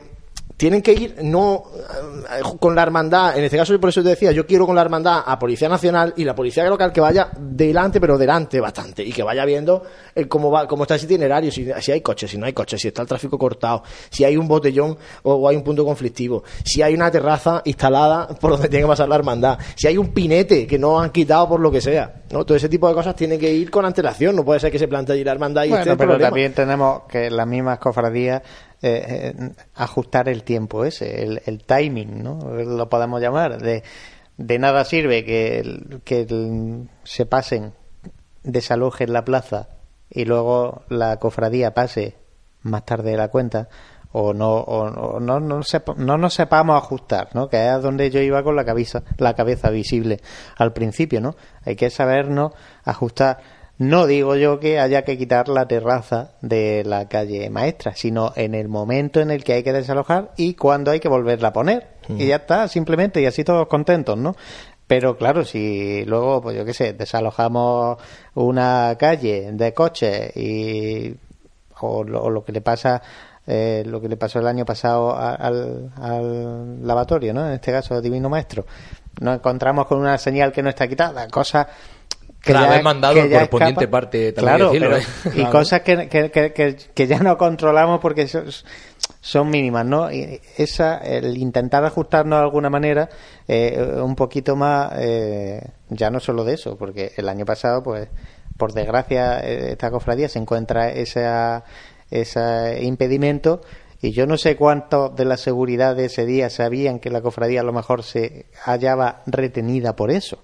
[0.59, 4.33] tienen que ir no eh, con la hermandad, en este caso por eso te decía,
[4.33, 8.01] yo quiero con la hermandad a Policía Nacional y la Policía Local que vaya delante,
[8.01, 9.85] pero delante bastante, y que vaya viendo
[10.17, 12.83] el cómo va, cómo está ese itinerario, si, si hay coches, si no hay coches,
[12.83, 16.43] si está el tráfico cortado, si hay un botellón o, o hay un punto conflictivo,
[16.65, 20.09] si hay una terraza instalada por donde tiene que pasar la hermandad, si hay un
[20.09, 22.45] pinete que no han quitado por lo que sea, ¿no?
[22.45, 24.89] Todo ese tipo de cosas tienen que ir con antelación, no puede ser que se
[24.89, 26.29] plante allí la hermandad y esté Bueno, el pero problema.
[26.31, 28.43] también tenemos que las mismas cofradías
[28.83, 32.39] eh, eh, ajustar el tiempo ese, el, el timing, ¿no?
[32.65, 33.61] Lo podemos llamar.
[33.61, 33.83] De,
[34.37, 37.73] de nada sirve que, que se pasen,
[38.45, 39.69] desalojen la plaza
[40.11, 42.17] y luego la cofradía pase
[42.63, 43.69] más tarde de la cuenta
[44.11, 44.85] o no o,
[45.17, 47.49] o no, no, sepa- no nos sepamos ajustar, ¿no?
[47.49, 50.21] Que es donde yo iba con la cabeza la cabeza visible
[50.57, 51.35] al principio, ¿no?
[51.65, 52.53] Hay que sabernos
[52.85, 53.58] ajustar.
[53.79, 58.55] No digo yo que haya que quitar la terraza de la calle maestra, sino en
[58.55, 61.87] el momento en el que hay que desalojar y cuando hay que volverla a poner.
[62.09, 64.35] Y ya está, simplemente, y así todos contentos, ¿no?
[64.89, 67.99] Pero claro, si luego, pues yo qué sé, desalojamos
[68.35, 71.15] una calle de coches y
[71.81, 73.01] o lo, o lo que le pasa
[73.47, 77.47] eh, lo que le pasó el año pasado al, al lavatorio, ¿no?
[77.47, 78.67] En este caso, Divino Maestro.
[79.21, 81.67] Nos encontramos con una señal que no está quitada, cosas
[82.43, 85.33] que Claro, ya, mandado que el ya correspondiente parte, también claro, decirlo, pero- ¿eh?
[85.35, 85.51] y Claro.
[85.53, 88.45] cosas que, que, que, que- que ya no controlamos porque son,
[89.21, 90.11] son mínimas, ¿no?
[90.13, 93.09] Y esa, el intentar ajustarnos de alguna manera
[93.49, 95.61] eh, un poquito más, eh,
[95.91, 98.09] ya no solo de eso, porque el año pasado, pues,
[98.57, 101.65] por desgracia, eh, esta cofradía se encuentra esa,
[102.11, 103.61] ese impedimento
[104.01, 107.61] y yo no sé cuántos de la seguridad de ese día sabían que la cofradía
[107.61, 110.39] a lo mejor se hallaba retenida por eso.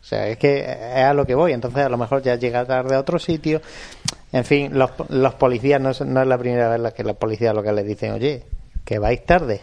[0.00, 1.52] O sea, es que es a lo que voy.
[1.52, 3.60] Entonces, a lo mejor ya llega tarde a otro sitio.
[4.32, 7.16] En fin, los, los policías, no es, no es la primera vez la que los
[7.16, 8.44] policías locales dicen, oye,
[8.84, 9.60] que vais tarde,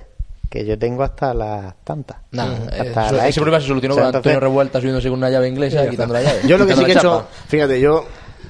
[0.50, 2.18] que yo tengo hasta las tantas.
[2.32, 3.36] Nah, Hasta eh, ese X".
[3.36, 6.14] problema se solucionó O sea, con Antonio Revuelta subiéndose con una llave inglesa y quitando
[6.14, 6.42] la llave.
[6.48, 8.06] Yo lo que sí que he hecho, fíjate, yo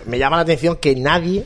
[0.05, 1.45] me llama la atención que nadie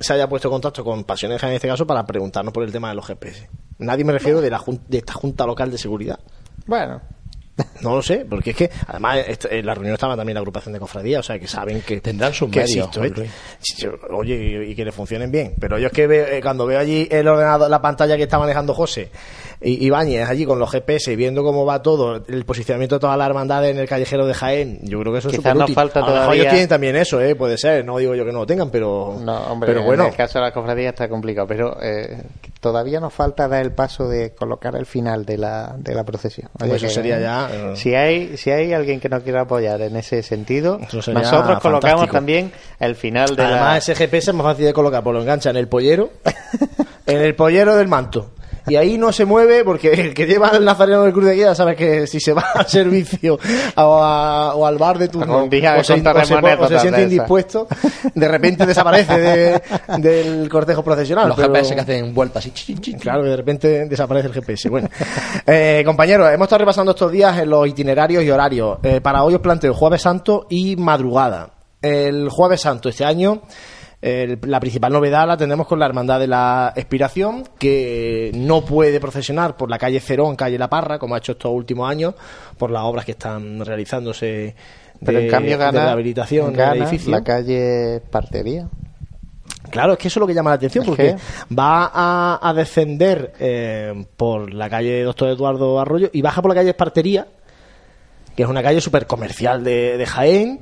[0.00, 2.88] se haya puesto en contacto con Pasiones en este caso para preguntarnos por el tema
[2.90, 3.48] de los GPS.
[3.78, 6.18] Nadie me refiero de, la de esta Junta Local de Seguridad.
[6.66, 7.00] Bueno,
[7.82, 9.18] No lo sé, porque es que además
[9.50, 12.32] en la reunión estaba también la agrupación de cofradías, o sea que saben que Tendrán
[12.32, 13.30] sus que medios, ¿eh?
[14.10, 14.34] Oye,
[14.66, 15.54] y, y que le funcionen bien.
[15.60, 18.38] Pero yo es que veo- eh, cuando veo allí el ordenador, la pantalla que está
[18.38, 19.10] manejando José
[19.60, 23.28] y Ibáñez allí con los GPS, viendo cómo va todo, el posicionamiento de todas las
[23.28, 25.74] hermandades en el callejero de Jaén, yo creo que eso es Quizás útil.
[25.74, 27.34] falta A lo mejor todavía- ellos tienen también eso, ¿eh?
[27.36, 30.04] puede ser, no digo yo que no lo tengan, pero, no, hombre, pero bueno.
[30.04, 32.22] en el caso de la cofradía está complicado, pero eh,
[32.60, 36.48] todavía nos falta dar el paso de colocar el final de la, de la procesión.
[36.58, 39.80] Pues eso que, sería ya, eh, Si hay, si hay alguien que nos quiera apoyar
[39.82, 42.12] en ese sentido, nosotros colocamos fantástico.
[42.12, 43.48] también el final de la...
[43.48, 46.10] Además, ese GPS es más fácil de colocar, pues lo engancha en el pollero,
[47.06, 48.32] en el pollero del manto.
[48.68, 51.54] Y ahí no se mueve porque el que lleva el nazareno del Cruz de Guía
[51.54, 53.38] sabe que si se va al servicio
[53.76, 55.48] o, a- o al bar de turno o
[56.62, 57.66] o se o siente indispuesto,
[58.14, 59.62] de repente desaparece de-
[59.98, 61.28] del cortejo procesional.
[61.28, 62.74] Los pero- GPS que hacen vueltas chi.
[62.94, 64.68] Claro, que de repente desaparece el GPS.
[64.68, 64.88] Bueno,
[65.46, 68.78] eh, compañeros, hemos estado repasando estos días en los itinerarios y horarios.
[68.82, 71.50] Eh, para hoy os planteo Jueves Santo y madrugada.
[71.80, 73.42] El Jueves Santo este año,
[74.02, 78.98] el- la principal novedad la tenemos con la Hermandad de la Expiración, que no puede
[79.00, 82.14] procesionar por la calle Cerón, calle La Parra, como ha hecho estos últimos años,
[82.58, 84.54] por las obras que están realizándose
[85.04, 87.12] Pero de, en cambio de gana, rehabilitación gana del edificio.
[87.12, 88.68] la calle Partería.
[89.70, 92.52] Claro, es que eso es lo que llama la atención, porque que- va a, a
[92.52, 97.26] descender eh, por la calle Doctor Eduardo Arroyo y baja por la calle Espartería,
[98.36, 100.60] que es una calle súper comercial de, de Jaén.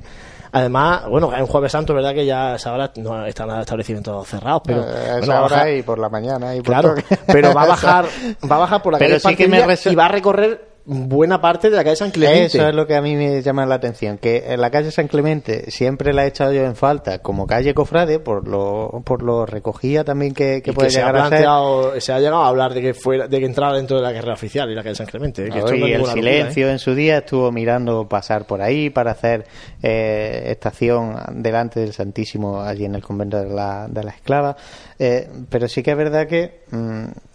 [0.52, 4.26] Además, bueno, en Jueves Santo, verdad que ya a esa hora no están los establecimientos
[4.28, 6.54] cerrados, pero Eh, a bueno, esa va a hora bajar- y por la mañana.
[6.54, 8.04] Y por claro, todo pero va a bajar,
[8.50, 9.58] va a bajar por la Pero calle sí que me
[9.90, 12.58] y va a recorrer buena parte de la calle San Clemente.
[12.58, 15.70] Eso es lo que a mí me llama la atención, que la calle San Clemente
[15.70, 20.04] siempre la he echado yo en falta como calle cofrade por lo, por lo recogida
[20.04, 21.30] también que, que Y puede que se ha llegar a ser.
[21.30, 24.12] planteado, se ha llegado a hablar de que fuera, de que entrara dentro de la
[24.12, 25.42] carrera oficial y la calle San Clemente.
[25.42, 26.72] y el locura, silencio ¿eh?
[26.72, 29.46] en su día estuvo mirando pasar por ahí para hacer
[29.82, 34.56] eh, estación delante del Santísimo allí en el convento de la, de la esclava.
[34.98, 36.60] Eh, pero sí que es verdad que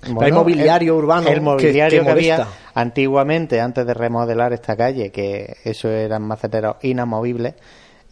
[0.07, 4.76] mm, hay mobiliario urbano el que- mobiliario que que, había antiguamente antes de remodelar esta
[4.76, 7.53] calle que eso eran maceteros inamovibles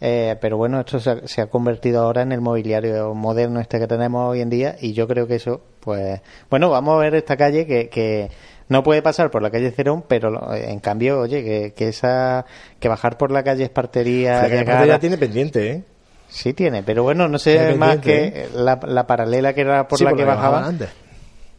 [0.00, 3.78] eh, pero bueno, esto se ha, se ha convertido ahora en el mobiliario moderno este
[3.78, 7.14] que tenemos hoy en día y yo creo que eso, pues, bueno, vamos a ver
[7.14, 8.28] esta calle que, que
[8.68, 12.44] no puede pasar por la calle Cerón, pero lo- en cambio, oye, que, que esa,
[12.80, 15.82] que bajar por la calle Espartería, La calle Espartería tiene pendiente, ¿eh?
[16.28, 20.04] sí tiene, pero bueno, no sé más que la, la paralela que era por Sí,
[20.04, 20.90] la por que bajaba, antes.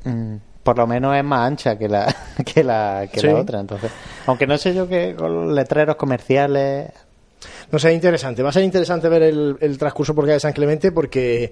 [0.06, 2.14] Mm, por lo menos es más ancha que la
[2.54, 3.28] que la, que Sí.
[3.28, 3.92] la otra, entonces,
[4.26, 6.90] aunque no sé yo que con los letreros comerciales
[7.72, 8.42] No sé, interesante.
[8.42, 11.52] Va a ser interesante ver el, el transcurso por calle San Clemente porque,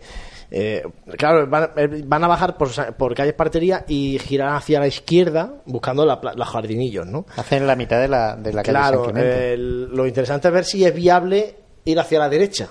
[0.50, 0.82] eh,
[1.18, 5.54] claro, van, eh, van a bajar por, por calle Espartería y girar hacia la izquierda
[5.66, 7.26] buscando la, los jardinillos, ¿no?
[7.36, 9.54] hacen la mitad de la, de la calle San Claro, Clemente.
[9.54, 11.56] el- lo interesante es ver si es viable
[11.86, 12.70] ir hacia la derecha,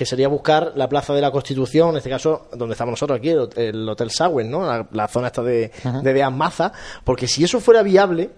[0.00, 3.28] que sería buscar la Plaza de la Constitución, en este caso donde estamos nosotros aquí,
[3.28, 4.64] el, el Hotel Sagüen, ¿no?
[4.64, 6.00] La, la zona esta de, Ajá.
[6.00, 6.72] de Maza,
[7.04, 8.30] porque si eso fuera viable,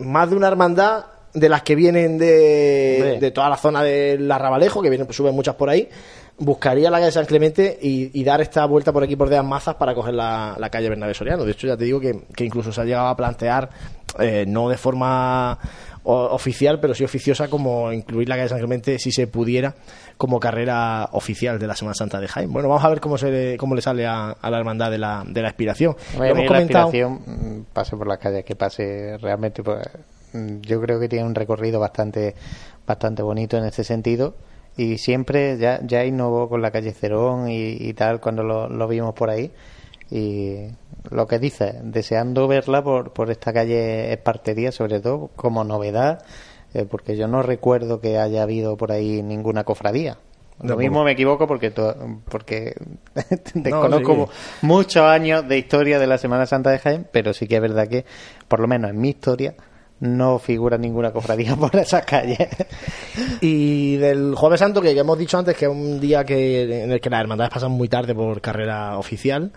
[0.00, 4.82] más de una hermandad de las que vienen de, de toda la zona del Arrabalejo,
[4.82, 5.88] que vienen, pues, suben muchas por ahí,
[6.36, 9.76] buscaría la calle San Clemente y, y dar esta vuelta por aquí por Deas Mazas
[9.76, 11.46] para coger la, la calle Bernabé Soriano.
[11.46, 13.70] De hecho, ya te digo que, que incluso se ha llegado a plantear,
[14.18, 15.58] eh, no de forma
[16.04, 19.74] oficial, pero sí oficiosa, como incluir la calle San Clemente, si se pudiera,
[20.16, 22.52] como carrera oficial de la Semana Santa de Jaén.
[22.52, 24.98] Bueno, vamos a ver cómo, se le, cómo le sale a, a la hermandad de
[24.98, 25.96] la, de la expiración.
[26.20, 29.80] A Hemos la comentado- aspiración, mm, pase por las calles que pase realmente pues
[30.34, 32.34] mm, yo creo que tiene un recorrido bastante
[32.86, 34.34] bastante bonito en ese sentido
[34.76, 38.86] y siempre ya ya innovó con la calle Cerón y, y tal cuando lo, lo
[38.88, 39.50] vimos por ahí
[40.10, 40.66] y
[41.10, 46.24] lo que dice deseando verla por, por esta calle Espartería sobre todo como novedad
[46.72, 50.18] eh, porque yo no recuerdo que haya habido por ahí ninguna cofradía
[50.62, 51.72] lo mismo me equivoco porque
[52.28, 52.74] porque
[53.54, 54.66] desconozco sí.
[54.66, 57.88] muchos años de historia de la Semana Santa de Jaén, pero sí que es verdad
[57.88, 58.04] que,
[58.46, 59.54] por lo menos en mi historia,
[60.00, 62.48] no figura ninguna cofradía por esas calles.
[63.40, 66.92] Y del Jueves Santo, que ya hemos dicho antes que es un día que, en
[66.92, 69.52] el que las hermandades pasan muy tarde por carrera oficial,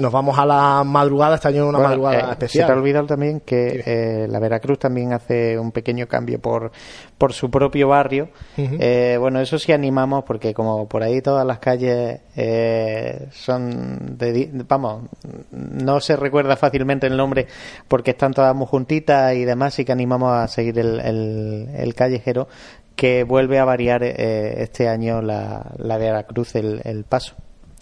[0.00, 2.78] nos vamos a la madrugada, este año una Bueno, madrugada eh, Se te ha especial.
[2.78, 6.72] olvidado también que eh, la Veracruz también hace un pequeño cambio por,
[7.18, 8.30] por su propio barrio.
[8.56, 14.50] Eh, bueno, eso sí animamos porque como por ahí todas las calles eh, son, de,
[14.66, 15.04] vamos,
[15.50, 17.46] no se recuerda fácilmente el nombre
[17.86, 21.94] porque están todas muy juntitas y demás, sí que animamos a seguir el, el, el
[21.94, 22.48] callejero
[22.96, 27.34] que vuelve a variar eh, este año la, la Veracruz el, el paso.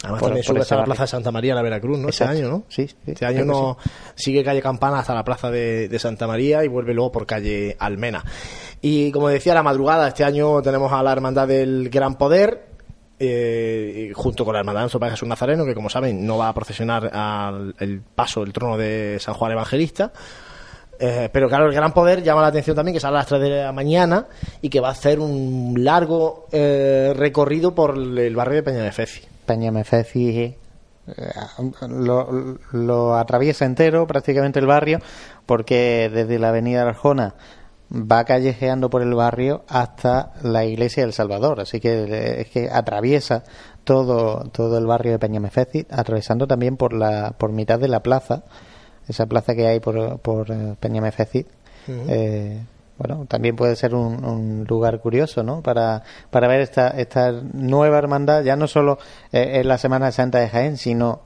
[0.03, 0.85] Además Por- también sube hasta la.
[0.85, 2.09] Plaza de Santa María, la Veracruz, ¿no?
[2.09, 2.63] Este año, ¿no?
[2.69, 3.79] Sí, sí, Este año creo que no
[4.15, 7.77] sigue calle Campana hasta la Plaza de, de Santa María y vuelve luego por calle
[7.81, 8.25] Almena.
[8.81, 12.67] Y como decía, la madrugada, este año tenemos a la Hermandad del Gran Poder,
[13.19, 16.55] eh, junto con la Hermandad de Padre Jesús Nazareno, que como saben no va a
[16.55, 20.13] procesionar al el paso del trono de San Juan Evangelista.
[21.01, 23.41] Eh, pero claro, el gran poder llama la atención también que sale a las 3
[23.41, 24.27] de la mañana
[24.63, 28.93] y que va a hacer un largo eh, recorrido por el barrio de Peña de
[28.93, 29.23] Feci.
[29.49, 30.55] Peña Mefeci
[31.89, 35.01] lo, lo atraviesa entero prácticamente el barrio
[35.47, 37.35] porque desde la avenida Arjona
[37.91, 43.45] va callejeando por el barrio hasta la iglesia del Salvador, así que es que atraviesa
[43.85, 48.45] todo todo el barrio de Peñamefeci, atravesando también por la por mitad de la plaza,
[49.09, 51.47] esa plaza que hay por, por eh, Peñamefeci.
[51.89, 52.61] eh,
[52.99, 55.63] bueno, también puede ser un, lugar curioso, ¿no?
[55.63, 58.99] Para, para ver esta, esta nueva hermandad, ya no solo
[59.33, 61.23] eh, en la Semana Santa de Jaén, sino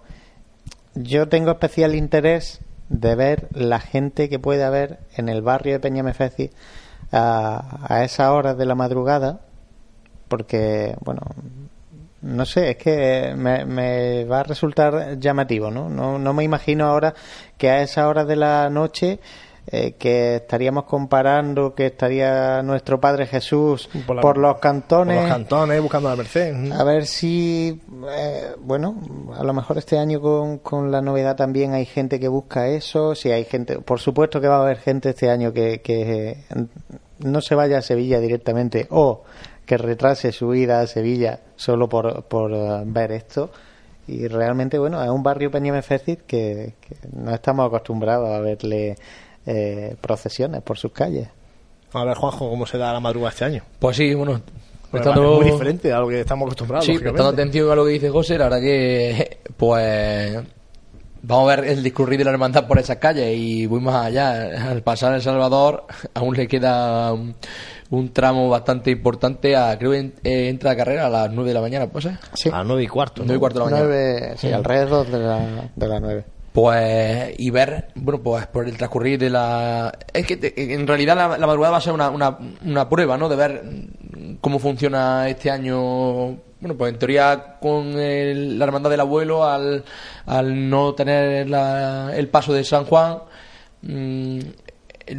[0.94, 5.80] yo tengo especial interés de ver la gente que puede haber en el barrio de
[5.80, 6.50] Peñamefeci
[7.10, 9.40] a, a esas horas de la madrugada,
[10.28, 11.22] porque, bueno,
[12.22, 15.88] no sé, es que me, me va a resultar llamativo, ¿no?
[15.88, 16.18] ¿no?
[16.18, 17.14] No me imagino ahora
[17.58, 19.20] que a esas horas de la noche
[19.68, 25.32] eh, que estaríamos comparando que estaría nuestro Padre Jesús por, la- los cantones Por los
[25.32, 26.72] cantones, buscando la Merced.
[26.72, 27.80] a ver si,
[28.10, 28.96] eh, bueno,
[29.36, 33.14] a lo mejor este año con, con la novedad también hay gente que busca eso.
[33.14, 36.44] Si hay gente, por supuesto que va a haber gente este año que, que eh,
[37.20, 39.22] no se vaya a Sevilla directamente o
[39.64, 43.50] que retrase su ida a Sevilla solo por, por eh, ver esto.
[44.08, 48.96] Y realmente, bueno, es un barrio Peñamefecit que, que no estamos acostumbrados a verle
[49.46, 51.28] eh, procesiones por sus calles.
[51.92, 53.62] A ver, Juanjo, cómo se da la madrugada este año.
[53.78, 54.32] Pues sí, bueno.
[54.32, 54.42] Bueno,
[54.90, 56.84] prestando- es muy diferente a lo que estamos acostumbrados.
[56.86, 60.38] Sí, prestando atención a lo que dice José, la verdad que, pues,
[61.22, 64.70] vamos a ver el discurrir de la hermandad por esas calles y voy más allá.
[64.70, 67.34] Al pasar El Salvador, aún le queda un,
[67.90, 69.56] un tramo bastante importante.
[69.56, 72.04] A, creo que en- eh, entra a carrera a las 9 de la mañana, ¿pues?
[72.06, 72.18] eh?
[72.34, 72.48] Sí.
[72.50, 73.22] A las nueve y cuarto.
[73.24, 73.88] Nueve y cuarto de la mañana.
[73.88, 76.24] Nueve, sí, alrededor de la, de las nueve.
[76.52, 79.90] Pues, y ver, bueno, pues por el transcurrir de la.
[80.12, 83.28] Es que te- en realidad la, madrugada va a ser una, una, una prueba, ¿no?
[83.30, 83.62] De ver
[84.42, 85.80] cómo funciona este año.
[86.60, 89.82] Bueno, pues en teoría con el- la hermandad del abuelo, al,
[90.26, 93.18] al no tener la- el paso de San Juan,
[93.80, 94.38] mm,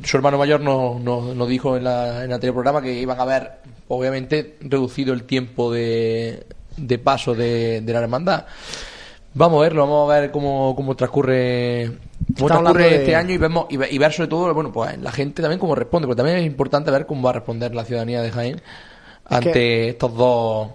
[0.03, 3.19] su hermano mayor nos, nos, nos dijo en, la, en el anterior programa que iban
[3.19, 3.51] a ver,
[3.87, 6.45] obviamente, reducido el tiempo de,
[6.77, 8.45] de paso de, de la hermandad.
[9.35, 11.91] Vamos a verlo, vamos a ver cómo, cómo transcurre,
[12.37, 14.97] cómo transcurre de- este año y vemos y, ve- y ver sobre todo, bueno, pues
[14.99, 17.83] la gente también cómo responde, porque también es importante ver cómo va a responder la
[17.85, 18.61] ciudadanía de Jaén
[19.25, 20.67] ante que- estos dos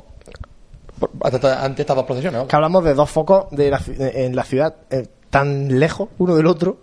[1.23, 2.41] ante, estas dos procesiones.
[2.43, 2.49] ¿no?
[2.49, 6.47] que hablamos de dos focos de la en la ciudad eh, tan lejos uno del
[6.47, 6.79] otro.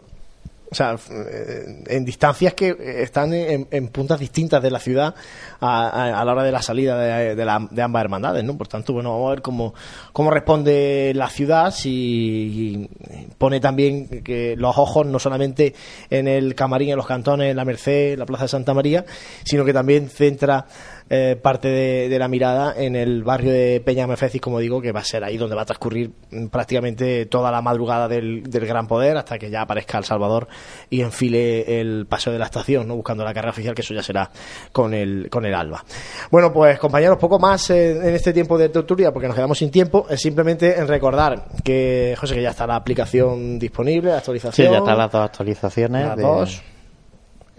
[0.75, 5.15] O sea, eh, en distancias que están en, puntas distintas de la ciudad
[5.61, 8.57] a, la hora de la salida de, de la- de ambas hermandades, ¿no?
[8.57, 9.73] Por tanto, bueno, vamos a ver cómo,
[10.11, 12.89] cómo responde la ciudad, si
[13.37, 15.73] pone también que los ojos no solamente
[16.09, 19.05] en el camarín, en los cantones, en la Merced, en la Plaza de Santa María,
[19.45, 20.65] sino que también centra
[21.09, 24.91] eh, parte de, de la mirada en el barrio de Peña Mefecis, como digo, que
[24.91, 28.65] va a ser ahí donde va a transcurrir mm, prácticamente toda la madrugada del, del
[28.65, 30.47] Gran Poder hasta que ya aparezca El Salvador
[30.89, 32.95] y enfile el paseo de la estación, ¿no?
[32.95, 34.31] buscando la carrera oficial, que eso ya será
[34.71, 35.83] con el, con el alba.
[36.31, 39.69] Bueno, pues compañeros, poco más eh, en este tiempo de tertulia, porque nos quedamos sin
[39.69, 44.19] tiempo, es simplemente en recordar que, José, que ya está la aplicación disponible, la Sí,
[44.19, 44.71] actualización.
[44.71, 46.07] ya están las dos actualizaciones.
[46.07, 46.61] Las de- dos.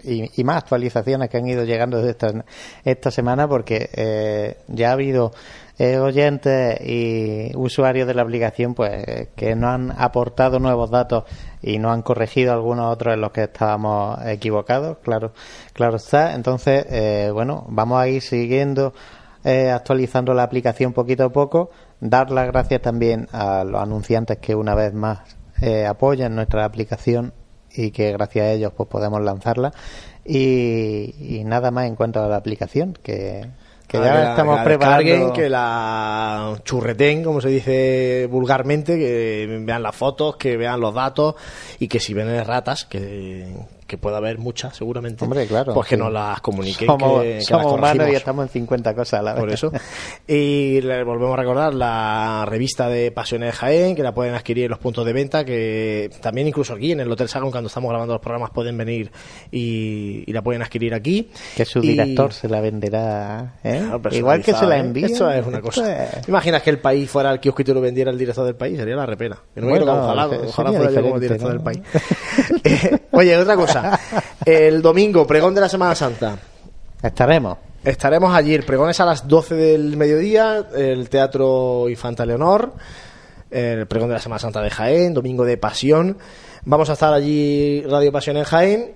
[0.07, 2.45] Y, y más actualizaciones que han ido llegando desde esta,
[2.83, 5.31] esta semana porque eh, ya ha habido
[5.79, 11.25] eh, oyentes y usuarios de la aplicación pues que nos han aportado nuevos datos
[11.61, 15.33] y nos han corregido algunos otros en los que estábamos equivocados, claro,
[15.73, 16.33] claro está.
[16.33, 18.93] Entonces, eh, bueno, vamos a ir siguiendo
[19.43, 21.69] eh, actualizando la aplicación poquito a poco.
[21.99, 25.19] Dar las gracias también a los anunciantes que una vez más
[25.61, 27.33] eh, apoyan nuestra aplicación
[27.77, 29.71] y que gracias a ellos pues podemos lanzarla.
[30.25, 33.45] Y, y nada más en cuanto a la aplicación, que,
[33.87, 35.33] que ya la- estamos que la preparando.
[35.33, 41.35] que la churreten, como se dice vulgarmente, que vean las fotos, que vean los datos
[41.79, 43.47] y que si ven ratas, que,
[43.87, 45.73] que pueda haber muchas seguramente, Hombre, claro.
[45.73, 46.01] pues que sí.
[46.01, 46.87] nos las comuniquen.
[46.87, 49.39] Somos, que, que somos las humanos y estamos en 50 cosas a la vez.
[49.39, 49.71] Por eso.
[50.27, 54.65] Y le volvemos a recordar la revista de Pasiones de Jaén, que la pueden adquirir
[54.65, 57.89] en los puntos de venta, que también incluso aquí en el Hotel Salón, cuando estamos
[57.89, 59.09] grabando los programas, pueden venir
[59.51, 61.29] y, y la pueden adquirir aquí.
[61.55, 63.55] que su Y- director se la venderá.
[63.63, 63.81] ¿eh?
[64.01, 64.81] Claro, Igual que se la ¿eh?
[64.81, 65.05] envía.
[65.07, 66.09] Eso es una cosa.
[66.23, 68.55] ¿Te imaginas que el país fuera el kiosco y te lo vendiera el director del
[68.55, 68.77] país?
[68.77, 71.53] Sería la no me Bueno, quiero- ojalá, ojalá fuera yo como director ¿no?
[71.53, 71.79] del país.
[72.63, 73.76] Eh, Oye, otra cosa.
[74.45, 76.37] El domingo, pregón de la Semana Santa.
[77.01, 77.57] Estaremos.
[77.83, 78.53] Estaremos allí.
[78.53, 80.65] El pregón es a las 12 del mediodía.
[80.75, 82.73] El Teatro Infanta Leonor.
[83.49, 85.13] El pregón de la Semana Santa de Jaén.
[85.13, 86.17] Domingo de Pasión.
[86.65, 88.91] Vamos a estar allí Radio Pasión en Jaén.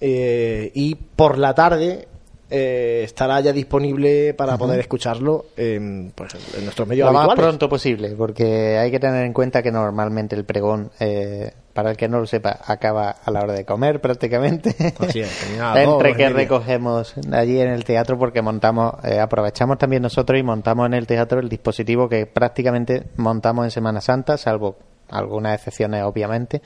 [0.00, 2.06] eh, y por la tarde
[2.48, 7.68] eh, estará ya disponible para poder escucharlo en, pues, en nuestros medios Lo más pronto
[7.68, 12.08] posible, porque hay que tener en cuenta que normalmente el pregón, eh, para el que
[12.08, 14.74] no lo sepa, acaba a la hora de comer prácticamente.
[14.98, 18.94] Así es, termina a las dos, Entre que recogemos allí en el teatro, porque montamos,
[19.04, 23.70] eh, aprovechamos también nosotros y montamos en el teatro el dispositivo que prácticamente montamos en
[23.70, 24.78] Semana Santa, salvo
[25.10, 26.62] algunas excepciones obviamente.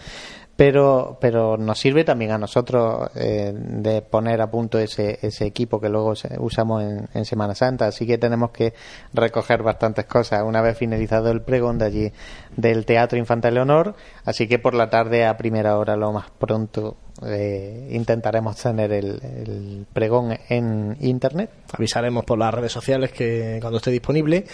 [0.60, 5.80] Pero, pero nos sirve también a nosotros eh, de poner a punto ese, ese equipo
[5.80, 7.86] que luego usamos en, Semana Santa.
[7.86, 8.74] Así que tenemos que
[9.14, 12.12] recoger bastantes cosas una vez finalizado el pregón de allí
[12.58, 13.94] del Teatro Infanta Leonor.
[14.26, 19.20] Así que por la tarde a primera hora, lo más pronto, eh, intentaremos tener el,
[19.22, 21.50] el pregón en internet.
[21.72, 24.44] Avisaremos por las redes sociales que cuando esté disponible.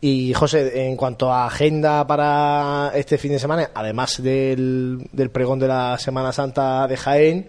[0.00, 5.58] Y José, en cuanto a agenda para este fin de semana, además del, del pregón
[5.58, 7.48] de la Semana Santa de Jaén,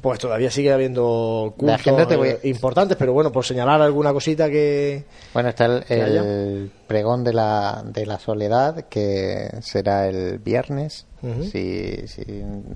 [0.00, 5.02] pues todavía sigue habiendo cultos a- eh, importantes, pero bueno, por señalar alguna cosita que...
[5.34, 12.06] Bueno, está el, el pregón de la, de la soledad, que será el viernes, Si,
[12.06, 12.24] si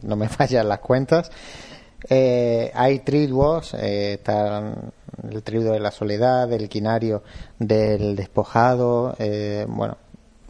[0.03, 1.31] no me fallan las cuentas.
[2.09, 4.19] Eh, hay triduos, eh,
[5.31, 7.23] el triduo de la soledad, el quinario
[7.59, 9.15] del despojado.
[9.19, 9.97] eh, bueno,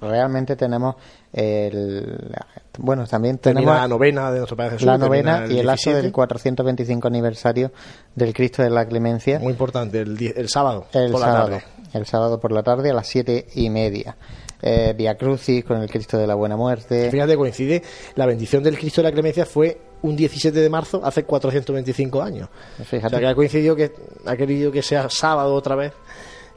[0.01, 0.97] realmente tenemos
[1.33, 2.35] el.
[2.79, 4.87] Bueno, también Termina tenemos la novena de nuestro Padre Jesús.
[4.87, 6.03] la novena y el acto 17.
[6.03, 7.71] del 425 aniversario
[8.15, 9.39] del Cristo de la Clemencia.
[9.39, 10.87] Muy importante, el, el sábado.
[10.93, 11.65] El por la sábado, tarde.
[11.95, 14.17] El sábado por la tarde a las siete y media.
[14.65, 17.11] Eh, Via Crucis con el Cristo de la Buena Muerte.
[17.11, 17.83] Fíjate, coincide,
[18.15, 22.49] la bendición del Cristo de la Clemencia fue un 17 de marzo hace 425 años.
[22.85, 23.07] Fíjate.
[23.07, 23.93] O sea, que ha coincidido que
[24.25, 25.93] ha querido que sea sábado otra vez,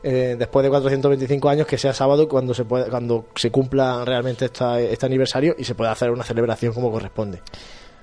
[0.03, 4.79] eh, después de 425 años, que sea sábado cuando se cuando se cumpla realmente esta-
[4.79, 7.41] este aniversario y se pueda hacer una celebración como corresponde.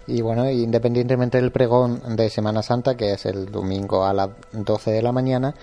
[0.09, 4.90] Y bueno, independientemente del pregón de Semana Santa, que es el domingo a las 12
[4.90, 5.54] de la mañana,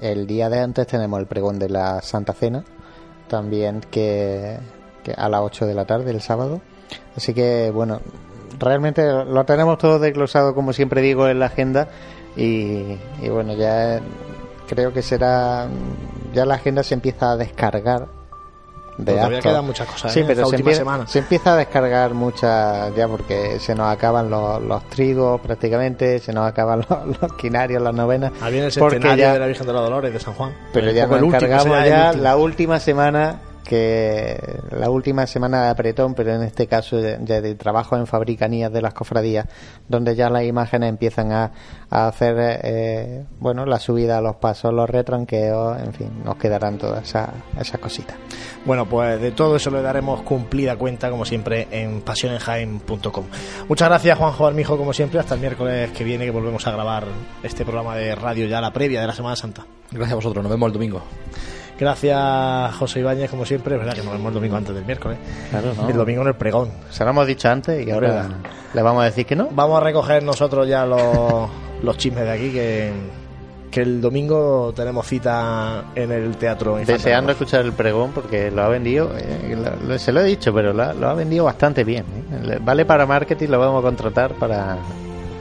[0.00, 2.64] el día de antes tenemos el pregón de la Santa Cena,
[3.28, 4.58] también que,
[5.16, 6.60] a las 8 de la tarde, el sábado.
[7.16, 8.00] Así que bueno,
[8.58, 11.88] realmente lo tenemos todo desglosado, como siempre digo, en la agenda.
[12.36, 14.00] Y, y bueno, ya
[14.68, 15.66] creo que será.
[16.32, 18.17] Ya la agenda se empieza a descargar
[18.98, 20.24] de Pero todavía quedan muchas cosas, Sí, ¿eh?
[20.26, 21.06] pero esta se última empieza, semana.
[21.06, 26.32] se empieza a descargar muchas ya porque se nos acaban los, los trigos prácticamente, se
[26.32, 28.32] nos acaban los, los quinarios, las novenas.
[28.42, 30.52] Ahí viene el centenario ya- de la Virgen de los Dolores de San Juan.
[30.72, 34.36] pero ya nos encargamos ya la última semana que
[34.70, 38.72] la última semana de apretón, pero en este caso de, de- de trabajo en fabricanías
[38.72, 39.46] de las cofradías,
[39.88, 41.52] donde ya las imágenes empiezan a,
[41.90, 46.78] a hacer eh, bueno la subida a los pasos, los retranqueos, en fin, nos quedarán
[46.78, 47.28] todas esas,
[47.60, 48.16] esas cositas.
[48.64, 53.24] Bueno, pues de todo eso le daremos cumplida cuenta, como siempre, en pasionenjaen.com.
[53.68, 55.20] Muchas gracias, Juanjo Armijo, como siempre.
[55.20, 57.04] Hasta el miércoles que viene, que volvemos a grabar
[57.42, 59.66] este programa de radio ya, la previa de la Semana Santa.
[59.90, 61.02] Gracias a vosotros, nos vemos el domingo.
[61.78, 63.74] Gracias, José Ibáñez, como siempre.
[63.74, 65.18] Es verdad que nos vemos el domingo antes del miércoles.
[65.50, 65.88] Claro, ¿no?
[65.88, 66.70] El domingo en el pregón.
[66.90, 68.28] Se lo hemos dicho antes y ahora
[68.74, 69.48] le vamos a decir que no.
[69.52, 71.48] Vamos a recoger nosotros ya los,
[71.82, 72.92] los chismes de aquí, que,
[73.70, 76.76] que el domingo tenemos cita en el teatro.
[76.78, 79.56] Deseando escuchar el pregón porque lo ha vendido, eh,
[79.86, 82.04] lo- se lo he dicho, pero lo, ha- lo ha vendido bastante bien.
[82.32, 82.40] ¿eh?
[82.44, 84.78] Le- Vale para marketing, lo vamos a contratar para,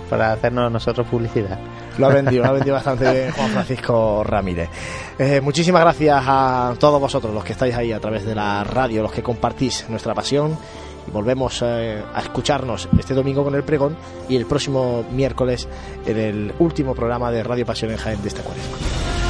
[0.09, 1.59] para hacernos nosotros publicidad.
[1.97, 4.69] Lo ha vendido, lo ha vendido bastante Juan Francisco Ramírez.
[5.17, 9.03] Eh, muchísimas gracias a todos vosotros, los que estáis ahí a través de la radio,
[9.03, 10.57] los que compartís nuestra pasión.
[11.07, 13.95] Y volvemos eh, a escucharnos este domingo con el pregón
[14.27, 15.67] y el próximo miércoles
[16.05, 19.26] en el último programa de Radio Pasión en Jaén de esta cuaresma.